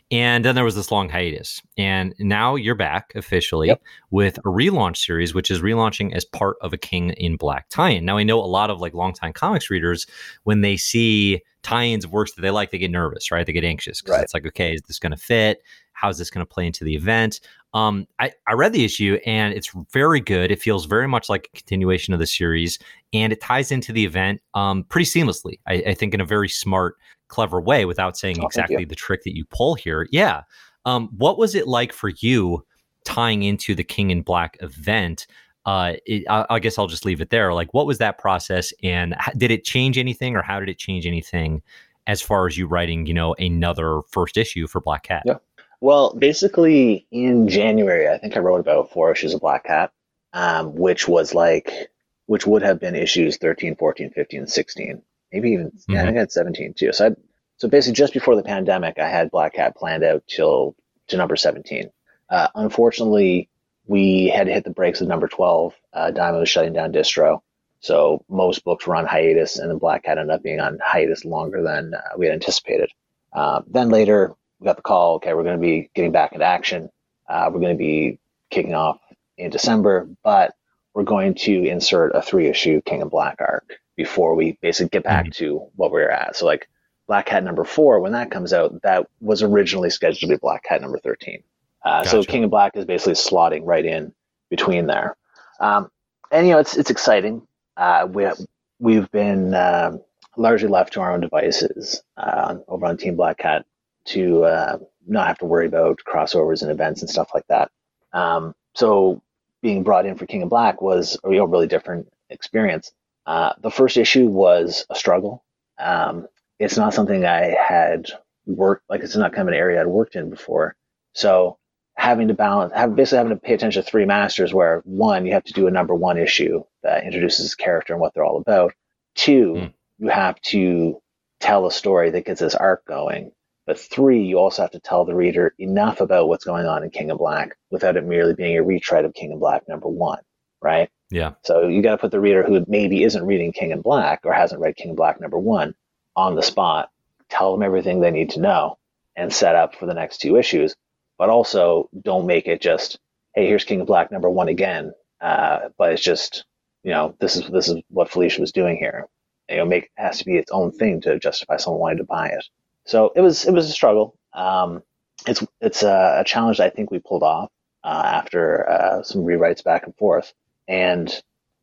And 0.09 0.43
then 0.43 0.55
there 0.55 0.63
was 0.63 0.75
this 0.75 0.91
long 0.91 1.09
hiatus. 1.09 1.61
And 1.77 2.13
now 2.19 2.55
you're 2.55 2.75
back 2.75 3.13
officially 3.15 3.67
yep. 3.67 3.81
with 4.09 4.37
a 4.39 4.49
relaunch 4.49 4.97
series, 4.97 5.33
which 5.33 5.51
is 5.51 5.61
relaunching 5.61 6.13
as 6.13 6.25
part 6.25 6.57
of 6.61 6.73
a 6.73 6.77
King 6.77 7.11
in 7.11 7.37
Black 7.37 7.69
tie-in. 7.69 8.05
Now 8.05 8.17
I 8.17 8.23
know 8.23 8.39
a 8.39 8.45
lot 8.45 8.69
of 8.69 8.81
like 8.81 8.93
longtime 8.93 9.33
comics 9.33 9.69
readers, 9.69 10.07
when 10.43 10.61
they 10.61 10.77
see 10.77 11.41
tie-ins 11.63 12.05
of 12.05 12.11
works 12.11 12.33
that 12.33 12.41
they 12.41 12.49
like, 12.49 12.71
they 12.71 12.77
get 12.77 12.91
nervous, 12.91 13.31
right? 13.31 13.45
They 13.45 13.53
get 13.53 13.63
anxious 13.63 14.01
because 14.01 14.17
right. 14.17 14.23
it's 14.23 14.33
like, 14.33 14.45
okay, 14.47 14.73
is 14.73 14.81
this 14.81 14.99
going 14.99 15.11
to 15.11 15.17
fit? 15.17 15.61
How's 15.93 16.17
this 16.17 16.31
going 16.31 16.45
to 16.45 16.51
play 16.51 16.65
into 16.65 16.83
the 16.83 16.95
event? 16.95 17.39
Um, 17.73 18.07
I, 18.19 18.31
I 18.47 18.53
read 18.53 18.73
the 18.73 18.83
issue 18.83 19.19
and 19.25 19.53
it's 19.53 19.71
very 19.91 20.19
good. 20.19 20.51
It 20.51 20.59
feels 20.59 20.85
very 20.85 21.07
much 21.07 21.29
like 21.29 21.49
a 21.53 21.57
continuation 21.57 22.13
of 22.13 22.19
the 22.19 22.25
series 22.25 22.79
and 23.13 23.31
it 23.31 23.39
ties 23.39 23.71
into 23.71 23.93
the 23.93 24.03
event 24.03 24.41
um, 24.55 24.83
pretty 24.85 25.05
seamlessly. 25.05 25.59
I, 25.67 25.75
I 25.87 25.93
think 25.93 26.13
in 26.13 26.21
a 26.21 26.25
very 26.25 26.49
smart 26.49 26.97
clever 27.31 27.59
way 27.59 27.85
without 27.85 28.17
saying 28.17 28.37
oh, 28.41 28.45
exactly 28.45 28.85
the 28.85 28.95
trick 28.95 29.23
that 29.23 29.35
you 29.35 29.45
pull 29.45 29.73
here. 29.73 30.07
Yeah. 30.11 30.41
Um, 30.85 31.09
what 31.17 31.37
was 31.37 31.55
it 31.55 31.67
like 31.67 31.93
for 31.93 32.09
you 32.09 32.65
tying 33.05 33.43
into 33.43 33.73
the 33.73 33.83
King 33.83 34.11
in 34.11 34.21
Black 34.21 34.57
event? 34.59 35.25
Uh, 35.65 35.93
it, 36.05 36.23
I, 36.29 36.45
I, 36.49 36.59
guess 36.59 36.77
I'll 36.77 36.87
just 36.87 37.05
leave 37.05 37.21
it 37.21 37.29
there. 37.29 37.53
Like, 37.53 37.73
what 37.73 37.85
was 37.85 37.99
that 37.99 38.17
process, 38.17 38.73
and 38.83 39.15
did 39.37 39.51
it 39.51 39.63
change 39.63 39.97
anything, 39.97 40.35
or 40.35 40.41
how 40.41 40.59
did 40.59 40.69
it 40.69 40.79
change 40.79 41.05
anything 41.05 41.61
as 42.07 42.19
far 42.19 42.47
as 42.47 42.57
you 42.57 42.65
writing, 42.65 43.05
you 43.05 43.13
know, 43.13 43.35
another 43.35 44.01
first 44.09 44.37
issue 44.37 44.65
for 44.65 44.81
Black 44.81 45.03
Cat? 45.03 45.23
Yeah. 45.25 45.37
Well, 45.79 46.15
basically, 46.15 47.05
in 47.11 47.47
January, 47.47 48.09
I 48.09 48.17
think 48.17 48.35
I 48.35 48.39
wrote 48.39 48.59
about 48.59 48.91
four 48.91 49.11
issues 49.11 49.35
of 49.35 49.41
Black 49.41 49.65
Cat, 49.65 49.91
um, 50.33 50.75
which 50.75 51.07
was 51.07 51.35
like, 51.35 51.91
which 52.25 52.47
would 52.47 52.63
have 52.63 52.79
been 52.79 52.95
issues 52.95 53.37
13, 53.37 53.75
14, 53.75 54.09
15, 54.11 54.47
16 54.47 55.01
maybe 55.31 55.51
even 55.51 55.67
mm-hmm. 55.67 55.93
yeah, 55.93 56.01
I 56.01 56.05
think 56.05 56.17
I 56.17 56.21
had 56.21 56.31
17 56.31 56.73
too. 56.73 56.93
So 56.93 57.07
I 57.07 57.11
so 57.57 57.67
basically 57.67 57.95
just 57.95 58.13
before 58.13 58.35
the 58.35 58.43
pandemic, 58.43 58.97
I 58.97 59.07
had 59.07 59.29
Black 59.29 59.53
Cat 59.53 59.75
planned 59.75 60.03
out 60.03 60.23
till 60.27 60.75
to 61.07 61.17
number 61.17 61.35
17. 61.35 61.91
Uh, 62.29 62.47
unfortunately, 62.55 63.49
we 63.85 64.29
had 64.29 64.47
to 64.47 64.53
hit 64.53 64.63
the 64.63 64.71
brakes 64.71 65.01
at 65.01 65.07
number 65.07 65.27
12. 65.27 65.73
Uh, 65.93 66.11
Diamond 66.11 66.39
was 66.39 66.49
shutting 66.49 66.73
down 66.73 66.93
distro, 66.93 67.41
so 67.81 68.23
most 68.29 68.63
books 68.63 68.87
were 68.87 68.95
on 68.95 69.05
hiatus, 69.05 69.59
and 69.59 69.69
then 69.69 69.77
Black 69.77 70.03
Cat 70.03 70.17
ended 70.17 70.33
up 70.33 70.43
being 70.43 70.59
on 70.59 70.79
hiatus 70.83 71.25
longer 71.25 71.61
than 71.61 71.93
uh, 71.93 72.17
we 72.17 72.25
had 72.25 72.33
anticipated. 72.33 72.89
Uh, 73.33 73.61
then 73.67 73.89
later, 73.89 74.33
we 74.59 74.65
got 74.65 74.77
the 74.77 74.81
call. 74.81 75.15
Okay, 75.15 75.33
we're 75.33 75.43
going 75.43 75.59
to 75.59 75.61
be 75.61 75.89
getting 75.93 76.11
back 76.11 76.33
into 76.33 76.45
action. 76.45 76.89
Uh, 77.27 77.49
we're 77.53 77.59
going 77.59 77.75
to 77.75 77.83
be 77.83 78.19
kicking 78.49 78.73
off 78.73 78.99
in 79.37 79.49
December, 79.49 80.07
but 80.23 80.53
we're 80.93 81.03
going 81.03 81.33
to 81.33 81.65
insert 81.65 82.15
a 82.15 82.21
three 82.21 82.47
issue 82.47 82.81
King 82.81 83.01
in 83.01 83.09
Black 83.09 83.37
arc 83.39 83.73
before 84.01 84.33
we 84.33 84.57
basically 84.61 84.89
get 84.89 85.03
back 85.03 85.25
mm-hmm. 85.25 85.45
to 85.45 85.69
what 85.75 85.91
we 85.91 86.01
are 86.01 86.09
at. 86.09 86.35
So 86.35 86.47
like 86.47 86.67
Black 87.07 87.27
Cat 87.27 87.43
number 87.43 87.63
four, 87.63 87.99
when 87.99 88.13
that 88.13 88.31
comes 88.31 88.51
out, 88.51 88.81
that 88.81 89.07
was 89.19 89.43
originally 89.43 89.91
scheduled 89.91 90.21
to 90.21 90.27
be 90.27 90.37
Black 90.37 90.63
Cat 90.63 90.81
number 90.81 90.97
13. 90.97 91.43
Uh, 91.85 91.99
gotcha. 91.99 92.09
So 92.09 92.23
King 92.23 92.43
of 92.43 92.49
Black 92.49 92.75
is 92.75 92.85
basically 92.85 93.13
slotting 93.13 93.61
right 93.63 93.85
in 93.85 94.11
between 94.49 94.87
there. 94.87 95.15
Um, 95.59 95.91
and, 96.31 96.47
you 96.47 96.53
know, 96.53 96.59
it's, 96.59 96.75
it's 96.77 96.89
exciting. 96.89 97.45
Uh, 97.77 98.07
we 98.11 98.23
have, 98.23 98.39
we've 98.79 99.11
been 99.11 99.53
uh, 99.53 99.97
largely 100.35 100.67
left 100.67 100.93
to 100.93 101.01
our 101.01 101.11
own 101.11 101.21
devices 101.21 102.01
uh, 102.17 102.55
over 102.67 102.87
on 102.87 102.97
Team 102.97 103.15
Black 103.15 103.37
Cat 103.37 103.65
to 104.05 104.45
uh, 104.45 104.77
not 105.05 105.27
have 105.27 105.37
to 105.39 105.45
worry 105.45 105.67
about 105.67 105.99
crossovers 106.07 106.63
and 106.63 106.71
events 106.71 107.01
and 107.01 107.09
stuff 107.09 107.29
like 107.35 107.45
that. 107.49 107.69
Um, 108.13 108.55
so 108.73 109.21
being 109.61 109.83
brought 109.83 110.07
in 110.07 110.17
for 110.17 110.25
King 110.25 110.41
of 110.41 110.49
Black 110.49 110.81
was 110.81 111.19
a 111.23 111.29
know, 111.29 111.45
really 111.45 111.67
different 111.67 112.11
experience. 112.31 112.91
Uh, 113.25 113.53
the 113.61 113.71
first 113.71 113.97
issue 113.97 114.27
was 114.27 114.85
a 114.89 114.95
struggle. 114.95 115.43
Um, 115.79 116.27
it's 116.59 116.77
not 116.77 116.93
something 116.93 117.25
I 117.25 117.55
had 117.59 118.11
worked 118.45 118.83
like 118.89 119.01
it's 119.01 119.15
not 119.15 119.33
kind 119.33 119.47
of 119.47 119.53
an 119.53 119.59
area 119.59 119.79
I'd 119.79 119.87
worked 119.87 120.15
in 120.15 120.29
before. 120.29 120.75
So 121.13 121.57
having 121.95 122.29
to 122.29 122.33
balance, 122.33 122.73
have 122.73 122.95
basically 122.95 123.17
having 123.17 123.33
to 123.33 123.41
pay 123.41 123.53
attention 123.53 123.83
to 123.83 123.89
three 123.89 124.05
masters, 124.05 124.53
where 124.53 124.81
one 124.85 125.25
you 125.25 125.33
have 125.33 125.43
to 125.45 125.53
do 125.53 125.67
a 125.67 125.71
number 125.71 125.93
one 125.93 126.17
issue 126.17 126.63
that 126.83 127.03
introduces 127.03 127.51
the 127.51 127.63
character 127.63 127.93
and 127.93 128.01
what 128.01 128.13
they're 128.13 128.23
all 128.23 128.37
about. 128.37 128.73
Two, 129.15 129.53
mm. 129.53 129.73
you 129.99 130.07
have 130.09 130.39
to 130.41 131.01
tell 131.39 131.65
a 131.65 131.71
story 131.71 132.11
that 132.11 132.25
gets 132.25 132.39
this 132.39 132.55
arc 132.55 132.85
going. 132.85 133.31
But 133.67 133.79
three, 133.79 134.23
you 134.23 134.39
also 134.39 134.63
have 134.63 134.71
to 134.71 134.79
tell 134.79 135.05
the 135.05 135.15
reader 135.15 135.53
enough 135.59 136.01
about 136.01 136.27
what's 136.27 136.45
going 136.45 136.65
on 136.65 136.83
in 136.83 136.89
King 136.89 137.11
of 137.11 137.19
Black 137.19 137.55
without 137.69 137.95
it 137.95 138.03
merely 138.03 138.33
being 138.33 138.57
a 138.57 138.63
retread 138.63 139.05
of 139.05 139.13
King 139.13 139.33
of 139.33 139.39
Black 139.39 139.67
number 139.67 139.87
one, 139.87 140.19
right? 140.61 140.89
Yeah. 141.11 141.33
So 141.43 141.67
you 141.67 141.81
got 141.83 141.91
to 141.91 141.97
put 141.97 142.11
the 142.11 142.19
reader 142.19 142.41
who 142.41 142.63
maybe 142.67 143.03
isn't 143.03 143.25
reading 143.25 143.51
King 143.51 143.71
in 143.71 143.81
Black 143.81 144.21
or 144.23 144.33
hasn't 144.33 144.61
read 144.61 144.77
King 144.77 144.91
of 144.91 144.97
Black 144.97 145.19
number 145.19 145.37
one 145.37 145.75
on 146.15 146.35
the 146.35 146.41
spot, 146.41 146.89
tell 147.29 147.51
them 147.51 147.63
everything 147.63 147.99
they 147.99 148.11
need 148.11 148.31
to 148.31 148.39
know, 148.39 148.77
and 149.15 149.31
set 149.31 149.55
up 149.55 149.75
for 149.75 149.85
the 149.85 149.93
next 149.93 150.19
two 150.19 150.37
issues. 150.37 150.75
But 151.17 151.29
also 151.29 151.89
don't 152.01 152.25
make 152.25 152.47
it 152.47 152.61
just, 152.61 152.97
hey, 153.35 153.45
here's 153.45 153.65
King 153.65 153.81
of 153.81 153.87
Black 153.87 154.11
number 154.11 154.29
one 154.29 154.47
again. 154.47 154.93
Uh, 155.19 155.69
but 155.77 155.91
it's 155.91 156.01
just, 156.01 156.45
you 156.83 156.91
know, 156.91 157.15
this 157.19 157.35
is 157.35 157.47
this 157.49 157.67
is 157.67 157.77
what 157.89 158.09
Felicia 158.09 158.41
was 158.41 158.51
doing 158.51 158.77
here. 158.77 159.07
You 159.49 159.57
know, 159.57 159.65
make 159.65 159.83
it 159.83 159.91
has 159.97 160.19
to 160.19 160.25
be 160.25 160.37
its 160.37 160.51
own 160.51 160.71
thing 160.71 161.01
to 161.01 161.19
justify 161.19 161.57
someone 161.57 161.81
wanting 161.81 161.97
to 161.99 162.03
buy 162.05 162.29
it. 162.29 162.45
So 162.85 163.11
it 163.15 163.21
was 163.21 163.45
it 163.45 163.53
was 163.53 163.69
a 163.69 163.73
struggle. 163.73 164.15
Um, 164.33 164.81
it's 165.27 165.45
it's 165.59 165.83
a, 165.83 166.21
a, 166.21 166.23
challenge 166.23 166.59
I 166.59 166.69
think 166.69 166.89
we 166.89 166.99
pulled 166.99 167.21
off 167.21 167.51
uh, 167.83 168.01
after 168.05 168.67
uh, 168.67 169.03
some 169.03 169.21
rewrites 169.21 169.63
back 169.63 169.85
and 169.85 169.95
forth. 169.97 170.33
And 170.67 171.13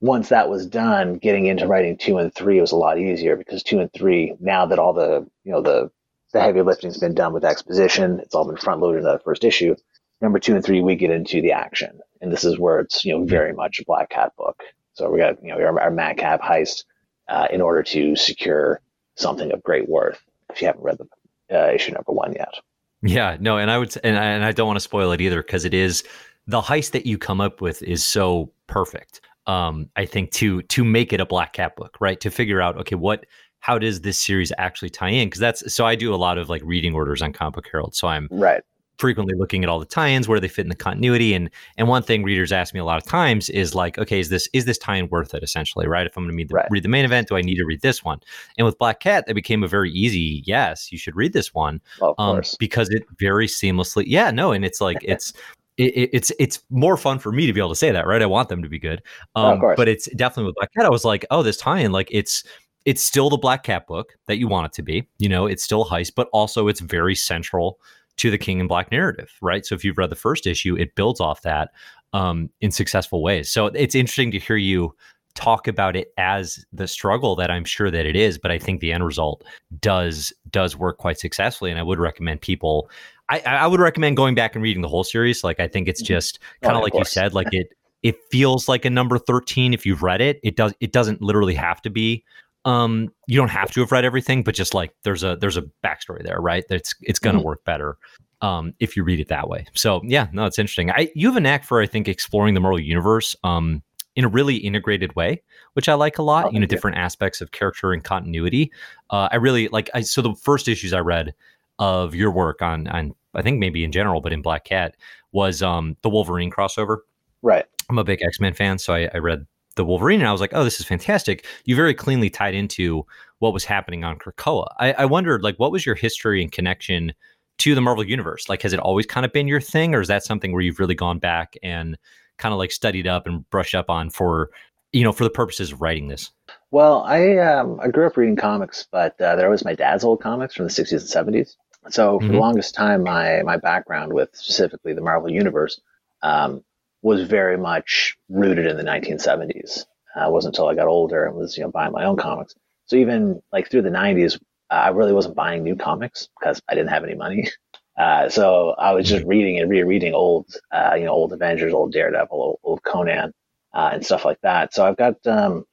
once 0.00 0.28
that 0.28 0.48
was 0.48 0.66
done, 0.66 1.18
getting 1.18 1.46
into 1.46 1.66
writing 1.66 1.96
two 1.96 2.18
and 2.18 2.34
three 2.34 2.60
was 2.60 2.72
a 2.72 2.76
lot 2.76 2.98
easier 2.98 3.36
because 3.36 3.62
two 3.62 3.80
and 3.80 3.92
three, 3.92 4.34
now 4.40 4.66
that 4.66 4.78
all 4.78 4.92
the 4.92 5.26
you 5.44 5.52
know 5.52 5.62
the 5.62 5.90
the 6.32 6.40
heavy 6.40 6.60
lifting's 6.62 6.98
been 6.98 7.14
done 7.14 7.32
with 7.32 7.44
exposition, 7.44 8.20
it's 8.20 8.34
all 8.34 8.46
been 8.46 8.56
front 8.56 8.80
loaded 8.80 8.98
in 8.98 9.04
that 9.04 9.24
first 9.24 9.44
issue. 9.44 9.74
Number 10.20 10.38
two 10.38 10.54
and 10.54 10.64
three, 10.64 10.82
we 10.82 10.96
get 10.96 11.10
into 11.10 11.40
the 11.40 11.52
action, 11.52 12.00
and 12.20 12.32
this 12.32 12.44
is 12.44 12.58
where 12.58 12.80
it's 12.80 13.04
you 13.04 13.12
know 13.12 13.24
very 13.24 13.52
much 13.52 13.80
a 13.80 13.84
Black 13.84 14.10
Cat 14.10 14.32
book. 14.36 14.62
So 14.92 15.10
we 15.10 15.18
got 15.18 15.42
you 15.42 15.48
know 15.48 15.60
our, 15.60 15.80
our 15.80 15.90
Madcap 15.90 16.40
heist 16.40 16.84
uh, 17.28 17.48
in 17.50 17.60
order 17.60 17.82
to 17.84 18.14
secure 18.16 18.80
something 19.16 19.52
of 19.52 19.62
great 19.62 19.88
worth. 19.88 20.20
If 20.50 20.60
you 20.60 20.66
haven't 20.66 20.82
read 20.82 20.98
the 20.98 21.08
uh, 21.56 21.72
issue 21.72 21.92
number 21.92 22.12
one 22.12 22.32
yet. 22.32 22.54
Yeah, 23.02 23.36
no, 23.38 23.58
and 23.58 23.70
I 23.70 23.78
would, 23.78 23.94
and 24.02 24.18
I, 24.18 24.24
and 24.24 24.44
I 24.44 24.52
don't 24.52 24.66
want 24.66 24.76
to 24.76 24.82
spoil 24.82 25.12
it 25.12 25.20
either 25.20 25.40
because 25.40 25.64
it 25.64 25.72
is 25.72 26.02
the 26.48 26.60
heist 26.60 26.90
that 26.92 27.06
you 27.06 27.18
come 27.18 27.40
up 27.40 27.60
with 27.60 27.82
is 27.82 28.04
so 28.04 28.50
perfect. 28.66 29.20
Um, 29.46 29.88
I 29.96 30.04
think 30.04 30.32
to 30.32 30.62
to 30.62 30.84
make 30.84 31.12
it 31.12 31.20
a 31.20 31.26
Black 31.26 31.52
Cat 31.52 31.76
book, 31.76 31.96
right? 32.00 32.18
To 32.20 32.30
figure 32.30 32.60
out, 32.60 32.76
okay, 32.78 32.96
what 32.96 33.26
how 33.60 33.78
does 33.78 34.00
this 34.00 34.18
series 34.18 34.52
actually 34.58 34.90
tie 34.90 35.10
in? 35.10 35.28
Because 35.28 35.40
that's 35.40 35.72
so 35.72 35.86
I 35.86 35.94
do 35.94 36.12
a 36.12 36.16
lot 36.16 36.38
of 36.38 36.48
like 36.48 36.62
reading 36.64 36.94
orders 36.94 37.22
on 37.22 37.32
Comic 37.32 37.54
Book 37.54 37.68
Herald, 37.70 37.94
so 37.94 38.08
I'm 38.08 38.28
right 38.30 38.62
frequently 38.98 39.34
looking 39.36 39.62
at 39.62 39.70
all 39.70 39.78
the 39.78 39.86
tie-ins 39.86 40.26
where 40.26 40.40
they 40.40 40.48
fit 40.48 40.64
in 40.64 40.68
the 40.68 40.74
continuity 40.74 41.32
and 41.32 41.48
and 41.76 41.88
one 41.88 42.02
thing 42.02 42.24
readers 42.24 42.50
ask 42.50 42.74
me 42.74 42.80
a 42.80 42.84
lot 42.84 43.00
of 43.00 43.08
times 43.08 43.48
is 43.50 43.74
like 43.74 43.96
okay 43.96 44.18
is 44.18 44.28
this 44.28 44.48
is 44.52 44.64
this 44.64 44.76
tie-in 44.76 45.08
worth 45.08 45.34
it 45.34 45.42
essentially 45.42 45.86
right 45.86 46.06
if 46.06 46.16
i'm 46.16 46.24
going 46.24 46.32
to 46.32 46.36
read 46.36 46.48
the, 46.48 46.54
right. 46.54 46.66
read 46.70 46.82
the 46.82 46.88
main 46.88 47.04
event 47.04 47.28
do 47.28 47.36
i 47.36 47.40
need 47.40 47.54
to 47.54 47.64
read 47.64 47.80
this 47.80 48.04
one 48.04 48.18
and 48.58 48.64
with 48.64 48.76
black 48.78 49.00
cat 49.00 49.24
that 49.26 49.34
became 49.34 49.62
a 49.62 49.68
very 49.68 49.90
easy 49.92 50.42
yes 50.46 50.90
you 50.90 50.98
should 50.98 51.14
read 51.14 51.32
this 51.32 51.54
one 51.54 51.80
well, 52.00 52.14
um, 52.18 52.42
because 52.58 52.90
it 52.90 53.04
very 53.18 53.46
seamlessly 53.46 54.04
yeah 54.06 54.30
no 54.30 54.50
and 54.52 54.64
it's 54.64 54.80
like 54.80 54.98
it's 55.02 55.32
it, 55.78 56.10
it's 56.12 56.32
it's 56.38 56.62
more 56.70 56.96
fun 56.96 57.18
for 57.18 57.32
me 57.32 57.46
to 57.46 57.52
be 57.52 57.60
able 57.60 57.70
to 57.70 57.76
say 57.76 57.90
that, 57.90 58.06
right? 58.06 58.20
I 58.20 58.26
want 58.26 58.48
them 58.48 58.62
to 58.62 58.68
be 58.68 58.78
good, 58.78 59.02
um, 59.34 59.60
oh, 59.62 59.74
but 59.76 59.88
it's 59.88 60.08
definitely 60.16 60.46
with 60.46 60.56
Black 60.56 60.74
Cat. 60.74 60.84
I 60.84 60.90
was 60.90 61.04
like, 61.04 61.24
oh, 61.30 61.42
this 61.42 61.56
tie-in, 61.56 61.92
like 61.92 62.08
it's 62.10 62.44
it's 62.84 63.02
still 63.02 63.30
the 63.30 63.38
Black 63.38 63.62
Cat 63.62 63.86
book 63.86 64.14
that 64.26 64.38
you 64.38 64.48
want 64.48 64.66
it 64.66 64.72
to 64.74 64.82
be. 64.82 65.08
You 65.18 65.28
know, 65.28 65.46
it's 65.46 65.62
still 65.62 65.84
heist, 65.84 66.14
but 66.14 66.28
also 66.32 66.68
it's 66.68 66.80
very 66.80 67.14
central 67.14 67.78
to 68.16 68.30
the 68.30 68.38
King 68.38 68.60
and 68.60 68.68
Black 68.68 68.90
narrative, 68.90 69.32
right? 69.40 69.64
So 69.64 69.74
if 69.74 69.84
you've 69.84 69.98
read 69.98 70.10
the 70.10 70.16
first 70.16 70.46
issue, 70.46 70.76
it 70.76 70.94
builds 70.96 71.20
off 71.20 71.42
that 71.42 71.70
um, 72.12 72.50
in 72.60 72.70
successful 72.70 73.22
ways. 73.22 73.48
So 73.48 73.66
it's 73.66 73.94
interesting 73.94 74.32
to 74.32 74.38
hear 74.38 74.56
you 74.56 74.94
talk 75.34 75.68
about 75.68 75.94
it 75.94 76.12
as 76.16 76.64
the 76.72 76.88
struggle 76.88 77.36
that 77.36 77.50
I'm 77.50 77.64
sure 77.64 77.92
that 77.92 78.06
it 78.06 78.16
is, 78.16 78.38
but 78.38 78.50
I 78.50 78.58
think 78.58 78.80
the 78.80 78.92
end 78.92 79.04
result 79.04 79.44
does 79.80 80.32
does 80.50 80.76
work 80.76 80.98
quite 80.98 81.18
successfully, 81.18 81.70
and 81.70 81.78
I 81.78 81.84
would 81.84 82.00
recommend 82.00 82.40
people 82.40 82.90
I, 83.28 83.40
I 83.40 83.66
would 83.66 83.80
recommend 83.80 84.16
going 84.16 84.34
back 84.34 84.54
and 84.54 84.62
reading 84.62 84.82
the 84.82 84.88
whole 84.88 85.04
series. 85.04 85.44
Like 85.44 85.60
I 85.60 85.68
think 85.68 85.88
it's 85.88 86.02
mm-hmm. 86.02 86.14
just 86.14 86.38
kind 86.62 86.76
of 86.76 86.80
oh, 86.80 86.84
like 86.84 86.94
you 86.94 87.04
said, 87.04 87.34
like 87.34 87.48
it 87.52 87.68
it 88.02 88.16
feels 88.30 88.68
like 88.68 88.84
a 88.84 88.90
number 88.90 89.18
13 89.18 89.74
if 89.74 89.84
you've 89.84 90.02
read 90.02 90.20
it. 90.20 90.40
It 90.42 90.56
does 90.56 90.74
it 90.80 90.92
doesn't 90.92 91.20
literally 91.20 91.54
have 91.54 91.82
to 91.82 91.90
be 91.90 92.24
um 92.64 93.12
you 93.26 93.36
don't 93.36 93.48
have 93.48 93.70
to 93.72 93.80
have 93.80 93.92
read 93.92 94.04
everything, 94.04 94.42
but 94.42 94.54
just 94.54 94.74
like 94.74 94.92
there's 95.04 95.24
a 95.24 95.36
there's 95.36 95.56
a 95.56 95.64
backstory 95.84 96.22
there, 96.22 96.40
right? 96.40 96.64
That's 96.68 96.94
it's 97.02 97.18
gonna 97.18 97.38
mm-hmm. 97.38 97.46
work 97.46 97.64
better 97.64 97.98
um 98.40 98.72
if 98.78 98.96
you 98.96 99.04
read 99.04 99.20
it 99.20 99.28
that 99.28 99.48
way. 99.48 99.66
So 99.74 100.00
yeah, 100.04 100.28
no, 100.32 100.46
it's 100.46 100.58
interesting. 100.58 100.90
I 100.90 101.10
you 101.14 101.28
have 101.28 101.36
a 101.36 101.40
knack 101.40 101.64
for 101.64 101.80
I 101.80 101.86
think 101.86 102.08
exploring 102.08 102.54
the 102.54 102.60
Marvel 102.60 102.80
universe 102.80 103.36
um 103.44 103.82
in 104.16 104.24
a 104.24 104.28
really 104.28 104.56
integrated 104.56 105.14
way, 105.14 105.40
which 105.74 105.88
I 105.88 105.94
like 105.94 106.18
a 106.18 106.22
lot. 106.22 106.46
Oh, 106.46 106.50
you 106.50 106.58
know, 106.58 106.66
different 106.66 106.96
aspects 106.96 107.40
of 107.40 107.52
character 107.52 107.92
and 107.92 108.02
continuity. 108.02 108.72
Uh, 109.10 109.28
I 109.30 109.36
really 109.36 109.68
like. 109.68 109.90
I 109.94 110.00
so 110.00 110.22
the 110.22 110.34
first 110.34 110.66
issues 110.66 110.92
I 110.92 110.98
read 110.98 111.34
of 111.78 112.14
your 112.14 112.30
work 112.30 112.62
on 112.62 112.86
on 112.88 113.14
I 113.34 113.42
think 113.42 113.58
maybe 113.58 113.84
in 113.84 113.92
general, 113.92 114.20
but 114.20 114.32
in 114.32 114.42
Black 114.42 114.64
Cat 114.64 114.96
was 115.32 115.62
um 115.62 115.96
the 116.02 116.10
Wolverine 116.10 116.50
crossover. 116.50 116.98
Right. 117.42 117.66
I'm 117.88 117.98
a 117.98 118.04
big 118.04 118.22
X 118.22 118.40
Men 118.40 118.54
fan, 118.54 118.78
so 118.78 118.94
I, 118.94 119.08
I 119.14 119.18
read 119.18 119.46
the 119.78 119.84
Wolverine 119.84 120.20
and 120.20 120.28
I 120.28 120.32
was 120.32 120.40
like, 120.42 120.52
oh, 120.52 120.64
this 120.64 120.78
is 120.78 120.86
fantastic. 120.86 121.46
You 121.64 121.74
very 121.74 121.94
cleanly 121.94 122.28
tied 122.28 122.54
into 122.54 123.06
what 123.38 123.54
was 123.54 123.64
happening 123.64 124.04
on 124.04 124.18
Krakoa. 124.18 124.66
I, 124.78 124.92
I 124.92 125.04
wondered, 125.06 125.42
like, 125.42 125.56
what 125.56 125.72
was 125.72 125.86
your 125.86 125.94
history 125.94 126.42
and 126.42 126.52
connection 126.52 127.14
to 127.58 127.74
the 127.74 127.80
Marvel 127.80 128.04
Universe? 128.04 128.48
Like, 128.48 128.60
has 128.62 128.72
it 128.72 128.80
always 128.80 129.06
kind 129.06 129.24
of 129.24 129.32
been 129.32 129.48
your 129.48 129.60
thing, 129.60 129.94
or 129.94 130.00
is 130.00 130.08
that 130.08 130.24
something 130.24 130.52
where 130.52 130.60
you've 130.60 130.80
really 130.80 130.94
gone 130.94 131.18
back 131.18 131.56
and 131.62 131.96
kind 132.36 132.52
of 132.52 132.58
like 132.58 132.72
studied 132.72 133.06
up 133.06 133.26
and 133.26 133.48
brushed 133.50 133.74
up 133.74 133.88
on 133.88 134.10
for, 134.10 134.50
you 134.92 135.04
know, 135.04 135.12
for 135.12 135.24
the 135.24 135.30
purposes 135.30 135.72
of 135.72 135.80
writing 135.80 136.08
this? 136.08 136.30
Well, 136.70 137.02
I 137.04 137.38
um, 137.38 137.80
I 137.80 137.88
grew 137.88 138.06
up 138.06 138.16
reading 138.16 138.36
comics, 138.36 138.86
but 138.90 139.18
uh, 139.20 139.36
there 139.36 139.48
was 139.48 139.64
my 139.64 139.74
dad's 139.74 140.04
old 140.04 140.20
comics 140.20 140.54
from 140.54 140.66
the 140.66 140.72
60s 140.72 141.16
and 141.16 141.34
70s. 141.36 141.56
So 141.90 142.18
for 142.18 142.24
mm-hmm. 142.24 142.34
the 142.34 142.40
longest 142.40 142.74
time, 142.74 143.02
my 143.02 143.42
my 143.42 143.56
background 143.56 144.12
with 144.12 144.30
specifically 144.34 144.92
the 144.92 145.00
Marvel 145.00 145.30
Universe 145.30 145.80
um, 146.22 146.64
was 147.02 147.22
very 147.22 147.56
much 147.56 148.16
rooted 148.28 148.66
in 148.66 148.76
the 148.76 148.84
1970s. 148.84 149.84
Uh, 150.16 150.28
it 150.28 150.32
wasn't 150.32 150.54
until 150.54 150.68
I 150.68 150.74
got 150.74 150.88
older 150.88 151.26
and 151.26 151.36
was 151.36 151.56
you 151.56 151.64
know 151.64 151.70
buying 151.70 151.92
my 151.92 152.04
own 152.04 152.16
comics. 152.16 152.54
So 152.86 152.96
even 152.96 153.42
like 153.52 153.70
through 153.70 153.82
the 153.82 153.90
90s, 153.90 154.40
I 154.70 154.88
really 154.88 155.12
wasn't 155.12 155.36
buying 155.36 155.62
new 155.62 155.76
comics 155.76 156.28
because 156.38 156.60
I 156.68 156.74
didn't 156.74 156.90
have 156.90 157.04
any 157.04 157.14
money. 157.14 157.48
Uh, 157.98 158.28
so 158.28 158.76
I 158.78 158.92
was 158.92 159.08
just 159.08 159.26
reading 159.26 159.58
and 159.58 159.68
rereading 159.68 160.14
old, 160.14 160.46
uh, 160.70 160.94
you 160.96 161.04
know, 161.04 161.10
old 161.10 161.32
Avengers, 161.32 161.74
old 161.74 161.92
Daredevil, 161.92 162.28
old, 162.30 162.60
old 162.62 162.80
Conan, 162.84 163.32
uh, 163.74 163.90
and 163.92 164.06
stuff 164.06 164.24
like 164.24 164.40
that. 164.42 164.72
So 164.72 164.86
I've 164.86 164.96
got 164.96 165.14
um, 165.26 165.64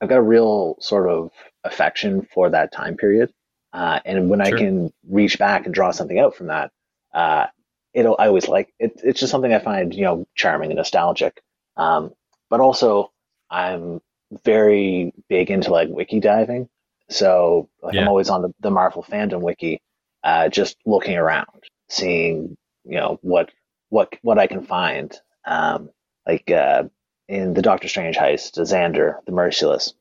I've 0.00 0.08
got 0.08 0.16
a 0.16 0.22
real 0.22 0.76
sort 0.80 1.08
of 1.08 1.30
affection 1.64 2.26
for 2.32 2.48
that 2.48 2.72
time 2.72 2.96
period. 2.96 3.30
Uh, 3.76 4.00
and 4.06 4.30
when 4.30 4.42
sure. 4.42 4.56
I 4.56 4.58
can 4.58 4.90
reach 5.06 5.38
back 5.38 5.66
and 5.66 5.74
draw 5.74 5.90
something 5.90 6.18
out 6.18 6.34
from 6.34 6.46
that, 6.46 6.72
uh, 7.12 7.46
it'll, 7.92 8.16
I 8.18 8.26
always 8.28 8.48
like 8.48 8.72
it. 8.78 8.98
It's 9.04 9.20
just 9.20 9.30
something 9.30 9.52
I 9.52 9.58
find, 9.58 9.94
you 9.94 10.04
know, 10.04 10.26
charming 10.34 10.70
and 10.70 10.78
nostalgic. 10.78 11.42
Um, 11.76 12.14
but 12.48 12.60
also 12.60 13.12
I'm 13.50 14.00
very 14.44 15.12
big 15.28 15.50
into 15.50 15.70
like 15.70 15.90
wiki 15.90 16.20
diving. 16.20 16.70
So 17.10 17.68
like, 17.82 17.94
yeah. 17.94 18.00
I'm 18.00 18.08
always 18.08 18.30
on 18.30 18.40
the, 18.40 18.54
the 18.60 18.70
Marvel 18.70 19.02
fandom 19.02 19.42
wiki, 19.42 19.82
uh, 20.24 20.48
just 20.48 20.78
looking 20.86 21.18
around, 21.18 21.64
seeing, 21.90 22.56
you 22.84 22.96
know, 22.96 23.18
what, 23.20 23.50
what, 23.90 24.14
what 24.22 24.38
I 24.38 24.46
can 24.46 24.64
find. 24.64 25.14
Um, 25.46 25.90
like, 26.26 26.50
uh, 26.50 26.84
in 27.28 27.52
the 27.52 27.62
Doctor 27.62 27.88
Strange 27.88 28.16
heist, 28.16 28.58
Xander, 28.58 29.16
the 29.26 29.32
Merciless, 29.32 29.92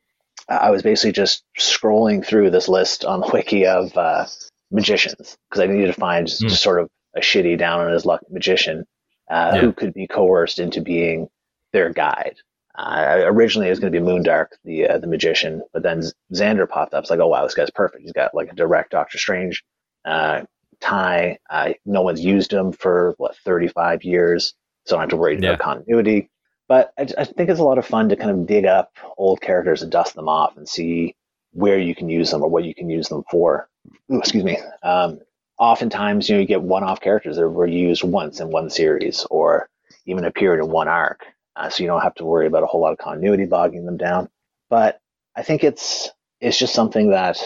I 0.47 0.69
was 0.69 0.83
basically 0.83 1.13
just 1.13 1.43
scrolling 1.57 2.25
through 2.25 2.51
this 2.51 2.67
list 2.67 3.05
on 3.05 3.21
the 3.21 3.29
wiki 3.33 3.65
of 3.65 3.95
uh, 3.97 4.25
magicians 4.71 5.37
because 5.49 5.63
I 5.63 5.67
needed 5.67 5.87
to 5.87 5.93
find 5.93 6.27
just, 6.27 6.41
mm. 6.41 6.49
just, 6.49 6.63
sort 6.63 6.79
of 6.79 6.89
a 7.15 7.19
shitty 7.19 7.57
down 7.57 7.81
on 7.81 7.91
his 7.91 8.05
luck 8.05 8.21
magician 8.29 8.85
uh, 9.29 9.53
yeah. 9.55 9.61
who 9.61 9.73
could 9.73 9.93
be 9.93 10.07
coerced 10.07 10.59
into 10.59 10.81
being 10.81 11.27
their 11.73 11.91
guide. 11.91 12.35
Uh, 12.77 13.21
originally, 13.23 13.67
it 13.67 13.69
was 13.69 13.79
going 13.79 13.91
to 13.91 13.99
be 13.99 14.05
Moondark, 14.05 14.47
the 14.65 14.87
uh, 14.87 14.97
the 14.97 15.07
magician, 15.07 15.61
but 15.71 15.81
then 15.81 16.01
Xander 16.33 16.67
popped 16.67 16.93
up. 16.93 17.03
It's 17.03 17.09
like, 17.09 17.19
oh 17.19 17.27
wow, 17.27 17.43
this 17.43 17.53
guy's 17.53 17.71
perfect. 17.71 18.01
He's 18.01 18.11
got 18.11 18.35
like 18.35 18.51
a 18.51 18.55
direct 18.55 18.91
Doctor 18.91 19.17
Strange 19.17 19.63
uh, 20.03 20.41
tie. 20.81 21.37
Uh, 21.49 21.73
no 21.85 22.01
one's 22.01 22.23
used 22.23 22.51
him 22.51 22.73
for 22.73 23.15
what 23.17 23.37
35 23.37 24.03
years, 24.03 24.53
so 24.85 24.95
I 24.95 24.99
don't 24.99 25.03
have 25.03 25.09
to 25.11 25.17
worry 25.17 25.39
yeah. 25.39 25.51
about 25.51 25.59
continuity. 25.59 26.29
But 26.67 26.93
I, 26.97 27.07
I, 27.17 27.25
think 27.25 27.49
it's 27.49 27.59
a 27.59 27.63
lot 27.63 27.77
of 27.77 27.85
fun 27.85 28.09
to 28.09 28.15
kind 28.15 28.31
of 28.31 28.47
dig 28.47 28.65
up 28.65 28.91
old 29.17 29.41
characters 29.41 29.81
and 29.81 29.91
dust 29.91 30.15
them 30.15 30.27
off 30.27 30.57
and 30.57 30.67
see 30.67 31.15
where 31.51 31.77
you 31.77 31.95
can 31.95 32.09
use 32.09 32.31
them 32.31 32.41
or 32.41 32.49
what 32.49 32.63
you 32.63 32.73
can 32.73 32.89
use 32.89 33.07
them 33.07 33.23
for. 33.29 33.69
Ooh, 34.11 34.19
excuse 34.19 34.43
me. 34.43 34.57
Um, 34.83 35.19
oftentimes, 35.57 36.27
you 36.27 36.35
know, 36.35 36.41
you 36.41 36.47
get 36.47 36.61
one-off 36.61 37.01
characters 37.01 37.37
that 37.37 37.47
were 37.47 37.67
used 37.67 38.03
once 38.03 38.39
in 38.39 38.49
one 38.49 38.69
series 38.69 39.25
or 39.29 39.69
even 40.05 40.25
appeared 40.25 40.59
in 40.59 40.69
one 40.69 40.87
arc, 40.87 41.25
uh, 41.55 41.69
so 41.69 41.83
you 41.83 41.87
don't 41.87 42.01
have 42.01 42.15
to 42.15 42.25
worry 42.25 42.47
about 42.47 42.63
a 42.63 42.65
whole 42.65 42.81
lot 42.81 42.91
of 42.91 42.97
continuity 42.97 43.45
bogging 43.45 43.85
them 43.85 43.97
down. 43.97 44.29
But 44.69 44.99
I 45.35 45.43
think 45.43 45.63
it's 45.63 46.09
it's 46.41 46.59
just 46.59 46.73
something 46.73 47.11
that 47.11 47.39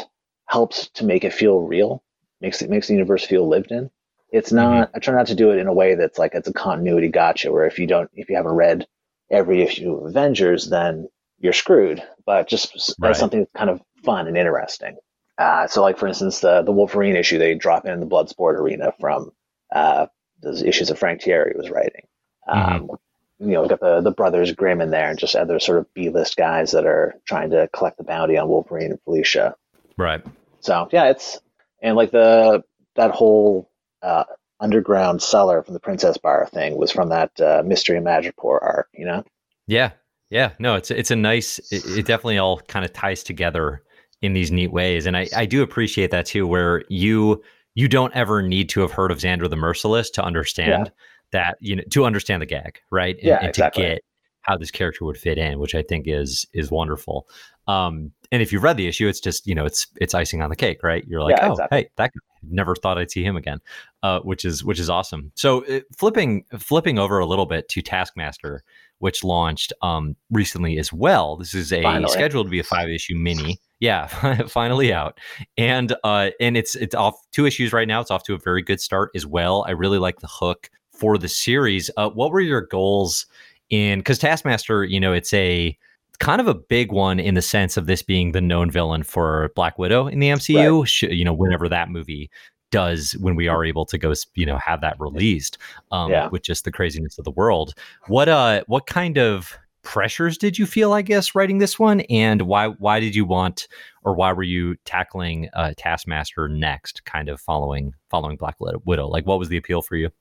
helps 0.47 0.89
to 0.89 1.05
make 1.05 1.23
it 1.23 1.33
feel 1.33 1.59
real, 1.59 2.03
makes 2.41 2.61
it 2.61 2.69
makes 2.69 2.87
the 2.87 2.93
universe 2.93 3.25
feel 3.25 3.47
lived 3.47 3.71
in. 3.71 3.89
It's 4.31 4.51
not. 4.51 4.87
Mm-hmm. 4.87 4.95
I 4.95 4.99
try 4.99 5.15
not 5.15 5.27
to 5.27 5.35
do 5.35 5.51
it 5.51 5.59
in 5.59 5.67
a 5.67 5.73
way 5.73 5.95
that's 5.95 6.19
like 6.19 6.33
it's 6.33 6.47
a 6.47 6.53
continuity 6.53 7.09
gotcha, 7.09 7.51
where 7.51 7.65
if 7.65 7.79
you 7.79 7.87
don't, 7.87 8.09
if 8.13 8.29
you 8.29 8.35
haven't 8.35 8.53
read 8.53 8.87
every 9.31 9.61
issue 9.61 9.95
of 9.95 10.05
Avengers, 10.05 10.69
then 10.69 11.07
you're 11.39 11.53
screwed. 11.53 12.03
But 12.25 12.47
just 12.47 12.95
right. 12.99 13.11
as 13.11 13.19
something 13.19 13.41
that's 13.41 13.51
kind 13.55 13.69
of 13.69 13.81
fun 14.03 14.27
and 14.27 14.37
interesting. 14.37 14.97
Uh, 15.37 15.67
so, 15.67 15.81
like 15.81 15.97
for 15.97 16.07
instance, 16.07 16.41
the 16.41 16.61
the 16.63 16.71
Wolverine 16.71 17.15
issue, 17.15 17.39
they 17.39 17.55
drop 17.55 17.85
in 17.85 17.99
the 17.99 18.05
Bloodsport 18.05 18.55
arena 18.55 18.93
from 18.99 19.31
uh, 19.73 20.07
those 20.41 20.61
issues 20.61 20.89
of 20.89 20.99
Frank 20.99 21.21
Tieri 21.21 21.55
was 21.55 21.69
writing. 21.69 22.07
Mm-hmm. 22.47 22.91
Um, 22.91 22.97
you 23.39 23.53
know, 23.53 23.65
got 23.67 23.79
the 23.79 24.01
the 24.01 24.11
brothers 24.11 24.51
Grimm 24.51 24.81
in 24.81 24.91
there, 24.91 25.09
and 25.09 25.17
just 25.17 25.35
other 25.35 25.59
sort 25.59 25.79
of 25.79 25.93
B 25.93 26.09
list 26.09 26.35
guys 26.35 26.71
that 26.71 26.85
are 26.85 27.15
trying 27.25 27.51
to 27.51 27.69
collect 27.71 27.97
the 27.97 28.03
bounty 28.03 28.37
on 28.37 28.49
Wolverine 28.49 28.91
and 28.91 29.01
Felicia. 29.03 29.55
Right. 29.97 30.21
So 30.59 30.89
yeah, 30.91 31.09
it's 31.09 31.39
and 31.81 31.95
like 31.95 32.11
the 32.11 32.63
that 32.95 33.11
whole 33.11 33.69
uh, 34.01 34.25
underground 34.59 35.21
cellar 35.21 35.63
from 35.63 35.73
the 35.73 35.79
Princess 35.79 36.17
Bar 36.17 36.47
thing 36.51 36.77
was 36.77 36.91
from 36.91 37.09
that 37.09 37.39
uh, 37.39 37.63
Mystery 37.65 37.97
and 37.97 38.05
Madripoor 38.05 38.59
arc. 38.61 38.87
You 38.93 39.05
know. 39.05 39.23
Yeah. 39.67 39.91
Yeah. 40.29 40.51
No, 40.59 40.75
it's 40.75 40.91
it's 40.91 41.11
a 41.11 41.15
nice. 41.15 41.59
It, 41.71 41.85
it 41.85 42.05
definitely 42.05 42.37
all 42.37 42.59
kind 42.61 42.85
of 42.85 42.93
ties 42.93 43.23
together 43.23 43.83
in 44.21 44.33
these 44.33 44.51
neat 44.51 44.71
ways, 44.71 45.05
and 45.05 45.15
I 45.15 45.27
I 45.35 45.45
do 45.45 45.61
appreciate 45.61 46.11
that 46.11 46.25
too, 46.25 46.45
where 46.45 46.83
you 46.89 47.41
you 47.75 47.87
don't 47.87 48.13
ever 48.15 48.41
need 48.41 48.69
to 48.69 48.81
have 48.81 48.91
heard 48.91 49.11
of 49.11 49.19
Xander 49.19 49.49
the 49.49 49.55
Merciless 49.55 50.09
to 50.11 50.23
understand. 50.23 50.87
Yeah 50.87 50.91
that 51.31 51.57
you 51.59 51.75
know 51.75 51.83
to 51.91 52.05
understand 52.05 52.41
the 52.41 52.45
gag, 52.45 52.79
right? 52.91 53.15
And, 53.17 53.23
yeah, 53.23 53.39
and 53.39 53.49
exactly. 53.49 53.83
to 53.83 53.89
get 53.89 54.03
how 54.41 54.57
this 54.57 54.71
character 54.71 55.05
would 55.05 55.17
fit 55.17 55.37
in, 55.37 55.59
which 55.59 55.75
I 55.75 55.81
think 55.81 56.05
is 56.07 56.45
is 56.53 56.71
wonderful. 56.71 57.27
Um, 57.67 58.11
and 58.31 58.41
if 58.41 58.51
you've 58.51 58.63
read 58.63 58.77
the 58.77 58.87
issue, 58.87 59.07
it's 59.07 59.19
just 59.19 59.45
you 59.47 59.55
know 59.55 59.65
it's 59.65 59.87
it's 59.99 60.13
icing 60.13 60.41
on 60.41 60.49
the 60.49 60.55
cake, 60.55 60.81
right? 60.83 61.05
You're 61.07 61.21
like, 61.21 61.37
yeah, 61.37 61.47
oh, 61.47 61.51
exactly. 61.51 61.77
hey, 61.77 61.89
that 61.97 62.11
never 62.43 62.75
thought 62.75 62.97
I'd 62.97 63.11
see 63.11 63.23
him 63.23 63.35
again, 63.35 63.59
uh, 64.03 64.19
which 64.21 64.45
is 64.45 64.63
which 64.63 64.79
is 64.79 64.89
awesome. 64.89 65.31
So 65.35 65.65
uh, 65.65 65.81
flipping 65.97 66.45
flipping 66.57 66.99
over 66.99 67.19
a 67.19 67.25
little 67.25 67.45
bit 67.45 67.69
to 67.69 67.81
Taskmaster, 67.81 68.63
which 68.99 69.23
launched 69.23 69.73
um, 69.81 70.15
recently 70.31 70.77
as 70.77 70.93
well. 70.93 71.37
This 71.37 71.53
is 71.53 71.73
a 71.73 71.81
finally. 71.81 72.11
scheduled 72.11 72.47
to 72.47 72.51
be 72.51 72.59
a 72.59 72.63
five 72.63 72.89
issue 72.89 73.15
mini. 73.15 73.59
Yeah, 73.79 74.07
finally 74.47 74.91
out, 74.91 75.19
and 75.57 75.95
uh, 76.03 76.31
and 76.39 76.57
it's 76.57 76.75
it's 76.75 76.95
off 76.95 77.15
two 77.31 77.45
issues 77.45 77.73
right 77.73 77.87
now. 77.87 78.01
It's 78.01 78.11
off 78.11 78.23
to 78.23 78.33
a 78.33 78.39
very 78.39 78.61
good 78.61 78.81
start 78.81 79.11
as 79.15 79.25
well. 79.25 79.63
I 79.67 79.71
really 79.71 79.99
like 79.99 80.19
the 80.19 80.27
hook 80.27 80.69
for 80.91 81.17
the 81.17 81.29
series. 81.29 81.89
Uh, 81.95 82.09
what 82.09 82.31
were 82.31 82.41
your 82.41 82.61
goals 82.61 83.25
in? 83.69 83.99
Because 83.99 84.19
Taskmaster, 84.19 84.83
you 84.83 84.99
know, 84.99 85.13
it's 85.13 85.33
a 85.33 85.77
kind 86.19 86.41
of 86.41 86.47
a 86.47 86.53
big 86.53 86.91
one 86.91 87.19
in 87.19 87.35
the 87.35 87.41
sense 87.41 87.77
of 87.77 87.85
this 87.85 88.01
being 88.01 88.33
the 88.33 88.41
known 88.41 88.69
villain 88.69 89.03
for 89.03 89.51
Black 89.55 89.79
Widow 89.79 90.07
in 90.07 90.19
the 90.19 90.29
MCU. 90.29 90.81
Right. 90.81 91.13
You 91.13 91.25
know, 91.25 91.33
whenever 91.33 91.69
that 91.69 91.89
movie 91.89 92.29
does 92.71 93.13
when 93.13 93.35
we 93.35 93.47
are 93.47 93.65
able 93.65 93.83
to 93.83 93.97
go 93.97 94.13
you 94.35 94.45
know 94.45 94.57
have 94.57 94.79
that 94.79 94.95
released 94.99 95.57
um 95.91 96.11
yeah. 96.11 96.27
with 96.27 96.43
just 96.43 96.65
the 96.65 96.71
craziness 96.71 97.17
of 97.17 97.25
the 97.25 97.31
world 97.31 97.73
what 98.05 98.29
uh 98.29 98.63
what 98.67 98.85
kind 98.85 99.17
of 99.17 99.57
pressures 99.81 100.37
did 100.37 100.55
you 100.55 100.67
feel 100.67 100.93
i 100.93 101.01
guess 101.01 101.33
writing 101.33 101.57
this 101.57 101.79
one 101.79 102.01
and 102.01 102.43
why 102.43 102.67
why 102.67 102.99
did 102.99 103.15
you 103.15 103.25
want 103.25 103.67
or 104.03 104.13
why 104.13 104.31
were 104.31 104.43
you 104.43 104.75
tackling 104.85 105.49
uh 105.53 105.73
taskmaster 105.77 106.47
next 106.47 107.03
kind 107.05 107.27
of 107.27 107.41
following 107.41 107.91
following 108.11 108.37
black 108.37 108.55
widow 108.59 109.07
like 109.07 109.25
what 109.25 109.39
was 109.39 109.49
the 109.49 109.57
appeal 109.57 109.81
for 109.81 109.95
you 109.95 110.11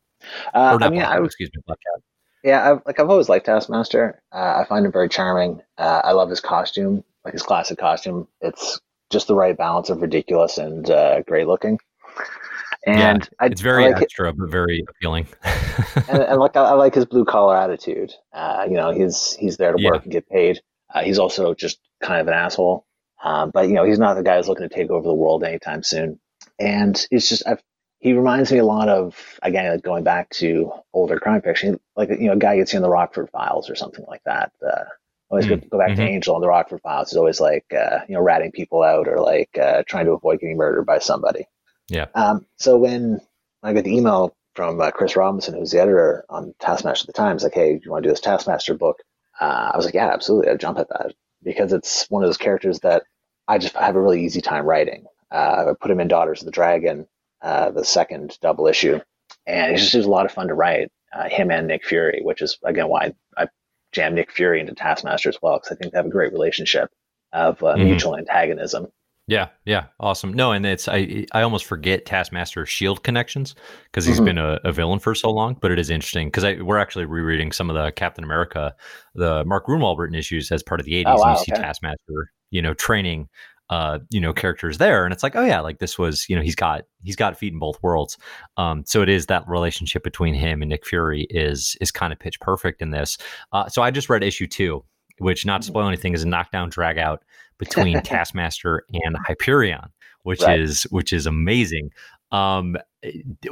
uh, 0.55 0.79
I 0.81 0.91
mean, 0.91 1.03
I, 1.03 1.23
excuse 1.23 1.51
me, 1.55 1.63
Black 1.67 1.79
Cat. 1.79 2.03
Yeah, 2.49 2.71
I've, 2.71 2.83
like 2.87 2.99
I've 2.99 3.11
always 3.11 3.29
liked 3.29 3.45
Taskmaster. 3.45 4.23
Uh, 4.33 4.63
I 4.63 4.65
find 4.67 4.87
him 4.87 4.91
very 4.91 5.11
charming. 5.11 5.61
Uh, 5.77 6.01
I 6.03 6.13
love 6.13 6.31
his 6.31 6.41
costume, 6.41 7.05
like 7.23 7.35
his 7.35 7.43
classic 7.43 7.79
costume. 7.79 8.27
It's 8.41 8.81
just 9.11 9.27
the 9.27 9.35
right 9.35 9.55
balance 9.55 9.91
of 9.91 10.01
ridiculous 10.01 10.57
and 10.57 10.89
uh, 10.91 11.21
great 11.25 11.47
looking. 11.47 11.79
And 12.87 13.29
yeah, 13.39 13.47
it's 13.49 13.61
very 13.61 13.93
like 13.93 14.01
extra, 14.01 14.31
it, 14.31 14.39
but 14.39 14.51
very 14.51 14.83
appealing. 14.89 15.27
and, 16.09 16.23
and, 16.23 16.41
like 16.41 16.57
I, 16.57 16.63
I, 16.63 16.73
like 16.73 16.95
his 16.95 17.05
blue 17.05 17.27
collar 17.27 17.55
attitude. 17.55 18.15
Uh, 18.33 18.65
you 18.67 18.77
know, 18.77 18.93
he's 18.93 19.35
he's 19.35 19.59
there 19.59 19.75
to 19.75 19.85
work 19.85 19.97
yeah. 19.97 20.03
and 20.05 20.13
get 20.13 20.27
paid. 20.31 20.63
Uh, 20.95 21.03
he's 21.03 21.19
also 21.19 21.53
just 21.53 21.79
kind 22.03 22.19
of 22.19 22.29
an 22.29 22.33
asshole, 22.33 22.87
um, 23.23 23.51
but 23.53 23.69
you 23.69 23.75
know, 23.75 23.85
he's 23.85 23.99
not 23.99 24.15
the 24.15 24.23
guy 24.23 24.39
who's 24.39 24.49
looking 24.49 24.67
to 24.67 24.75
take 24.75 24.91
over 24.91 25.07
the 25.07 25.13
world 25.13 25.45
anytime 25.45 25.83
soon. 25.83 26.19
And 26.59 27.07
it's 27.11 27.29
just 27.29 27.47
I've 27.47 27.63
he 27.99 28.13
reminds 28.13 28.53
me 28.53 28.59
a 28.59 28.65
lot 28.65 28.89
of 28.89 29.17
again 29.43 29.71
like 29.71 29.83
going 29.83 30.05
back 30.05 30.31
to 30.31 30.73
older 30.93 31.19
crime 31.19 31.43
fiction 31.43 31.81
like 31.97 32.09
you 32.11 32.27
know 32.27 32.33
a 32.33 32.37
guy 32.37 32.55
you 32.55 32.67
see 32.67 32.77
in 32.77 32.83
the 32.83 32.89
rockford 32.89 33.29
files 33.31 33.69
or 33.69 33.75
something 33.75 34.05
like 34.09 34.23
that 34.25 34.53
uh, 34.65 34.85
always 35.31 35.47
mm. 35.47 35.61
go, 35.61 35.69
go, 35.69 35.79
back 35.79 35.91
mm-hmm. 35.91 36.03
to 36.03 36.09
angel 36.09 36.37
in 36.37 36.41
the 36.41 36.49
rockford 36.49 36.81
files. 36.83 37.11
Is 37.11 37.17
always 37.17 37.41
like 37.41 37.67
uh, 37.73 38.01
you 38.09 38.15
know 38.15 38.21
ratting 38.21 38.53
people 38.53 38.83
out 38.83 39.09
or 39.09 39.21
like 39.21 39.57
uh, 39.59 39.83
trying 39.87 40.07
to 40.07 40.13
avoid 40.13 40.41
getting 40.41 40.57
murdered 40.57 40.87
by 40.87 40.99
somebody. 40.99 41.47
Yeah. 41.89 42.07
Um, 42.15 42.47
so 42.57 42.77
when 42.77 43.21
i 43.63 43.73
got 43.73 43.85
the 43.85 43.97
email 43.97 44.37
from 44.55 44.81
uh, 44.81 44.91
chris 44.91 45.17
robinson 45.17 45.55
who's 45.55 45.73
the 45.73 45.81
editor 45.81 46.25
on 46.29 46.55
taskmaster 46.61 47.05
at 47.05 47.07
the 47.07 47.13
times 47.13 47.43
like 47.43 47.55
hey 47.55 47.75
do 47.75 47.81
you 47.85 47.91
want 47.91 48.03
to 48.03 48.09
do 48.09 48.13
this 48.13 48.21
taskmaster 48.21 48.75
book? 48.75 49.03
Uh, 49.41 49.71
i 49.73 49.77
was 49.77 49.85
like 49.87 49.95
yeah 49.95 50.13
absolutely 50.13 50.51
i'd 50.51 50.61
jump 50.61 50.79
at 50.79 50.89
that. 50.91 51.13
Because 51.43 51.73
it's 51.73 52.05
one 52.11 52.23
of 52.23 52.29
those 52.29 52.37
characters 52.37 52.81
that 52.81 53.05
i 53.47 53.59
just 53.59 53.75
have 53.75 53.97
a 53.97 54.01
really 54.01 54.25
easy 54.25 54.41
time 54.41 54.65
writing. 54.65 55.07
Uh, 55.31 55.67
i 55.69 55.73
put 55.81 55.91
him 55.91 56.01
in 56.01 56.09
daughters 56.09 56.43
of 56.43 56.47
the 56.47 56.53
dragon 56.53 57.07
uh, 57.43 57.71
the 57.71 57.85
second 57.85 58.37
double 58.41 58.67
issue, 58.67 59.01
and 59.47 59.73
it 59.73 59.79
just 59.79 59.95
was 59.95 60.07
a 60.07 60.11
lot 60.11 60.27
of 60.27 60.33
fun 60.33 60.49
to 60.49 60.55
write. 60.55 60.91
Uh, 61.11 61.29
him 61.29 61.51
and 61.51 61.67
Nick 61.67 61.87
Fury, 61.87 62.21
which 62.23 62.43
is 62.43 62.59
again 62.65 62.89
why 62.89 63.15
I 63.37 63.49
jammed 63.93 64.17
Nick 64.17 64.31
Fury 64.31 64.61
into 64.61 64.75
Taskmaster 64.75 65.31
as 65.31 65.39
well, 65.41 65.57
because 65.57 65.73
I 65.73 65.75
think 65.77 65.93
they 65.93 65.99
have 65.99 66.07
a 66.07 66.11
great 66.11 66.33
relationship 66.33 66.91
of 67.33 67.63
uh, 67.63 67.75
mm-hmm. 67.75 67.85
mutual 67.85 68.17
antagonism. 68.17 68.89
Yeah, 69.29 69.49
yeah, 69.67 69.85
awesome. 70.01 70.33
No, 70.33 70.53
and 70.53 70.65
it's 70.65 70.89
I 70.89 71.27
I 71.33 71.43
almost 71.43 71.67
forget 71.67 72.07
Taskmaster 72.07 72.65
Shield 72.65 73.03
connections 73.03 73.55
because 73.85 74.07
he's 74.07 74.17
mm-hmm. 74.17 74.25
been 74.25 74.39
a, 74.39 74.59
a, 74.65 74.73
villain 74.73 74.99
for 75.01 75.15
so 75.15 75.31
long. 75.31 75.55
But 75.61 75.71
it 75.71 75.79
is 75.79 75.91
interesting 75.91 76.29
because 76.29 76.45
we're 76.63 76.79
actually 76.79 77.05
rereading 77.05 77.53
some 77.53 77.69
of 77.69 77.77
the 77.77 77.93
Captain 77.93 78.25
America, 78.25 78.75
the 79.15 79.45
Mark 79.45 79.67
Gruenwald 79.67 79.99
written 79.99 80.15
issues 80.15 80.51
as 80.51 80.63
part 80.63 80.81
of 80.81 80.87
the 80.87 81.05
'80s, 81.05 81.05
oh, 81.09 81.17
wow, 81.19 81.29
and 81.29 81.39
you 81.39 81.45
see 81.45 81.61
Taskmaster, 81.61 82.33
you 82.51 82.63
know, 82.63 82.73
training 82.73 83.29
uh, 83.71 83.99
you 84.11 84.21
know, 84.21 84.33
characters 84.33 84.79
there. 84.79 85.05
And 85.05 85.13
it's 85.13 85.23
like, 85.23 85.37
oh 85.37 85.45
yeah, 85.45 85.61
like 85.61 85.79
this 85.79 85.99
was, 85.99 86.29
you 86.29 86.37
know, 86.37 86.43
he's 86.43 86.55
got 86.55 86.85
he's 87.03 87.17
got 87.17 87.37
feet 87.37 87.53
in 87.53 87.59
both 87.59 87.83
worlds. 87.83 88.17
Um, 88.57 88.85
so 88.87 89.03
it 89.03 89.09
is 89.09 89.27
that 89.27 89.49
relationship 89.49 90.03
between 90.03 90.35
him 90.35 90.63
and 90.63 90.71
Nick 90.71 90.87
Fury 90.87 91.27
is 91.31 91.77
is 91.81 91.91
kind 91.91 92.13
of 92.13 92.19
pitch 92.19 92.41
perfect 92.41 92.81
in 92.81 92.91
this. 92.91 93.19
Uh, 93.53 93.69
so 93.69 93.83
I 93.83 93.91
just 93.91 94.09
read 94.09 94.23
issue 94.23 94.47
two, 94.47 94.85
which 95.19 95.45
not 95.45 95.63
to 95.63 95.67
spoil 95.67 95.89
anything 95.89 96.15
is 96.15 96.23
a 96.23 96.29
knockdown 96.29 96.71
drag 96.71 96.99
out 96.99 97.25
between 97.59 98.01
Taskmaster 98.03 98.85
and 98.93 99.17
Hyperion, 99.27 99.91
which 100.23 100.43
right. 100.43 100.59
is 100.59 100.85
which 100.85 101.13
is 101.13 101.27
amazing. 101.27 101.91
Um, 102.33 102.77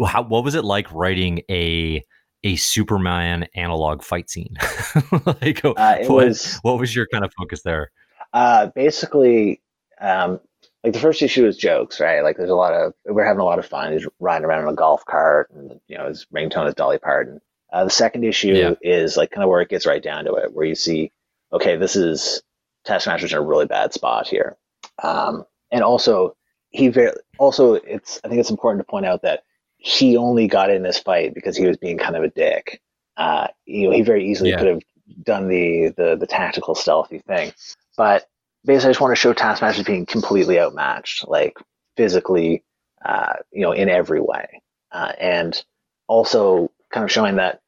how 0.06 0.22
what 0.22 0.44
was 0.44 0.54
it 0.54 0.64
like 0.64 0.90
writing 0.92 1.42
a 1.50 2.02
a 2.44 2.56
Superman 2.56 3.48
analog 3.54 4.02
fight 4.02 4.30
scene? 4.30 4.56
like, 5.42 5.64
uh, 5.64 5.72
what, 5.74 6.08
was, 6.08 6.58
what 6.62 6.78
was 6.78 6.94
your 6.94 7.06
kind 7.12 7.24
of 7.24 7.32
focus 7.36 7.62
there? 7.62 7.90
Uh, 8.32 8.68
basically, 8.74 9.60
um, 10.00 10.40
like 10.84 10.92
the 10.92 11.00
first 11.00 11.22
issue 11.22 11.46
is 11.46 11.56
jokes, 11.56 12.00
right? 12.00 12.22
Like 12.22 12.36
there's 12.36 12.50
a 12.50 12.54
lot 12.54 12.72
of 12.72 12.92
we're 13.06 13.24
having 13.24 13.40
a 13.40 13.44
lot 13.44 13.58
of 13.58 13.66
fun. 13.66 13.92
He's 13.92 14.06
riding 14.20 14.44
around 14.44 14.62
in 14.62 14.68
a 14.68 14.74
golf 14.74 15.04
cart, 15.04 15.50
and 15.54 15.80
you 15.88 15.98
know 15.98 16.08
his 16.08 16.26
ringtone 16.34 16.68
is 16.68 16.74
Dolly 16.74 16.98
Parton. 16.98 17.40
Uh, 17.72 17.84
the 17.84 17.90
second 17.90 18.24
issue 18.24 18.52
yeah. 18.52 18.74
is 18.82 19.16
like 19.16 19.30
kind 19.30 19.42
of 19.42 19.50
where 19.50 19.60
it 19.60 19.68
gets 19.68 19.86
right 19.86 20.02
down 20.02 20.24
to 20.24 20.34
it, 20.34 20.52
where 20.52 20.64
you 20.64 20.74
see, 20.76 21.10
okay, 21.52 21.76
this 21.76 21.96
is 21.96 22.42
Taskmaster's 22.86 23.32
in 23.32 23.38
a 23.38 23.42
really 23.42 23.66
bad 23.66 23.92
spot 23.92 24.28
here, 24.28 24.56
um, 25.02 25.44
and 25.72 25.82
also 25.82 26.36
he 26.70 26.88
very 26.88 27.12
also 27.38 27.74
it's 27.74 28.20
I 28.22 28.28
think 28.28 28.40
it's 28.40 28.50
important 28.50 28.86
to 28.86 28.90
point 28.90 29.06
out 29.06 29.22
that 29.22 29.42
he 29.78 30.16
only 30.16 30.46
got 30.46 30.70
in 30.70 30.82
this 30.82 30.98
fight 30.98 31.34
because 31.34 31.56
he 31.56 31.66
was 31.66 31.76
being 31.76 31.98
kind 31.98 32.16
of 32.16 32.22
a 32.22 32.30
dick. 32.30 32.80
Uh, 33.16 33.48
you 33.64 33.88
know, 33.88 33.94
he 33.94 34.02
very 34.02 34.28
easily 34.28 34.50
yeah. 34.50 34.58
could 34.58 34.68
have 34.68 34.82
done 35.22 35.48
the, 35.48 35.92
the 35.96 36.16
the 36.16 36.26
tactical 36.26 36.74
stealthy 36.74 37.18
thing, 37.18 37.52
but 37.96 38.28
basically 38.66 38.88
I 38.88 38.92
just 38.92 39.00
want 39.00 39.12
to 39.12 39.16
show 39.16 39.32
Taskmaster 39.32 39.84
being 39.84 40.06
completely 40.06 40.60
outmatched, 40.60 41.26
like 41.28 41.56
physically, 41.96 42.64
uh, 43.04 43.34
you 43.52 43.62
know, 43.62 43.72
in 43.72 43.88
every 43.88 44.20
way, 44.20 44.62
uh, 44.92 45.12
and 45.18 45.64
also 46.08 46.70
kind 46.92 47.04
of 47.04 47.12
showing 47.12 47.36
that 47.36 47.60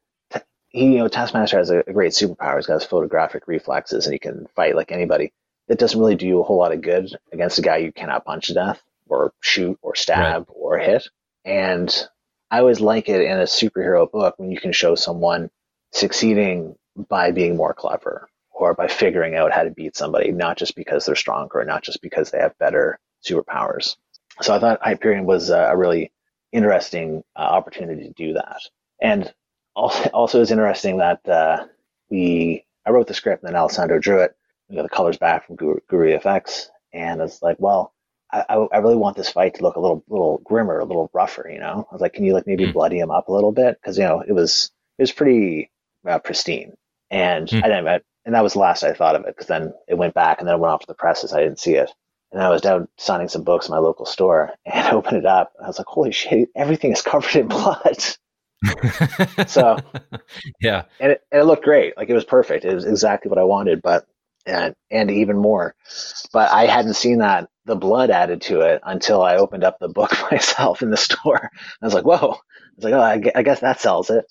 he, 0.69 0.93
you 0.93 0.97
know, 0.99 1.07
Taskmaster 1.07 1.57
has 1.57 1.71
a, 1.71 1.79
a 1.87 1.93
great 1.93 2.11
superpower. 2.11 2.57
He's 2.57 2.67
got 2.67 2.75
his 2.75 2.83
photographic 2.83 3.47
reflexes, 3.47 4.05
and 4.05 4.13
he 4.13 4.19
can 4.19 4.47
fight 4.55 4.75
like 4.75 4.91
anybody. 4.91 5.33
That 5.67 5.79
doesn't 5.79 5.99
really 5.99 6.15
do 6.15 6.27
you 6.27 6.39
a 6.39 6.43
whole 6.43 6.57
lot 6.57 6.73
of 6.73 6.81
good 6.81 7.15
against 7.31 7.59
a 7.59 7.61
guy 7.63 7.77
you 7.77 7.91
cannot 7.91 8.25
punch 8.25 8.47
to 8.47 8.53
death, 8.53 8.81
or 9.07 9.33
shoot, 9.41 9.79
or 9.81 9.95
stab, 9.95 10.47
right. 10.47 10.55
or 10.55 10.77
hit. 10.77 11.07
And 11.45 11.93
I 12.51 12.59
always 12.59 12.81
like 12.81 13.09
it 13.09 13.21
in 13.21 13.39
a 13.39 13.43
superhero 13.43 14.09
book 14.11 14.35
when 14.37 14.51
you 14.51 14.59
can 14.59 14.71
show 14.71 14.95
someone 14.95 15.49
succeeding 15.91 16.75
by 17.07 17.31
being 17.31 17.55
more 17.55 17.73
clever 17.73 18.29
or 18.59 18.73
by 18.73 18.87
figuring 18.87 19.35
out 19.35 19.51
how 19.51 19.63
to 19.63 19.71
beat 19.71 19.95
somebody, 19.95 20.31
not 20.31 20.57
just 20.57 20.75
because 20.75 21.05
they're 21.05 21.15
stronger, 21.15 21.63
not 21.65 21.83
just 21.83 22.01
because 22.01 22.31
they 22.31 22.39
have 22.39 22.57
better 22.57 22.99
superpowers. 23.25 23.95
So 24.41 24.53
I 24.53 24.59
thought 24.59 24.81
Hyperion 24.81 25.25
was 25.25 25.49
a 25.49 25.75
really 25.75 26.11
interesting 26.51 27.23
uh, 27.35 27.41
opportunity 27.41 28.03
to 28.03 28.13
do 28.13 28.33
that. 28.33 28.61
And 29.01 29.33
also, 29.75 30.09
also 30.09 30.41
is 30.41 30.51
interesting 30.51 30.97
that 30.97 31.27
uh, 31.27 31.65
we 32.09 32.65
I 32.85 32.91
wrote 32.91 33.07
the 33.07 33.13
script 33.13 33.43
and 33.43 33.49
then 33.49 33.59
Alessandro 33.59 33.99
drew 33.99 34.21
it. 34.21 34.35
We 34.69 34.75
got 34.75 34.83
the 34.83 34.89
colors 34.89 35.17
back 35.17 35.47
from 35.47 35.55
Guru, 35.55 35.79
Guru 35.87 36.17
FX, 36.17 36.67
and 36.93 37.21
it's 37.21 37.41
like, 37.41 37.57
well, 37.59 37.93
I, 38.31 38.43
I 38.71 38.77
really 38.77 38.95
want 38.95 39.17
this 39.17 39.31
fight 39.31 39.55
to 39.55 39.63
look 39.63 39.75
a 39.75 39.79
little 39.79 40.03
little 40.07 40.39
grimmer, 40.43 40.79
a 40.79 40.85
little 40.85 41.09
rougher. 41.13 41.49
You 41.51 41.59
know, 41.59 41.87
I 41.89 41.93
was 41.93 42.01
like, 42.01 42.13
can 42.13 42.25
you 42.25 42.33
like 42.33 42.45
maybe 42.45 42.67
mm. 42.67 42.73
bloody 42.73 42.99
him 42.99 43.09
up 43.09 43.27
a 43.27 43.33
little 43.33 43.51
bit? 43.51 43.79
Because 43.81 43.97
you 43.97 44.03
know 44.03 44.21
it 44.21 44.33
was 44.33 44.71
it 44.97 45.03
was 45.03 45.11
pretty 45.11 45.71
uh, 46.07 46.19
pristine, 46.19 46.73
and 47.09 47.47
mm. 47.47 47.63
I 47.63 47.67
didn't. 47.67 48.03
And 48.25 48.35
that 48.35 48.43
was 48.43 48.53
the 48.53 48.59
last 48.59 48.83
I 48.83 48.93
thought 48.93 49.15
of 49.15 49.21
it 49.21 49.35
because 49.35 49.47
then 49.47 49.73
it 49.87 49.97
went 49.97 50.13
back 50.13 50.39
and 50.39 50.47
then 50.47 50.55
it 50.55 50.59
went 50.59 50.71
off 50.71 50.81
to 50.81 50.87
the 50.87 50.93
presses. 50.93 51.33
I 51.33 51.41
didn't 51.41 51.59
see 51.59 51.75
it, 51.75 51.89
and 52.31 52.41
I 52.41 52.49
was 52.49 52.61
down 52.61 52.87
signing 52.97 53.29
some 53.29 53.43
books 53.43 53.67
in 53.67 53.73
my 53.73 53.79
local 53.79 54.05
store 54.05 54.51
and 54.65 54.87
I 54.87 54.91
opened 54.91 55.17
it 55.17 55.25
up. 55.25 55.53
I 55.63 55.67
was 55.67 55.77
like, 55.77 55.87
holy 55.87 56.11
shit, 56.11 56.49
everything 56.55 56.91
is 56.91 57.01
covered 57.03 57.35
in 57.35 57.47
blood. 57.47 58.03
so 59.47 59.77
yeah, 60.59 60.83
and 60.99 61.13
it, 61.13 61.23
and 61.31 61.41
it 61.41 61.45
looked 61.45 61.63
great. 61.63 61.95
Like 61.95 62.09
it 62.09 62.13
was 62.13 62.25
perfect. 62.25 62.65
It 62.65 62.75
was 62.75 62.85
exactly 62.85 63.29
what 63.29 63.39
I 63.39 63.43
wanted, 63.43 63.81
but 63.81 64.05
and 64.45 64.75
and 64.91 65.11
even 65.11 65.37
more. 65.37 65.75
But 66.33 66.51
I 66.51 66.65
hadn't 66.65 66.95
seen 66.95 67.19
that 67.19 67.49
the 67.65 67.75
blood 67.75 68.09
added 68.09 68.41
to 68.41 68.61
it 68.61 68.81
until 68.83 69.21
I 69.21 69.35
opened 69.35 69.63
up 69.63 69.79
the 69.79 69.87
book 69.87 70.11
myself 70.31 70.81
in 70.81 70.89
the 70.89 70.97
store. 70.97 71.49
I 71.81 71.85
was 71.85 71.93
like, 71.93 72.05
whoa! 72.05 72.15
I 72.17 72.75
was 72.75 72.83
like, 72.83 72.93
oh, 72.93 72.99
I, 72.99 73.39
I 73.39 73.43
guess 73.43 73.61
that 73.61 73.79
sells 73.79 74.09
it. 74.09 74.25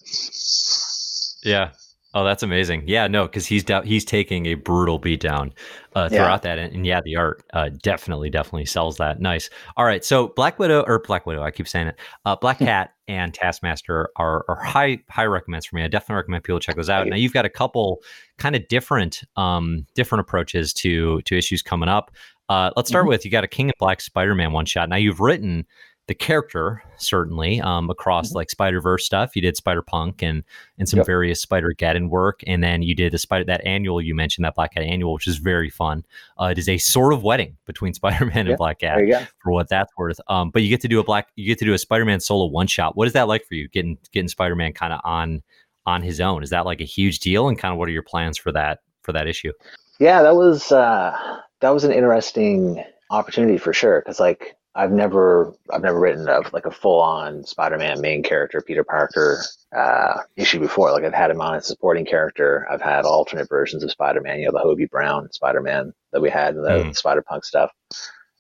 Yeah, 1.42 1.70
Oh, 2.14 2.24
that's 2.24 2.42
amazing. 2.42 2.84
Yeah, 2.86 3.06
no, 3.06 3.26
because 3.26 3.44
he's 3.44 3.62
da- 3.62 3.82
he's 3.82 4.04
taking 4.04 4.46
a 4.46 4.54
brutal 4.54 4.98
beatdown 4.98 5.52
uh, 5.94 6.08
throughout 6.08 6.42
yeah. 6.42 6.54
that, 6.54 6.58
and, 6.58 6.74
and, 6.74 6.86
yeah, 6.86 7.02
the 7.04 7.16
art 7.16 7.44
uh, 7.52 7.68
definitely 7.82 8.30
definitely 8.30 8.64
sells 8.64 8.96
that. 8.96 9.20
Nice. 9.20 9.50
All 9.76 9.84
right, 9.84 10.02
so 10.02 10.28
Black 10.28 10.58
Widow 10.58 10.84
or 10.86 11.00
Black 11.00 11.26
Widow, 11.26 11.42
I 11.42 11.50
keep 11.50 11.68
saying 11.68 11.88
it. 11.88 11.96
Uh, 12.24 12.34
Black 12.34 12.58
hmm. 12.58 12.64
Cat 12.64 12.94
and 13.08 13.34
Taskmaster 13.34 14.08
are, 14.16 14.44
are 14.48 14.56
high 14.56 15.00
high 15.10 15.26
recommends 15.26 15.66
for 15.66 15.76
me. 15.76 15.82
I 15.82 15.88
definitely 15.88 16.16
recommend 16.16 16.44
people 16.44 16.60
check 16.60 16.76
those 16.76 16.88
out. 16.88 17.06
Now 17.06 17.16
you've 17.16 17.34
got 17.34 17.44
a 17.44 17.50
couple 17.50 18.00
kind 18.38 18.56
of 18.56 18.66
different 18.68 19.22
um, 19.36 19.84
different 19.94 20.20
approaches 20.20 20.72
to 20.74 21.20
to 21.22 21.36
issues 21.36 21.60
coming 21.60 21.90
up. 21.90 22.10
Uh, 22.48 22.70
let's 22.74 22.88
start 22.88 23.02
mm-hmm. 23.02 23.10
with 23.10 23.26
you 23.26 23.30
got 23.30 23.44
a 23.44 23.48
King 23.48 23.68
of 23.68 23.74
Black 23.78 24.00
Spider 24.00 24.34
Man 24.34 24.52
one 24.52 24.64
shot. 24.64 24.88
Now 24.88 24.96
you've 24.96 25.20
written 25.20 25.66
the 26.08 26.14
character 26.14 26.82
certainly 26.96 27.60
um, 27.60 27.90
across 27.90 28.28
mm-hmm. 28.28 28.38
like 28.38 28.50
Spider 28.50 28.80
Verse 28.80 29.04
stuff. 29.04 29.36
You 29.36 29.42
did 29.42 29.56
Spider 29.56 29.82
Punk 29.82 30.22
and 30.22 30.42
and 30.78 30.88
some 30.88 30.98
yep. 30.98 31.06
various 31.06 31.40
Spider 31.40 31.72
Geddon 31.76 32.08
work, 32.08 32.40
and 32.46 32.62
then 32.64 32.82
you 32.82 32.94
did 32.94 33.12
the 33.12 33.18
Spider 33.18 33.44
that 33.44 33.64
annual 33.64 34.00
you 34.00 34.14
mentioned 34.14 34.44
that 34.44 34.54
Black 34.54 34.74
Cat 34.74 34.82
annual, 34.82 35.12
which 35.12 35.28
is 35.28 35.36
very 35.36 35.70
fun. 35.70 36.04
Uh, 36.40 36.46
it 36.46 36.58
is 36.58 36.68
a 36.68 36.78
sort 36.78 37.12
of 37.12 37.22
wedding 37.22 37.56
between 37.66 37.92
Spider 37.98 38.26
Man 38.26 38.48
and 38.48 38.56
Black 38.56 38.80
Cat 38.80 38.98
for 39.38 39.52
what 39.52 39.68
that's 39.68 39.92
worth. 39.96 40.18
Um, 40.28 40.50
but 40.50 40.62
you 40.62 40.70
get 40.70 40.80
to 40.80 40.88
do 40.88 40.98
a 40.98 41.04
black 41.04 41.28
you 41.36 41.46
get 41.46 41.58
to 41.58 41.64
do 41.64 41.74
a 41.74 41.78
Spider 41.78 42.04
Man 42.04 42.20
solo 42.20 42.46
one 42.46 42.66
shot. 42.66 42.96
What 42.96 43.06
is 43.06 43.12
that 43.12 43.28
like 43.28 43.44
for 43.44 43.54
you? 43.54 43.68
Getting 43.68 43.98
getting 44.12 44.28
Spider 44.28 44.56
Man 44.56 44.72
kind 44.72 44.92
of 44.92 45.00
on 45.04 45.42
on 45.86 46.02
his 46.02 46.20
own 46.20 46.42
is 46.42 46.50
that 46.50 46.66
like 46.66 46.80
a 46.80 46.84
huge 46.84 47.20
deal? 47.20 47.48
And 47.48 47.58
kind 47.58 47.72
of 47.72 47.78
what 47.78 47.88
are 47.88 47.92
your 47.92 48.02
plans 48.02 48.38
for 48.38 48.50
that 48.52 48.80
for 49.02 49.12
that 49.12 49.26
issue? 49.26 49.52
Yeah, 50.00 50.22
that 50.22 50.36
was 50.36 50.72
uh, 50.72 51.16
that 51.60 51.70
was 51.70 51.84
an 51.84 51.92
interesting 51.92 52.82
opportunity 53.10 53.58
for 53.58 53.72
sure 53.72 54.00
because 54.00 54.20
like 54.20 54.57
I've 54.74 54.92
never 54.92 55.54
I've 55.72 55.82
never 55.82 55.98
written 55.98 56.28
a 56.28 56.42
like 56.52 56.66
a 56.66 56.70
full 56.70 57.00
on 57.00 57.44
Spider-Man 57.44 58.00
main 58.00 58.22
character 58.22 58.60
Peter 58.60 58.84
Parker 58.84 59.42
uh, 59.76 60.20
issue 60.36 60.60
before. 60.60 60.92
Like 60.92 61.04
I've 61.04 61.14
had 61.14 61.30
him 61.30 61.40
on 61.40 61.56
as 61.56 61.64
a 61.64 61.66
supporting 61.66 62.04
character. 62.04 62.66
I've 62.70 62.82
had 62.82 63.04
alternate 63.04 63.48
versions 63.48 63.82
of 63.82 63.90
Spider-Man. 63.90 64.38
You 64.38 64.46
know 64.46 64.52
the 64.52 64.64
Hobie 64.64 64.88
Brown 64.88 65.32
Spider-Man 65.32 65.92
that 66.12 66.22
we 66.22 66.30
had, 66.30 66.54
in 66.54 66.62
the, 66.62 66.68
mm. 66.68 66.96
Spider-Punk 66.96 67.44
stuff. 67.44 67.72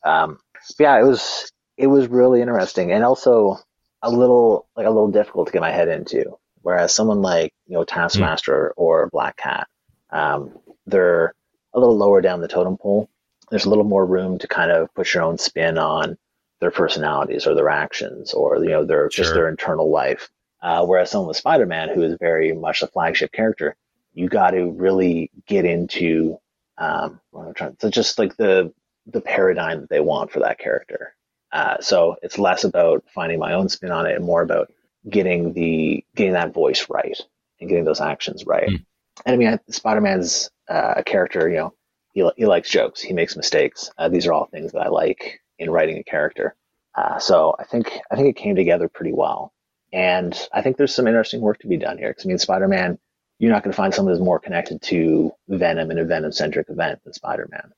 Um, 0.04 0.38
yeah, 0.78 0.98
it 0.98 1.04
was 1.04 1.50
it 1.76 1.86
was 1.86 2.08
really 2.08 2.40
interesting, 2.40 2.92
and 2.92 3.04
also 3.04 3.58
a 4.02 4.10
little 4.10 4.68
like 4.76 4.86
a 4.86 4.90
little 4.90 5.10
difficult 5.10 5.48
to 5.48 5.52
get 5.52 5.60
my 5.60 5.72
head 5.72 5.88
into. 5.88 6.38
Whereas 6.62 6.94
someone 6.94 7.22
like 7.22 7.52
you 7.66 7.74
know 7.74 7.84
Taskmaster 7.84 8.74
mm. 8.76 8.80
or 8.80 9.08
Black 9.10 9.36
Cat, 9.36 9.66
um, 10.10 10.58
they're 10.86 11.34
a 11.74 11.78
little 11.78 11.96
lower 11.96 12.20
down 12.20 12.40
the 12.40 12.48
totem 12.48 12.76
pole. 12.76 13.08
There's 13.50 13.64
a 13.64 13.68
little 13.68 13.84
more 13.84 14.06
room 14.06 14.38
to 14.38 14.48
kind 14.48 14.70
of 14.70 14.92
put 14.94 15.12
your 15.12 15.22
own 15.22 15.38
spin 15.38 15.78
on 15.78 16.16
their 16.60 16.70
personalities 16.70 17.46
or 17.46 17.54
their 17.54 17.68
actions 17.68 18.32
or 18.34 18.56
you 18.62 18.70
know 18.70 18.84
their 18.84 19.10
sure. 19.10 19.24
just 19.24 19.34
their 19.34 19.48
internal 19.48 19.90
life. 19.90 20.28
Uh, 20.60 20.84
whereas 20.84 21.10
someone 21.10 21.28
with 21.28 21.36
Spider-Man, 21.36 21.88
who 21.90 22.02
is 22.02 22.16
very 22.18 22.52
much 22.52 22.80
the 22.80 22.88
flagship 22.88 23.30
character, 23.30 23.76
you 24.12 24.28
got 24.28 24.50
to 24.50 24.72
really 24.72 25.30
get 25.46 25.64
into 25.64 26.36
um, 26.78 27.20
what 27.30 27.42
am 27.42 27.48
I 27.50 27.52
trying, 27.52 27.76
so 27.80 27.90
just 27.90 28.18
like 28.18 28.36
the 28.36 28.72
the 29.06 29.20
paradigm 29.20 29.80
that 29.80 29.90
they 29.90 30.00
want 30.00 30.30
for 30.30 30.40
that 30.40 30.58
character. 30.58 31.14
Uh, 31.52 31.80
so 31.80 32.16
it's 32.22 32.38
less 32.38 32.64
about 32.64 33.04
finding 33.14 33.38
my 33.38 33.54
own 33.54 33.68
spin 33.68 33.90
on 33.90 34.06
it 34.06 34.14
and 34.14 34.24
more 34.24 34.42
about 34.42 34.70
getting 35.08 35.52
the 35.54 36.04
getting 36.14 36.34
that 36.34 36.52
voice 36.52 36.86
right 36.90 37.18
and 37.60 37.68
getting 37.68 37.84
those 37.84 38.00
actions 38.00 38.44
right. 38.44 38.68
Mm. 38.68 38.84
And 39.26 39.34
I 39.34 39.36
mean, 39.36 39.58
Spider-Man's 39.70 40.50
uh, 40.68 40.94
a 40.98 41.02
character. 41.02 41.48
You 41.48 41.56
know, 41.56 41.74
he 42.18 42.30
he 42.36 42.46
likes 42.46 42.68
jokes. 42.70 43.00
He 43.00 43.12
makes 43.12 43.36
mistakes. 43.36 43.90
Uh, 43.98 44.08
these 44.08 44.26
are 44.26 44.32
all 44.32 44.46
things 44.46 44.72
that 44.72 44.80
I 44.80 44.88
like 44.88 45.40
in 45.58 45.70
writing 45.70 45.98
a 45.98 46.04
character. 46.04 46.54
Uh, 46.96 47.18
so 47.18 47.54
I 47.58 47.64
think 47.64 47.98
I 48.10 48.16
think 48.16 48.28
it 48.28 48.42
came 48.42 48.56
together 48.56 48.88
pretty 48.88 49.12
well, 49.12 49.52
and 49.92 50.36
I 50.52 50.62
think 50.62 50.76
there's 50.76 50.94
some 50.94 51.06
interesting 51.06 51.40
work 51.40 51.58
to 51.60 51.68
be 51.68 51.76
done 51.76 51.98
here. 51.98 52.10
Because 52.10 52.26
I 52.26 52.28
mean, 52.28 52.38
Spider-Man, 52.38 52.98
you're 53.38 53.52
not 53.52 53.62
going 53.62 53.72
to 53.72 53.76
find 53.76 53.94
someone 53.94 54.14
who's 54.14 54.24
more 54.24 54.40
connected 54.40 54.82
to 54.82 55.30
Venom 55.48 55.90
in 55.90 55.98
a 55.98 56.04
Venom-centric 56.04 56.68
event 56.70 57.00
than 57.04 57.12
Spider-Man. 57.12 57.70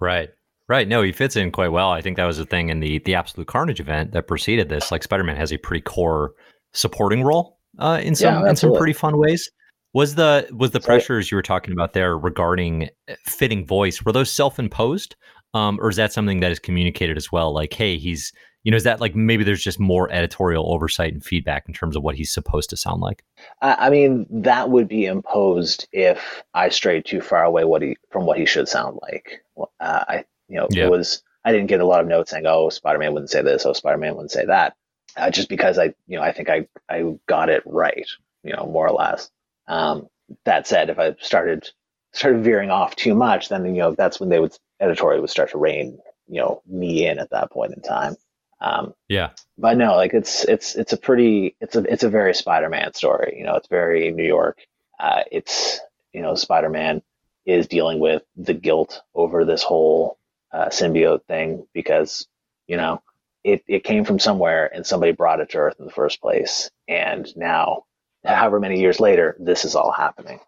Right. 0.00 0.30
Right. 0.66 0.88
No, 0.88 1.02
he 1.02 1.12
fits 1.12 1.36
in 1.36 1.52
quite 1.52 1.68
well. 1.72 1.90
I 1.90 2.00
think 2.00 2.16
that 2.16 2.24
was 2.24 2.38
the 2.38 2.46
thing 2.46 2.70
in 2.70 2.80
the 2.80 2.98
the 3.00 3.14
Absolute 3.14 3.46
Carnage 3.46 3.80
event 3.80 4.12
that 4.12 4.26
preceded 4.26 4.68
this. 4.70 4.90
Like 4.90 5.02
Spider-Man 5.02 5.36
has 5.36 5.52
a 5.52 5.58
pretty 5.58 5.82
core 5.82 6.32
supporting 6.72 7.22
role 7.22 7.58
uh, 7.78 8.00
in 8.02 8.14
some 8.14 8.42
yeah, 8.42 8.50
in 8.50 8.56
some 8.56 8.74
pretty 8.74 8.94
fun 8.94 9.18
ways. 9.18 9.50
Was 9.94 10.16
the 10.16 10.48
was 10.52 10.72
the 10.72 10.80
pressures 10.80 11.30
you 11.30 11.36
were 11.36 11.42
talking 11.42 11.72
about 11.72 11.92
there 11.92 12.18
regarding 12.18 12.90
fitting 13.24 13.64
voice 13.64 14.04
were 14.04 14.12
those 14.12 14.30
self 14.30 14.58
imposed, 14.58 15.16
um, 15.54 15.78
or 15.80 15.88
is 15.88 15.96
that 15.96 16.12
something 16.12 16.40
that 16.40 16.50
is 16.50 16.58
communicated 16.58 17.16
as 17.16 17.30
well? 17.30 17.54
Like, 17.54 17.72
hey, 17.72 17.96
he's 17.96 18.32
you 18.64 18.70
know, 18.70 18.76
is 18.76 18.84
that 18.84 19.00
like 19.00 19.14
maybe 19.14 19.44
there's 19.44 19.62
just 19.62 19.78
more 19.78 20.10
editorial 20.10 20.72
oversight 20.72 21.12
and 21.12 21.22
feedback 21.22 21.64
in 21.68 21.74
terms 21.74 21.96
of 21.96 22.02
what 22.02 22.16
he's 22.16 22.32
supposed 22.32 22.70
to 22.70 22.76
sound 22.76 23.02
like? 23.02 23.22
I 23.60 23.90
mean, 23.90 24.26
that 24.30 24.70
would 24.70 24.88
be 24.88 25.04
imposed 25.04 25.86
if 25.92 26.42
I 26.54 26.70
strayed 26.70 27.04
too 27.04 27.20
far 27.20 27.44
away 27.44 27.64
what 27.64 27.82
he 27.82 27.96
from 28.10 28.24
what 28.24 28.38
he 28.38 28.46
should 28.46 28.68
sound 28.68 28.98
like. 29.02 29.44
Uh, 29.80 30.04
I, 30.08 30.24
you 30.48 30.56
know, 30.56 30.66
yeah. 30.70 30.84
it 30.84 30.90
was 30.90 31.22
I 31.44 31.52
didn't 31.52 31.66
get 31.66 31.80
a 31.80 31.86
lot 31.86 32.00
of 32.00 32.06
notes 32.06 32.30
saying, 32.30 32.46
"Oh, 32.46 32.70
Spider-Man 32.70 33.12
wouldn't 33.12 33.30
say 33.30 33.42
this," 33.42 33.66
"Oh, 33.66 33.74
Spider-Man 33.74 34.14
wouldn't 34.14 34.32
say 34.32 34.46
that," 34.46 34.74
uh, 35.16 35.30
just 35.30 35.50
because 35.50 35.78
I, 35.78 35.94
you 36.06 36.16
know, 36.16 36.22
I 36.22 36.32
think 36.32 36.48
I 36.48 36.66
I 36.88 37.14
got 37.28 37.50
it 37.50 37.62
right, 37.66 38.08
you 38.42 38.54
know, 38.54 38.66
more 38.66 38.88
or 38.88 38.94
less. 38.94 39.30
Um, 39.66 40.08
that 40.44 40.66
said, 40.66 40.90
if 40.90 40.98
I 40.98 41.14
started 41.20 41.68
started 42.12 42.44
veering 42.44 42.70
off 42.70 42.96
too 42.96 43.14
much, 43.14 43.48
then 43.48 43.64
you 43.66 43.82
know 43.82 43.94
that's 43.94 44.20
when 44.20 44.28
they 44.28 44.40
would 44.40 44.56
editorial 44.80 45.20
would 45.20 45.30
start 45.30 45.50
to 45.50 45.58
rein 45.58 45.98
you 46.28 46.40
know 46.40 46.62
me 46.66 47.06
in 47.06 47.18
at 47.18 47.30
that 47.30 47.50
point 47.50 47.74
in 47.74 47.82
time. 47.82 48.16
Um, 48.60 48.94
yeah, 49.08 49.30
but 49.58 49.76
no, 49.76 49.94
like 49.96 50.14
it's 50.14 50.44
it's 50.44 50.74
it's 50.74 50.92
a 50.92 50.96
pretty 50.96 51.56
it's 51.60 51.76
a 51.76 51.80
it's 51.80 52.04
a 52.04 52.08
very 52.08 52.34
Spider-Man 52.34 52.94
story. 52.94 53.34
You 53.38 53.44
know, 53.44 53.56
it's 53.56 53.68
very 53.68 54.10
New 54.10 54.24
York. 54.24 54.58
Uh, 54.98 55.22
it's 55.30 55.80
you 56.12 56.22
know 56.22 56.34
Spider-Man 56.34 57.02
is 57.44 57.66
dealing 57.66 58.00
with 58.00 58.22
the 58.36 58.54
guilt 58.54 59.02
over 59.14 59.44
this 59.44 59.62
whole 59.62 60.18
uh, 60.52 60.66
symbiote 60.66 61.24
thing 61.24 61.66
because 61.74 62.26
you 62.66 62.76
know 62.76 63.02
it 63.42 63.62
it 63.66 63.84
came 63.84 64.04
from 64.04 64.18
somewhere 64.18 64.70
and 64.72 64.86
somebody 64.86 65.12
brought 65.12 65.40
it 65.40 65.50
to 65.50 65.58
Earth 65.58 65.76
in 65.78 65.84
the 65.84 65.92
first 65.92 66.20
place, 66.22 66.70
and 66.88 67.28
now 67.36 67.84
however 68.24 68.60
many 68.60 68.80
years 68.80 69.00
later, 69.00 69.36
this 69.38 69.64
is 69.64 69.74
all 69.74 69.92
happening. 69.92 70.40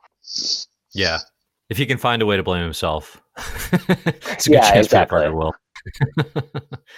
Yeah, 0.93 1.19
if 1.69 1.77
he 1.77 1.87
can 1.87 1.99
find 1.99 2.23
a 2.23 2.27
way 2.27 2.37
to 2.37 2.43
blame 2.43 2.63
himself, 2.63 3.21
it's 3.37 4.47
a 4.47 4.51
good 4.51 4.55
yeah, 4.55 4.73
chance 4.73 4.87
exactly. 4.87 5.21
Peter 5.21 5.33
Parker 5.33 5.35
will. 5.35 5.55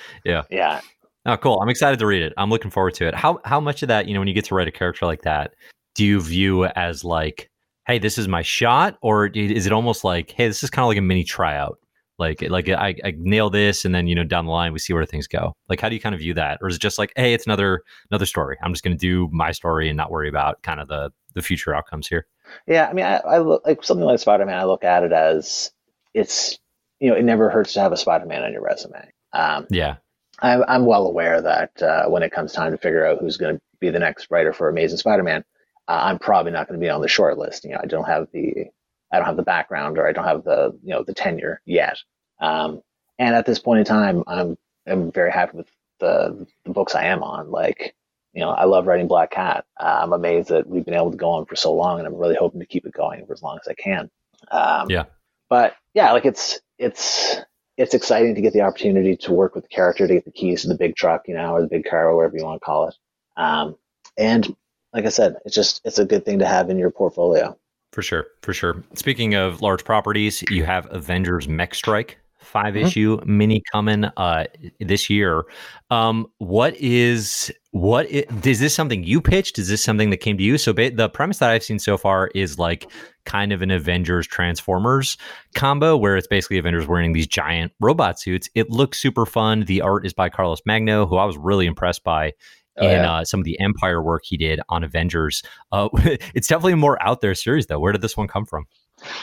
yeah. 0.24 0.42
Yeah. 0.50 0.80
Oh, 1.26 1.36
cool. 1.36 1.60
I'm 1.60 1.68
excited 1.68 1.98
to 1.98 2.06
read 2.06 2.22
it. 2.22 2.32
I'm 2.36 2.50
looking 2.50 2.70
forward 2.70 2.94
to 2.94 3.06
it. 3.06 3.14
How 3.14 3.40
how 3.44 3.60
much 3.60 3.82
of 3.82 3.88
that, 3.88 4.06
you 4.06 4.14
know, 4.14 4.20
when 4.20 4.28
you 4.28 4.34
get 4.34 4.44
to 4.46 4.54
write 4.54 4.68
a 4.68 4.72
character 4.72 5.04
like 5.06 5.22
that, 5.22 5.52
do 5.94 6.04
you 6.04 6.20
view 6.20 6.64
as 6.64 7.04
like, 7.04 7.50
hey, 7.86 7.98
this 7.98 8.18
is 8.18 8.28
my 8.28 8.42
shot, 8.42 8.96
or 9.02 9.26
is 9.26 9.66
it 9.66 9.72
almost 9.72 10.04
like, 10.04 10.30
hey, 10.30 10.46
this 10.46 10.62
is 10.62 10.70
kind 10.70 10.84
of 10.84 10.88
like 10.88 10.98
a 10.98 11.02
mini 11.02 11.24
tryout 11.24 11.78
Like, 12.18 12.42
like 12.42 12.68
I, 12.68 12.94
I 13.04 13.14
nail 13.16 13.48
this, 13.48 13.84
and 13.84 13.94
then 13.94 14.06
you 14.06 14.14
know 14.14 14.24
down 14.24 14.46
the 14.46 14.52
line 14.52 14.72
we 14.72 14.78
see 14.78 14.92
where 14.92 15.04
things 15.06 15.26
go. 15.26 15.54
Like, 15.68 15.80
how 15.80 15.88
do 15.88 15.94
you 15.94 16.00
kind 16.00 16.14
of 16.14 16.20
view 16.20 16.34
that, 16.34 16.58
or 16.60 16.68
is 16.68 16.76
it 16.76 16.82
just 16.82 16.98
like, 16.98 17.12
hey, 17.16 17.32
it's 17.32 17.46
another 17.46 17.82
another 18.10 18.26
story? 18.26 18.56
I'm 18.62 18.72
just 18.72 18.82
going 18.82 18.96
to 18.96 19.00
do 19.00 19.28
my 19.32 19.52
story 19.52 19.88
and 19.88 19.96
not 19.96 20.10
worry 20.10 20.28
about 20.28 20.62
kind 20.62 20.80
of 20.80 20.88
the 20.88 21.10
the 21.34 21.42
future 21.42 21.74
outcomes 21.74 22.08
here. 22.08 22.26
Yeah, 22.66 22.88
I 22.88 22.92
mean, 22.92 23.04
I, 23.04 23.18
I 23.18 23.38
look 23.38 23.66
like 23.66 23.84
something 23.84 24.04
like 24.04 24.18
Spider 24.18 24.46
Man. 24.46 24.58
I 24.58 24.64
look 24.64 24.84
at 24.84 25.04
it 25.04 25.12
as 25.12 25.70
it's 26.14 26.58
you 27.00 27.08
know 27.08 27.16
it 27.16 27.24
never 27.24 27.50
hurts 27.50 27.72
to 27.74 27.80
have 27.80 27.92
a 27.92 27.96
Spider 27.96 28.26
Man 28.26 28.42
on 28.42 28.52
your 28.52 28.62
resume. 28.62 29.10
Um, 29.32 29.66
yeah, 29.70 29.96
I'm, 30.40 30.64
I'm 30.66 30.86
well 30.86 31.06
aware 31.06 31.40
that 31.40 31.82
uh, 31.82 32.08
when 32.08 32.22
it 32.22 32.32
comes 32.32 32.52
time 32.52 32.72
to 32.72 32.78
figure 32.78 33.06
out 33.06 33.18
who's 33.20 33.36
going 33.36 33.56
to 33.56 33.60
be 33.80 33.90
the 33.90 33.98
next 33.98 34.28
writer 34.30 34.52
for 34.52 34.68
Amazing 34.68 34.98
Spider 34.98 35.22
Man, 35.22 35.44
uh, 35.88 36.00
I'm 36.02 36.18
probably 36.18 36.52
not 36.52 36.68
going 36.68 36.80
to 36.80 36.84
be 36.84 36.90
on 36.90 37.00
the 37.00 37.08
short 37.08 37.38
list. 37.38 37.64
You 37.64 37.70
know, 37.70 37.80
I 37.82 37.86
don't 37.86 38.06
have 38.06 38.26
the 38.32 38.66
I 39.10 39.16
don't 39.16 39.26
have 39.26 39.36
the 39.36 39.42
background 39.42 39.98
or 39.98 40.06
I 40.06 40.12
don't 40.12 40.24
have 40.24 40.44
the 40.44 40.78
you 40.82 40.90
know 40.90 41.02
the 41.02 41.14
tenure 41.14 41.60
yet. 41.64 41.98
Um, 42.40 42.82
and 43.18 43.34
at 43.34 43.46
this 43.46 43.58
point 43.58 43.80
in 43.80 43.84
time, 43.84 44.22
I'm 44.26 44.56
I'm 44.86 45.12
very 45.12 45.32
happy 45.32 45.56
with 45.56 45.68
the 46.00 46.46
the 46.64 46.70
books 46.70 46.94
I 46.94 47.04
am 47.04 47.22
on. 47.22 47.50
Like, 47.50 47.94
you 48.32 48.40
know, 48.40 48.50
I 48.50 48.64
love 48.64 48.86
writing 48.86 49.08
Black 49.08 49.30
Cat. 49.30 49.64
Uh, 49.78 50.00
I'm 50.02 50.12
amazed 50.12 50.48
that 50.48 50.68
we've 50.68 50.84
been 50.84 50.94
able 50.94 51.10
to 51.10 51.16
go 51.16 51.30
on 51.30 51.46
for 51.46 51.56
so 51.56 51.72
long, 51.72 51.98
and 51.98 52.06
I'm 52.06 52.16
really 52.16 52.36
hoping 52.36 52.60
to 52.60 52.66
keep 52.66 52.86
it 52.86 52.92
going 52.92 53.26
for 53.26 53.32
as 53.32 53.42
long 53.42 53.58
as 53.60 53.68
I 53.68 53.74
can. 53.74 54.10
Um, 54.50 54.90
yeah. 54.90 55.04
But 55.48 55.74
yeah, 55.94 56.12
like 56.12 56.26
it's 56.26 56.60
it's 56.78 57.36
it's 57.76 57.94
exciting 57.94 58.34
to 58.34 58.40
get 58.40 58.52
the 58.52 58.62
opportunity 58.62 59.16
to 59.16 59.32
work 59.32 59.54
with 59.54 59.64
the 59.64 59.68
character 59.68 60.06
to 60.06 60.14
get 60.14 60.24
the 60.24 60.32
keys 60.32 60.62
to 60.62 60.68
the 60.68 60.74
big 60.74 60.96
truck, 60.96 61.28
you 61.28 61.34
know, 61.34 61.54
or 61.54 61.60
the 61.60 61.68
big 61.68 61.84
car, 61.84 62.08
or 62.08 62.16
whatever 62.16 62.36
you 62.36 62.44
want 62.44 62.60
to 62.60 62.64
call 62.64 62.88
it. 62.88 62.94
Um, 63.36 63.76
and 64.16 64.54
like 64.92 65.06
I 65.06 65.10
said, 65.10 65.36
it's 65.44 65.54
just 65.54 65.80
it's 65.84 65.98
a 65.98 66.04
good 66.04 66.24
thing 66.24 66.40
to 66.40 66.46
have 66.46 66.70
in 66.70 66.78
your 66.78 66.90
portfolio. 66.90 67.56
For 67.92 68.02
sure, 68.02 68.26
for 68.42 68.52
sure. 68.52 68.84
Speaking 68.94 69.34
of 69.34 69.62
large 69.62 69.84
properties, 69.84 70.42
you 70.50 70.64
have 70.64 70.86
Avengers 70.90 71.48
Mech 71.48 71.74
Strike, 71.74 72.18
five 72.38 72.74
mm-hmm. 72.74 72.86
issue 72.86 73.20
mini 73.24 73.62
coming 73.72 74.04
uh, 74.04 74.44
this 74.80 75.08
year. 75.08 75.44
Um, 75.90 76.26
what 76.38 76.76
is 76.76 77.50
what 77.70 78.06
is, 78.06 78.24
is 78.44 78.60
this 78.60 78.74
something 78.74 79.04
you 79.04 79.20
pitched? 79.20 79.58
Is 79.58 79.68
this 79.68 79.82
something 79.82 80.10
that 80.10 80.18
came 80.18 80.36
to 80.38 80.44
you? 80.44 80.58
So 80.58 80.72
ba- 80.72 80.90
the 80.90 81.08
premise 81.08 81.38
that 81.38 81.50
I've 81.50 81.62
seen 81.62 81.78
so 81.78 81.96
far 81.96 82.30
is 82.34 82.58
like 82.58 82.90
kind 83.24 83.52
of 83.52 83.62
an 83.62 83.70
Avengers 83.70 84.26
Transformers 84.26 85.16
combo 85.54 85.96
where 85.96 86.16
it's 86.16 86.26
basically 86.26 86.58
Avengers 86.58 86.86
wearing 86.86 87.12
these 87.12 87.26
giant 87.26 87.72
robot 87.80 88.18
suits. 88.18 88.48
It 88.54 88.70
looks 88.70 88.98
super 88.98 89.26
fun. 89.26 89.64
The 89.64 89.80
art 89.80 90.06
is 90.06 90.12
by 90.12 90.28
Carlos 90.28 90.60
Magno, 90.64 91.06
who 91.06 91.16
I 91.16 91.24
was 91.24 91.36
really 91.36 91.66
impressed 91.66 92.04
by 92.04 92.32
oh, 92.80 92.86
in 92.86 92.92
yeah. 92.92 93.12
uh, 93.12 93.24
some 93.24 93.40
of 93.40 93.44
the 93.44 93.58
Empire 93.60 94.02
work 94.02 94.22
he 94.24 94.36
did 94.36 94.60
on 94.68 94.84
Avengers. 94.84 95.42
Uh, 95.72 95.88
it's 96.34 96.48
definitely 96.48 96.74
a 96.74 96.76
more 96.76 97.02
out 97.02 97.20
there 97.20 97.34
series, 97.34 97.66
though. 97.66 97.78
Where 97.78 97.92
did 97.92 98.02
this 98.02 98.16
one 98.16 98.28
come 98.28 98.46
from? 98.46 98.66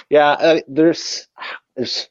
Yeah, 0.10 0.30
uh, 0.30 0.60
there's 0.68 1.28
there's 1.76 2.10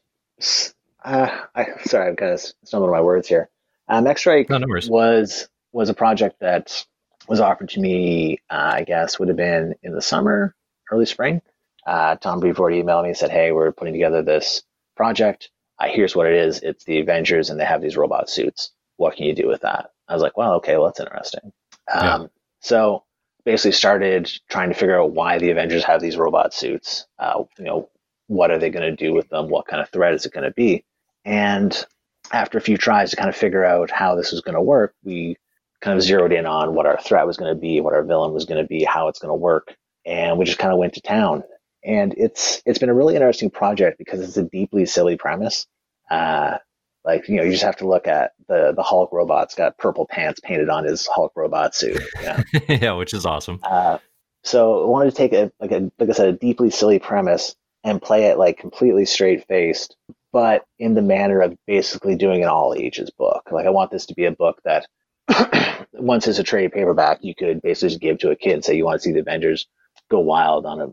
uh, 1.03 1.29
I 1.55 1.65
sorry, 1.85 2.09
I'm 2.09 2.15
kind 2.15 2.33
of 2.33 2.41
stumbling 2.63 2.91
my 2.91 3.01
words 3.01 3.27
here. 3.27 3.49
Um, 3.87 4.07
X-Ray 4.07 4.47
no, 4.49 4.57
no 4.57 4.67
was 4.87 5.47
was 5.71 5.89
a 5.89 5.93
project 5.93 6.39
that 6.39 6.85
was 7.27 7.39
offered 7.39 7.69
to 7.69 7.79
me. 7.79 8.39
Uh, 8.49 8.71
I 8.75 8.83
guess 8.83 9.19
would 9.19 9.27
have 9.27 9.37
been 9.37 9.75
in 9.83 9.93
the 9.93 10.01
summer, 10.01 10.55
early 10.91 11.05
spring. 11.05 11.41
Uh, 11.85 12.15
Tom 12.15 12.39
Brevoort 12.39 12.73
emailed 12.73 13.03
me 13.03 13.09
and 13.09 13.17
said, 13.17 13.31
"Hey, 13.31 13.51
we're 13.51 13.71
putting 13.71 13.93
together 13.93 14.23
this 14.23 14.63
project. 14.95 15.51
Uh, 15.79 15.87
here's 15.87 16.15
what 16.15 16.27
it 16.27 16.33
is. 16.33 16.61
It's 16.61 16.83
the 16.85 16.99
Avengers, 16.99 17.49
and 17.49 17.59
they 17.59 17.65
have 17.65 17.81
these 17.81 17.97
robot 17.97 18.29
suits. 18.29 18.71
What 18.97 19.15
can 19.15 19.25
you 19.25 19.35
do 19.35 19.47
with 19.47 19.61
that?" 19.61 19.91
I 20.07 20.13
was 20.13 20.21
like, 20.21 20.37
well, 20.37 20.53
okay, 20.55 20.77
well, 20.77 20.85
that's 20.85 20.99
interesting. 20.99 21.51
Um, 21.93 22.21
yeah. 22.21 22.27
So 22.61 23.03
basically 23.43 23.71
started 23.73 24.31
trying 24.49 24.69
to 24.69 24.75
figure 24.75 24.99
out 24.99 25.13
why 25.13 25.37
the 25.37 25.51
Avengers 25.51 25.83
have 25.83 26.01
these 26.01 26.17
robot 26.17 26.53
suits. 26.53 27.05
Uh, 27.19 27.43
you 27.57 27.65
know, 27.65 27.89
what 28.27 28.51
are 28.51 28.57
they 28.57 28.69
going 28.69 28.89
to 28.89 28.95
do 28.95 29.13
with 29.13 29.29
them? 29.29 29.49
What 29.49 29.67
kind 29.67 29.81
of 29.81 29.89
threat 29.89 30.13
is 30.13 30.25
it 30.25 30.33
going 30.33 30.45
to 30.45 30.51
be? 30.51 30.83
And 31.23 31.85
after 32.31 32.57
a 32.57 32.61
few 32.61 32.77
tries 32.77 33.11
to 33.11 33.15
kind 33.15 33.29
of 33.29 33.35
figure 33.35 33.63
out 33.63 33.91
how 33.91 34.15
this 34.15 34.31
was 34.31 34.41
going 34.41 34.55
to 34.55 34.61
work, 34.61 34.93
we 35.03 35.37
kind 35.81 35.97
of 35.97 36.03
zeroed 36.03 36.33
in 36.33 36.45
on 36.45 36.73
what 36.73 36.85
our 36.85 36.99
threat 36.99 37.27
was 37.27 37.37
going 37.37 37.53
to 37.53 37.59
be, 37.59 37.81
what 37.81 37.93
our 37.93 38.03
villain 38.03 38.33
was 38.33 38.45
going 38.45 38.61
to 38.61 38.67
be, 38.67 38.83
how 38.83 39.07
it's 39.07 39.19
going 39.19 39.29
to 39.29 39.35
work, 39.35 39.75
and 40.05 40.37
we 40.37 40.45
just 40.45 40.57
kind 40.57 40.73
of 40.73 40.79
went 40.79 40.93
to 40.93 41.01
town. 41.01 41.43
And 41.83 42.15
it's 42.17 42.63
it's 42.65 42.79
been 42.79 42.89
a 42.89 42.95
really 42.95 43.13
interesting 43.13 43.51
project 43.51 43.99
because 43.99 44.19
it's 44.19 44.37
a 44.37 44.43
deeply 44.43 44.87
silly 44.87 45.17
premise. 45.17 45.67
Uh, 46.09 46.57
like, 47.05 47.29
you 47.29 47.35
know, 47.35 47.43
you 47.43 47.51
just 47.51 47.63
have 47.63 47.77
to 47.77 47.87
look 47.87 48.07
at 48.07 48.31
the 48.47 48.73
the 48.75 48.81
Hulk 48.81 49.11
robot's 49.13 49.53
got 49.53 49.77
purple 49.77 50.07
pants 50.09 50.39
painted 50.43 50.69
on 50.69 50.85
his 50.85 51.05
Hulk 51.05 51.33
robot 51.35 51.75
suit. 51.75 52.01
Yeah, 52.21 52.43
yeah 52.67 52.93
which 52.93 53.13
is 53.13 53.25
awesome. 53.25 53.59
Uh, 53.63 53.99
so 54.43 54.83
I 54.83 54.87
wanted 54.87 55.11
to 55.11 55.15
take 55.15 55.33
a 55.33 55.51
like 55.59 55.71
a 55.71 55.91
like 55.99 56.09
I 56.09 56.13
said, 56.13 56.29
a 56.29 56.33
deeply 56.33 56.71
silly 56.71 56.97
premise 56.97 57.55
and 57.83 58.01
play 58.01 58.25
it 58.25 58.39
like 58.39 58.57
completely 58.57 59.05
straight 59.05 59.47
faced, 59.47 59.95
but 60.33 60.65
in 60.79 60.95
the 60.95 61.03
manner 61.03 61.41
of 61.41 61.55
basically 61.67 62.15
doing 62.15 62.41
an 62.41 62.49
all 62.49 62.73
ages 62.75 63.11
book. 63.11 63.49
Like 63.51 63.67
I 63.67 63.69
want 63.69 63.91
this 63.91 64.07
to 64.07 64.15
be 64.15 64.25
a 64.25 64.31
book 64.31 64.59
that 64.65 64.87
once 65.93 66.27
it's 66.27 66.39
a 66.39 66.43
trade 66.43 66.71
paperback, 66.71 67.19
you 67.21 67.35
could 67.35 67.61
basically 67.61 67.89
just 67.89 68.01
give 68.01 68.17
to 68.19 68.31
a 68.31 68.35
kid 68.35 68.53
and 68.53 68.65
say 68.65 68.75
you 68.75 68.85
want 68.85 68.99
to 68.99 69.03
see 69.03 69.11
the 69.11 69.19
Avengers 69.19 69.67
go 70.09 70.19
wild 70.19 70.65
on 70.65 70.81
a 70.81 70.87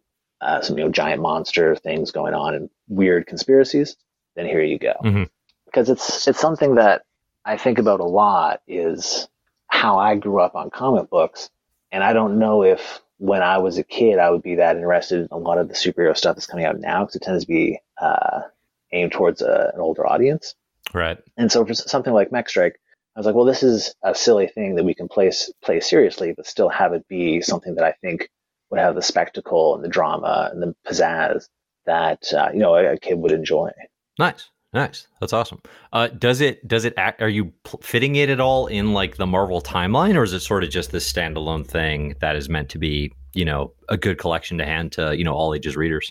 uh, 0.44 0.60
some 0.60 0.76
you 0.76 0.84
know 0.84 0.90
giant 0.90 1.22
monster 1.22 1.74
things 1.74 2.10
going 2.10 2.34
on 2.34 2.54
and 2.54 2.68
weird 2.88 3.26
conspiracies. 3.26 3.96
Then 4.36 4.44
here 4.44 4.62
you 4.62 4.78
go. 4.78 4.92
Mm-hmm 5.02 5.22
because 5.72 5.88
it's 5.88 6.28
it's 6.28 6.40
something 6.40 6.76
that 6.76 7.02
I 7.44 7.56
think 7.56 7.78
about 7.78 8.00
a 8.00 8.04
lot 8.04 8.60
is 8.68 9.28
how 9.68 9.98
I 9.98 10.16
grew 10.16 10.40
up 10.40 10.54
on 10.54 10.70
comic 10.70 11.10
books, 11.10 11.50
and 11.90 12.04
I 12.04 12.12
don't 12.12 12.38
know 12.38 12.62
if 12.62 13.00
when 13.18 13.42
I 13.42 13.58
was 13.58 13.78
a 13.78 13.84
kid 13.84 14.18
I 14.18 14.30
would 14.30 14.42
be 14.42 14.56
that 14.56 14.76
interested 14.76 15.20
in 15.20 15.28
a 15.30 15.38
lot 15.38 15.58
of 15.58 15.68
the 15.68 15.74
superhero 15.74 16.16
stuff 16.16 16.36
that's 16.36 16.46
coming 16.46 16.64
out 16.64 16.80
now 16.80 17.00
because 17.00 17.16
it 17.16 17.22
tends 17.22 17.44
to 17.44 17.48
be 17.48 17.78
uh, 18.00 18.42
aimed 18.92 19.12
towards 19.12 19.42
a, 19.42 19.70
an 19.74 19.80
older 19.80 20.06
audience. 20.06 20.54
Right. 20.92 21.18
And 21.36 21.50
so 21.50 21.64
for 21.64 21.74
something 21.74 22.12
like 22.12 22.32
Mech 22.32 22.48
Strike, 22.48 22.80
I 23.14 23.20
was 23.20 23.26
like, 23.26 23.34
well, 23.34 23.44
this 23.44 23.62
is 23.62 23.94
a 24.02 24.14
silly 24.14 24.46
thing 24.48 24.74
that 24.74 24.84
we 24.84 24.94
can 24.94 25.08
play 25.08 25.30
play 25.62 25.80
seriously, 25.80 26.32
but 26.36 26.46
still 26.46 26.68
have 26.68 26.92
it 26.92 27.06
be 27.08 27.40
something 27.40 27.76
that 27.76 27.84
I 27.84 27.92
think 27.92 28.28
would 28.70 28.80
have 28.80 28.94
the 28.94 29.02
spectacle 29.02 29.74
and 29.74 29.84
the 29.84 29.88
drama 29.88 30.50
and 30.52 30.62
the 30.62 30.74
pizzazz 30.86 31.48
that 31.86 32.32
uh, 32.32 32.50
you 32.52 32.60
know 32.60 32.74
a, 32.74 32.94
a 32.94 32.98
kid 32.98 33.18
would 33.18 33.32
enjoy. 33.32 33.70
Nice. 34.18 34.48
Nice. 34.74 35.06
That's 35.20 35.34
awesome. 35.34 35.60
Uh, 35.92 36.08
does 36.08 36.40
it 36.40 36.66
does 36.66 36.86
it 36.86 36.94
act? 36.96 37.20
Are 37.20 37.28
you 37.28 37.52
pl- 37.64 37.80
fitting 37.82 38.16
it 38.16 38.30
at 38.30 38.40
all 38.40 38.68
in 38.68 38.94
like 38.94 39.16
the 39.16 39.26
Marvel 39.26 39.60
timeline, 39.60 40.16
or 40.16 40.22
is 40.22 40.32
it 40.32 40.40
sort 40.40 40.64
of 40.64 40.70
just 40.70 40.92
this 40.92 41.10
standalone 41.10 41.66
thing 41.66 42.14
that 42.20 42.36
is 42.36 42.48
meant 42.48 42.70
to 42.70 42.78
be, 42.78 43.12
you 43.34 43.44
know, 43.44 43.72
a 43.90 43.98
good 43.98 44.16
collection 44.16 44.56
to 44.58 44.64
hand 44.64 44.92
to 44.92 45.16
you 45.16 45.24
know 45.24 45.34
all 45.34 45.54
ages 45.54 45.76
readers? 45.76 46.10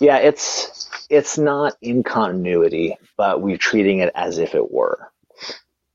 Yeah, 0.00 0.18
it's 0.18 0.90
it's 1.08 1.38
not 1.38 1.74
in 1.82 2.02
continuity, 2.02 2.96
but 3.16 3.42
we're 3.42 3.58
treating 3.58 4.00
it 4.00 4.10
as 4.16 4.38
if 4.38 4.56
it 4.56 4.72
were. 4.72 5.12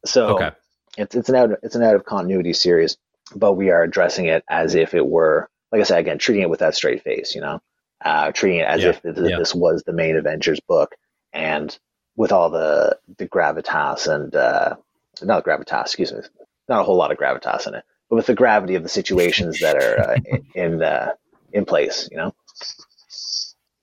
So 0.05 0.37
okay. 0.37 0.51
it's 0.97 1.15
it's 1.15 1.27
an 1.27 1.35
out 1.35 1.51
it's 1.63 1.75
an 1.75 1.83
out 1.83 1.95
of 1.95 2.05
continuity 2.05 2.53
series, 2.53 2.97
but 3.35 3.53
we 3.53 3.71
are 3.71 3.83
addressing 3.83 4.25
it 4.25 4.45
as 4.49 4.73
if 4.73 4.93
it 4.93 5.05
were. 5.05 5.49
Like 5.73 5.81
I 5.81 5.83
said, 5.83 5.99
again, 5.99 6.17
treating 6.17 6.43
it 6.43 6.49
with 6.49 6.61
that 6.61 6.75
straight 6.75 7.03
face, 7.03 7.35
you 7.35 7.41
know, 7.41 7.61
uh, 8.03 8.31
treating 8.31 8.59
it 8.61 8.67
as 8.67 8.81
yeah. 8.81 8.89
if 8.89 9.01
this, 9.01 9.29
yeah. 9.29 9.37
this 9.37 9.53
was 9.53 9.83
the 9.83 9.93
main 9.93 10.15
Avengers 10.15 10.61
book, 10.61 10.95
and 11.33 11.77
with 12.19 12.33
all 12.33 12.49
the 12.49 12.99
the 13.17 13.27
gravitas 13.27 14.13
and 14.13 14.35
uh, 14.35 14.75
not 15.23 15.45
gravitas, 15.45 15.83
excuse 15.83 16.11
me, 16.11 16.19
not 16.67 16.81
a 16.81 16.83
whole 16.83 16.97
lot 16.97 17.11
of 17.11 17.17
gravitas 17.17 17.65
in 17.65 17.75
it, 17.75 17.83
but 18.09 18.17
with 18.17 18.25
the 18.25 18.35
gravity 18.35 18.75
of 18.75 18.83
the 18.83 18.89
situations 18.89 19.59
that 19.61 19.77
are 19.77 19.99
uh, 20.01 20.17
in 20.53 20.83
uh, 20.83 21.13
in 21.53 21.63
place, 21.63 22.09
you 22.11 22.17
know. 22.17 22.35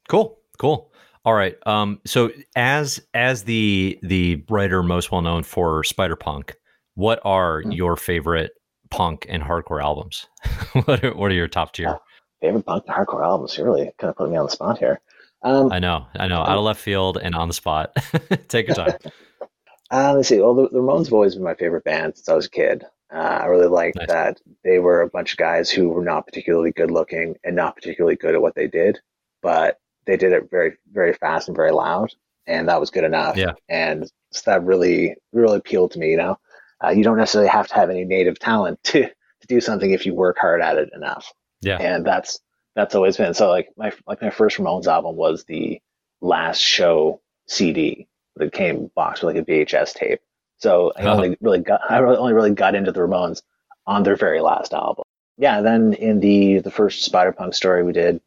Cool, 0.09 0.38
cool. 0.59 0.92
All 1.25 1.33
right. 1.33 1.57
Um, 1.66 1.99
so 2.05 2.31
as 2.55 3.01
as 3.14 3.44
the 3.44 3.99
the 4.03 4.44
writer 4.51 4.83
most 4.83 5.11
well 5.11 5.22
known 5.22 5.42
for 5.42 5.83
Spider 5.83 6.14
Punk, 6.14 6.57
what 6.94 7.20
are 7.25 7.62
mm-hmm. 7.62 7.72
your 7.72 7.96
favorite 7.96 8.53
punk 8.90 9.25
and 9.31 9.42
hardcore 9.42 9.83
albums? 9.83 10.27
what 10.85 11.03
are 11.03 11.14
what 11.14 11.31
are 11.31 11.35
your 11.35 11.49
top 11.49 11.72
tier? 11.72 11.99
favorite 12.42 12.66
punk 12.66 12.85
and 12.87 12.94
hardcore 12.94 13.25
albums? 13.25 13.57
You're 13.57 13.66
really 13.66 13.90
kind 13.99 14.11
of 14.11 14.16
put 14.16 14.31
me 14.31 14.37
on 14.37 14.44
the 14.44 14.53
spot 14.53 14.79
here. 14.79 15.01
Um, 15.46 15.70
I 15.70 15.78
know, 15.78 16.09
I 16.18 16.26
know, 16.26 16.40
out 16.40 16.59
of 16.59 16.64
left 16.64 16.80
field 16.80 17.18
and 17.22 17.32
on 17.37 17.46
the 17.46 17.54
spot. 17.54 17.94
Take 18.48 18.66
your 18.66 18.74
time. 18.74 18.94
uh, 19.92 20.14
let's 20.14 20.28
see. 20.28 20.40
Well, 20.40 20.56
the, 20.56 20.68
the, 20.68 20.78
Ramones 20.78 21.04
have 21.04 21.12
always 21.12 21.37
been 21.37 21.44
my 21.44 21.54
favorite 21.54 21.85
band 21.85 22.16
since 22.16 22.28
I 22.28 22.35
was 22.35 22.46
a 22.46 22.50
kid. 22.50 22.82
Uh, 23.14 23.18
I 23.42 23.46
really 23.46 23.68
liked 23.68 23.96
nice. 23.96 24.09
that 24.09 24.40
they 24.64 24.80
were 24.80 25.02
a 25.02 25.09
bunch 25.09 25.30
of 25.30 25.38
guys 25.38 25.70
who 25.70 25.88
were 25.88 26.02
not 26.02 26.26
particularly 26.26 26.72
good 26.72 26.90
looking 26.90 27.37
and 27.44 27.54
not 27.54 27.76
particularly 27.76 28.16
good 28.16 28.35
at 28.35 28.42
what 28.42 28.56
they 28.56 28.66
did, 28.66 28.98
but 29.40 29.78
they 30.04 30.16
did 30.16 30.32
it 30.32 30.50
very, 30.50 30.78
very 30.90 31.12
fast 31.12 31.47
and 31.47 31.57
very 31.57 31.70
loud, 31.70 32.12
and 32.49 32.68
that 32.68 32.80
was 32.80 32.90
good 32.90 33.05
enough. 33.05 33.36
Yeah. 33.36 33.53
And 33.68 34.11
so 34.32 34.51
that 34.51 34.64
really, 34.64 35.14
really 35.32 35.59
appealed 35.59 35.92
to 35.92 36.01
me. 36.01 36.11
You 36.11 36.16
know, 36.16 36.38
uh, 36.84 36.90
you 36.90 37.05
don't 37.05 37.18
necessarily 37.18 37.51
have 37.51 37.68
to 37.68 37.74
have 37.74 37.88
any 37.88 38.05
native 38.05 38.40
talent 38.40 38.82
to 38.84 39.03
to 39.03 39.47
do 39.47 39.61
something 39.61 39.92
if 39.92 40.07
you 40.07 40.12
work 40.12 40.38
hard 40.38 40.61
at 40.61 40.76
it 40.76 40.90
enough. 40.92 41.32
Yeah. 41.61 41.76
And 41.76 42.05
that's 42.05 42.40
that's 42.77 42.95
always 42.95 43.16
been 43.16 43.35
so 43.35 43.49
like 43.49 43.70
my 43.77 43.93
like 44.07 44.22
my 44.22 44.31
first 44.31 44.59
Ramones 44.59 44.87
album 44.87 45.16
was 45.16 45.45
the 45.45 45.81
last 46.20 46.61
show 46.61 47.20
CD 47.47 48.07
that 48.37 48.53
came 48.53 48.91
boxed 48.95 49.22
with 49.24 49.35
like 49.35 49.43
a 49.43 49.51
VHS 49.51 49.95
tape. 49.95 50.20
So 50.59 50.93
I 50.97 51.01
uh-huh. 51.01 51.14
only 51.14 51.37
really 51.41 51.59
got 51.61 51.81
I 51.91 51.99
only 51.99 52.35
really 52.35 52.51
got 52.51 52.74
into 52.74 52.93
the 52.93 53.01
Ramones 53.01 53.43
on 53.87 54.05
their 54.05 54.16
very 54.16 54.41
last 54.41 54.72
album. 54.72 55.05
Yeah, 55.39 55.62
then 55.62 55.95
in 55.95 56.20
the 56.20 56.61
the 56.61 56.70
first 56.70 57.03
Spider 57.03 57.33
Punk 57.33 57.55
story 57.55 57.83
we 57.83 57.93
did, 57.93 58.20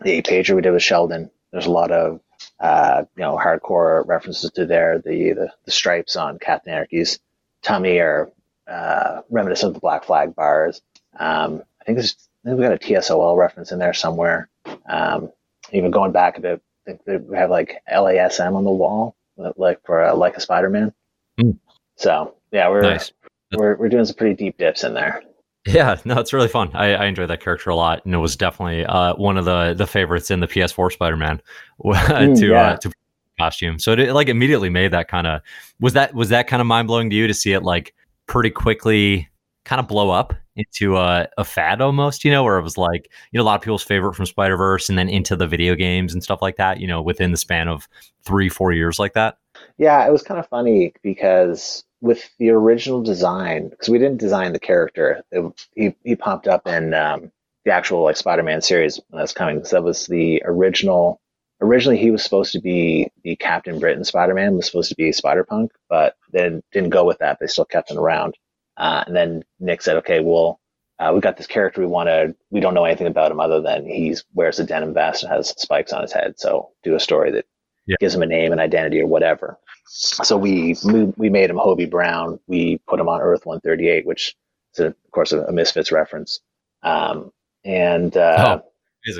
the 0.00 0.10
eight 0.10 0.26
pager 0.26 0.54
we 0.54 0.62
did 0.62 0.72
with 0.72 0.82
Sheldon, 0.82 1.30
there's 1.52 1.66
a 1.66 1.70
lot 1.70 1.92
of 1.92 2.20
uh, 2.60 3.04
you 3.16 3.22
know, 3.22 3.36
hardcore 3.36 4.06
references 4.06 4.50
to 4.52 4.66
there. 4.66 4.98
The, 4.98 5.32
the, 5.32 5.52
the 5.64 5.70
stripes 5.70 6.16
on 6.16 6.38
Captain 6.38 6.72
Anarchy's 6.72 7.18
tummy 7.62 7.98
are 7.98 8.30
uh, 8.68 9.22
reminiscent 9.30 9.70
of 9.70 9.74
the 9.74 9.80
Black 9.80 10.04
Flag 10.04 10.34
bars. 10.34 10.80
Um, 11.18 11.62
I 11.80 11.84
think 11.84 11.98
there's 11.98 12.16
I 12.44 12.48
think 12.48 12.58
we 12.58 12.64
got 12.64 12.72
a 12.72 12.78
TSOL 12.78 13.36
reference 13.36 13.72
in 13.72 13.78
there 13.78 13.94
somewhere. 13.94 14.48
Um, 14.88 15.30
even 15.72 15.90
going 15.90 16.12
back 16.12 16.38
a 16.38 16.40
bit, 16.40 16.62
I 16.88 16.92
think 16.92 17.26
we 17.28 17.36
have 17.36 17.50
like 17.50 17.80
LASM 17.92 18.54
on 18.54 18.64
the 18.64 18.70
wall, 18.70 19.16
like 19.56 19.80
for 19.84 20.02
uh, 20.02 20.14
like 20.14 20.36
a 20.36 20.40
Spider-Man. 20.40 20.92
Mm. 21.40 21.58
So 21.96 22.34
yeah, 22.50 22.68
we're 22.68 22.82
nice. 22.82 23.12
we're 23.52 23.76
we're 23.76 23.88
doing 23.88 24.04
some 24.04 24.16
pretty 24.16 24.34
deep 24.34 24.58
dips 24.58 24.82
in 24.82 24.94
there. 24.94 25.22
Yeah, 25.66 25.96
no, 26.04 26.18
it's 26.18 26.32
really 26.32 26.48
fun. 26.48 26.70
I, 26.74 26.94
I 26.94 27.04
enjoyed 27.06 27.30
that 27.30 27.40
character 27.40 27.70
a 27.70 27.76
lot, 27.76 28.04
and 28.04 28.12
it 28.12 28.18
was 28.18 28.34
definitely 28.34 28.84
uh, 28.84 29.14
one 29.14 29.38
of 29.38 29.44
the 29.44 29.74
the 29.74 29.86
favorites 29.86 30.30
in 30.30 30.40
the 30.40 30.48
PS4 30.48 30.92
Spider-Man 30.92 31.40
mm, 31.84 32.38
to 32.38 32.46
yeah. 32.48 32.70
uh, 32.70 32.76
to 32.78 32.92
costume. 33.38 33.78
So 33.78 33.92
it 33.92 34.12
like 34.12 34.28
immediately 34.28 34.70
made 34.70 34.92
that 34.92 35.06
kind 35.06 35.28
of 35.28 35.40
was 35.80 35.92
that 35.92 36.14
was 36.14 36.30
that 36.30 36.48
kind 36.48 36.60
of 36.60 36.66
mind 36.66 36.88
blowing 36.88 37.10
to 37.10 37.16
you 37.16 37.28
to 37.28 37.34
see 37.34 37.52
it 37.52 37.62
like 37.62 37.94
pretty 38.26 38.50
quickly 38.50 39.28
kind 39.64 39.80
of 39.80 39.88
blow 39.88 40.10
up 40.10 40.34
into 40.56 40.96
a, 40.96 41.28
a 41.38 41.44
fad 41.44 41.80
almost, 41.80 42.24
you 42.24 42.30
know, 42.30 42.44
where 42.44 42.58
it 42.58 42.62
was 42.62 42.76
like, 42.76 43.08
you 43.30 43.38
know, 43.38 43.44
a 43.44 43.46
lot 43.46 43.54
of 43.54 43.62
people's 43.62 43.82
favorite 43.82 44.14
from 44.14 44.26
Spider 44.26 44.56
Verse 44.56 44.88
and 44.88 44.98
then 44.98 45.08
into 45.08 45.36
the 45.36 45.46
video 45.46 45.74
games 45.74 46.12
and 46.12 46.22
stuff 46.22 46.42
like 46.42 46.56
that, 46.56 46.80
you 46.80 46.86
know, 46.86 47.00
within 47.00 47.30
the 47.30 47.36
span 47.36 47.68
of 47.68 47.88
three, 48.24 48.48
four 48.48 48.72
years 48.72 48.98
like 48.98 49.14
that. 49.14 49.38
Yeah, 49.78 50.06
it 50.06 50.10
was 50.10 50.22
kind 50.22 50.40
of 50.40 50.48
funny 50.48 50.92
because 51.02 51.84
with 52.00 52.28
the 52.38 52.50
original 52.50 53.02
design, 53.02 53.68
because 53.68 53.88
we 53.88 53.98
didn't 53.98 54.18
design 54.18 54.52
the 54.52 54.58
character, 54.58 55.22
it, 55.30 55.68
he 55.74 55.94
he 56.04 56.16
popped 56.16 56.48
up 56.48 56.66
in 56.66 56.92
um, 56.94 57.30
the 57.64 57.72
actual 57.72 58.02
like 58.02 58.16
Spider-Man 58.16 58.60
series 58.60 59.00
when 59.08 59.20
that's 59.20 59.32
coming. 59.32 59.64
So 59.64 59.76
that 59.76 59.82
was 59.82 60.06
the 60.06 60.42
original. 60.44 61.20
Originally, 61.60 61.96
he 61.96 62.10
was 62.10 62.24
supposed 62.24 62.52
to 62.52 62.60
be 62.60 63.08
the 63.22 63.36
Captain 63.36 63.78
Britain 63.78 64.04
Spider-Man, 64.04 64.56
was 64.56 64.66
supposed 64.66 64.88
to 64.88 64.96
be 64.96 65.12
Spider-Punk, 65.12 65.70
but 65.88 66.16
then 66.32 66.60
didn't 66.72 66.90
go 66.90 67.04
with 67.04 67.18
that. 67.18 67.38
They 67.38 67.46
still 67.46 67.64
kept 67.64 67.92
him 67.92 67.98
around. 67.98 68.34
Uh, 68.76 69.04
and 69.06 69.14
then 69.14 69.44
Nick 69.60 69.82
said, 69.82 69.96
"Okay, 69.98 70.20
well, 70.20 70.60
uh, 70.98 71.12
we 71.14 71.20
got 71.20 71.36
this 71.36 71.46
character 71.46 71.80
we 71.80 71.86
want 71.86 72.08
to. 72.08 72.34
We 72.50 72.60
don't 72.60 72.74
know 72.74 72.84
anything 72.84 73.06
about 73.06 73.30
him 73.30 73.40
other 73.40 73.60
than 73.60 73.86
he 73.86 74.16
wears 74.34 74.58
a 74.58 74.64
denim 74.64 74.94
vest 74.94 75.22
and 75.22 75.32
has 75.32 75.50
spikes 75.50 75.92
on 75.92 76.02
his 76.02 76.12
head. 76.12 76.34
So 76.38 76.70
do 76.82 76.94
a 76.94 77.00
story 77.00 77.30
that 77.32 77.46
yeah. 77.86 77.96
gives 78.00 78.14
him 78.14 78.22
a 78.22 78.26
name 78.26 78.52
and 78.52 78.60
identity 78.60 79.00
or 79.00 79.06
whatever." 79.06 79.58
So 79.86 80.36
we 80.38 80.76
we 81.16 81.28
made 81.28 81.50
him 81.50 81.56
Hobie 81.56 81.90
Brown. 81.90 82.38
We 82.46 82.78
put 82.88 83.00
him 83.00 83.08
on 83.08 83.20
Earth 83.20 83.44
138, 83.44 84.06
which 84.06 84.34
is 84.74 84.80
a, 84.80 84.86
of 84.86 85.10
course 85.10 85.32
a, 85.32 85.42
a 85.42 85.52
Misfits 85.52 85.92
reference. 85.92 86.40
Um, 86.82 87.30
and 87.64 88.16
uh, 88.16 88.60
oh, 88.62 88.72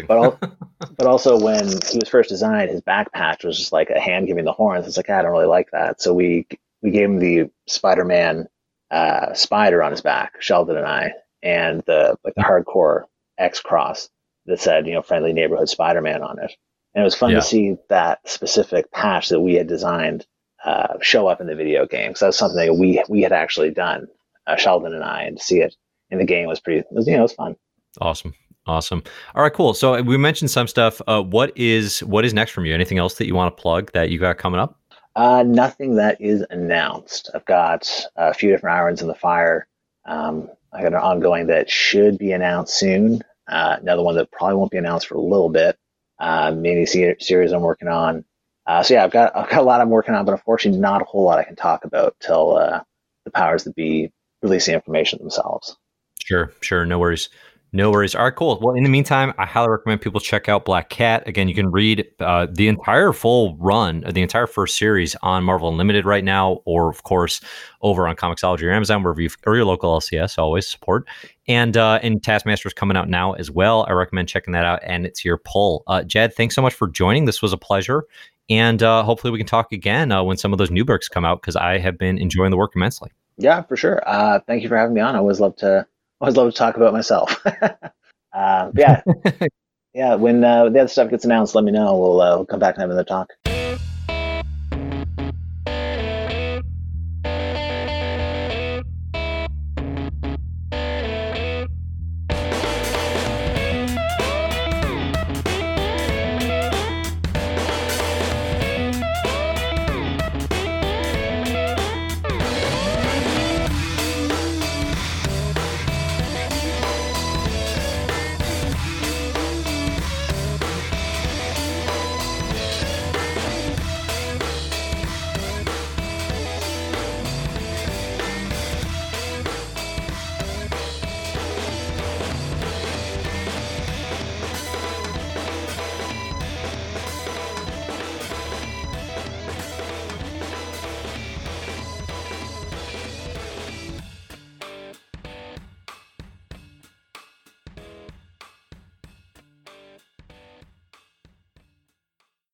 but, 0.06 0.18
al- 0.18 0.38
but 0.96 1.06
also 1.06 1.38
when 1.38 1.66
he 1.66 1.98
was 1.98 2.08
first 2.08 2.28
designed, 2.28 2.70
his 2.70 2.80
back 2.80 3.12
patch 3.12 3.44
was 3.44 3.58
just 3.58 3.72
like 3.72 3.90
a 3.90 4.00
hand 4.00 4.26
giving 4.26 4.44
the 4.44 4.52
horns. 4.52 4.86
It's 4.86 4.96
like 4.96 5.10
I 5.10 5.22
don't 5.22 5.32
really 5.32 5.46
like 5.46 5.70
that. 5.72 6.00
So 6.00 6.14
we 6.14 6.46
we 6.82 6.90
gave 6.90 7.08
him 7.08 7.18
the 7.18 7.50
Spider-Man 7.68 8.48
uh, 8.92 9.32
spider 9.34 9.82
on 9.82 9.90
his 9.90 10.02
back, 10.02 10.40
Sheldon 10.40 10.76
and 10.76 10.86
I, 10.86 11.12
and 11.42 11.82
the 11.86 12.16
like 12.24 12.34
the 12.34 12.42
hardcore 12.42 13.04
X 13.38 13.60
cross 13.60 14.08
that 14.46 14.60
said 14.60 14.86
you 14.86 14.92
know 14.94 15.02
friendly 15.02 15.32
neighborhood 15.32 15.68
Spider-Man 15.68 16.22
on 16.22 16.38
it. 16.38 16.52
And 16.94 17.02
it 17.02 17.04
was 17.04 17.14
fun 17.14 17.30
yeah. 17.30 17.36
to 17.36 17.42
see 17.42 17.76
that 17.88 18.28
specific 18.28 18.92
patch 18.92 19.30
that 19.30 19.40
we 19.40 19.54
had 19.54 19.66
designed 19.66 20.26
uh, 20.64 20.98
show 21.00 21.26
up 21.26 21.40
in 21.40 21.46
the 21.46 21.54
video 21.54 21.86
game. 21.86 22.14
So 22.14 22.26
that's 22.26 22.36
something 22.36 22.58
that 22.58 22.74
we 22.74 23.02
we 23.08 23.22
had 23.22 23.32
actually 23.32 23.70
done, 23.70 24.06
uh, 24.46 24.56
Sheldon 24.56 24.94
and 24.94 25.02
I, 25.02 25.22
and 25.22 25.38
to 25.38 25.42
see 25.42 25.60
it 25.60 25.74
in 26.10 26.18
the 26.18 26.26
game 26.26 26.46
was 26.46 26.60
pretty. 26.60 26.86
Was, 26.90 27.06
you 27.06 27.14
know, 27.14 27.20
it 27.20 27.22
was 27.22 27.32
fun. 27.32 27.56
Awesome. 28.00 28.34
Awesome. 28.64 29.02
All 29.34 29.42
right, 29.42 29.52
cool. 29.52 29.74
So 29.74 30.00
we 30.02 30.16
mentioned 30.16 30.50
some 30.50 30.68
stuff. 30.68 31.02
Uh, 31.08 31.20
what 31.20 31.56
is 31.56 32.00
what 32.04 32.24
is 32.24 32.32
next 32.32 32.52
from 32.52 32.64
you? 32.64 32.74
Anything 32.74 32.98
else 32.98 33.14
that 33.14 33.26
you 33.26 33.34
want 33.34 33.56
to 33.56 33.60
plug 33.60 33.90
that 33.92 34.10
you 34.10 34.20
got 34.20 34.38
coming 34.38 34.60
up? 34.60 34.78
Uh, 35.14 35.42
nothing 35.42 35.96
that 35.96 36.20
is 36.20 36.44
announced. 36.48 37.30
I've 37.34 37.44
got 37.44 38.06
a 38.16 38.32
few 38.32 38.50
different 38.50 38.76
irons 38.76 39.02
in 39.02 39.08
the 39.08 39.14
fire. 39.14 39.66
Um, 40.04 40.48
I 40.72 40.82
got 40.82 40.94
an 40.94 41.00
ongoing 41.00 41.48
that 41.48 41.70
should 41.70 42.18
be 42.18 42.32
announced 42.32 42.74
soon. 42.74 43.22
Uh, 43.46 43.76
another 43.80 44.02
one 44.02 44.16
that 44.16 44.30
probably 44.30 44.56
won't 44.56 44.70
be 44.70 44.78
announced 44.78 45.08
for 45.08 45.16
a 45.16 45.20
little 45.20 45.50
bit. 45.50 45.76
Uh, 46.18 46.52
mini 46.52 46.86
series 46.86 47.52
I'm 47.52 47.62
working 47.62 47.88
on. 47.88 48.24
Uh, 48.66 48.82
so 48.82 48.94
yeah, 48.94 49.04
I've 49.04 49.10
got 49.10 49.36
I've 49.36 49.50
got 49.50 49.60
a 49.60 49.64
lot 49.64 49.80
I'm 49.80 49.90
working 49.90 50.14
on, 50.14 50.24
but 50.24 50.32
unfortunately, 50.32 50.80
not 50.80 51.02
a 51.02 51.04
whole 51.04 51.24
lot 51.24 51.38
I 51.38 51.44
can 51.44 51.56
talk 51.56 51.84
about 51.84 52.16
till 52.20 52.56
uh, 52.56 52.80
the 53.24 53.30
powers 53.32 53.64
that 53.64 53.74
be 53.74 54.12
release 54.40 54.66
the 54.66 54.74
information 54.74 55.18
themselves. 55.18 55.76
Sure, 56.24 56.52
sure, 56.60 56.86
no 56.86 56.98
worries. 56.98 57.28
No 57.74 57.90
worries. 57.90 58.14
All 58.14 58.24
right, 58.24 58.34
cool. 58.34 58.58
Well, 58.60 58.74
in 58.74 58.82
the 58.82 58.90
meantime, 58.90 59.32
I 59.38 59.46
highly 59.46 59.70
recommend 59.70 60.02
people 60.02 60.20
check 60.20 60.46
out 60.46 60.66
Black 60.66 60.90
Cat. 60.90 61.26
Again, 61.26 61.48
you 61.48 61.54
can 61.54 61.70
read 61.70 62.06
uh, 62.20 62.46
the 62.50 62.68
entire 62.68 63.14
full 63.14 63.56
run, 63.56 64.04
the 64.06 64.20
entire 64.20 64.46
first 64.46 64.76
series 64.76 65.16
on 65.22 65.42
Marvel 65.42 65.70
Unlimited 65.70 66.04
right 66.04 66.22
now, 66.22 66.60
or 66.66 66.90
of 66.90 67.02
course 67.04 67.40
over 67.80 68.06
on 68.06 68.14
Comixology 68.14 68.64
or 68.64 68.72
Amazon, 68.72 69.02
wherever 69.02 69.22
you 69.22 69.30
or 69.46 69.56
your 69.56 69.64
local 69.64 69.98
LCS. 69.98 70.36
Always 70.36 70.68
support. 70.68 71.08
And 71.48 71.78
uh, 71.78 71.98
and 72.02 72.22
Taskmaster 72.22 72.68
is 72.68 72.74
coming 72.74 72.94
out 72.94 73.08
now 73.08 73.32
as 73.32 73.50
well. 73.50 73.86
I 73.88 73.92
recommend 73.92 74.28
checking 74.28 74.52
that 74.52 74.66
out, 74.66 74.80
and 74.82 75.06
it's 75.06 75.24
your 75.24 75.38
pull. 75.38 75.82
Uh, 75.86 76.02
Jed, 76.02 76.34
thanks 76.34 76.54
so 76.54 76.60
much 76.60 76.74
for 76.74 76.88
joining. 76.88 77.24
This 77.24 77.40
was 77.40 77.54
a 77.54 77.58
pleasure, 77.58 78.04
and 78.50 78.82
uh, 78.82 79.02
hopefully 79.02 79.30
we 79.30 79.38
can 79.38 79.46
talk 79.46 79.72
again 79.72 80.12
uh, 80.12 80.22
when 80.22 80.36
some 80.36 80.52
of 80.52 80.58
those 80.58 80.70
new 80.70 80.84
books 80.84 81.08
come 81.08 81.24
out 81.24 81.40
because 81.40 81.56
I 81.56 81.78
have 81.78 81.96
been 81.96 82.18
enjoying 82.18 82.50
the 82.50 82.58
work 82.58 82.72
immensely. 82.76 83.10
Yeah, 83.38 83.62
for 83.62 83.78
sure. 83.78 84.02
Uh, 84.06 84.40
thank 84.46 84.62
you 84.62 84.68
for 84.68 84.76
having 84.76 84.94
me 84.94 85.00
on. 85.00 85.14
I 85.14 85.18
always 85.18 85.40
love 85.40 85.56
to 85.56 85.86
always 86.22 86.36
love 86.36 86.52
to 86.52 86.56
talk 86.56 86.76
about 86.76 86.92
myself. 86.92 87.44
uh, 88.32 88.70
yeah, 88.74 89.02
yeah. 89.94 90.14
When 90.14 90.44
uh, 90.44 90.68
the 90.68 90.80
other 90.80 90.88
stuff 90.88 91.10
gets 91.10 91.24
announced, 91.24 91.54
let 91.54 91.64
me 91.64 91.72
know. 91.72 91.98
We'll, 91.98 92.20
uh, 92.20 92.36
we'll 92.36 92.46
come 92.46 92.60
back 92.60 92.76
and 92.76 92.82
have 92.82 92.90
another 92.90 93.04
talk. 93.04 93.30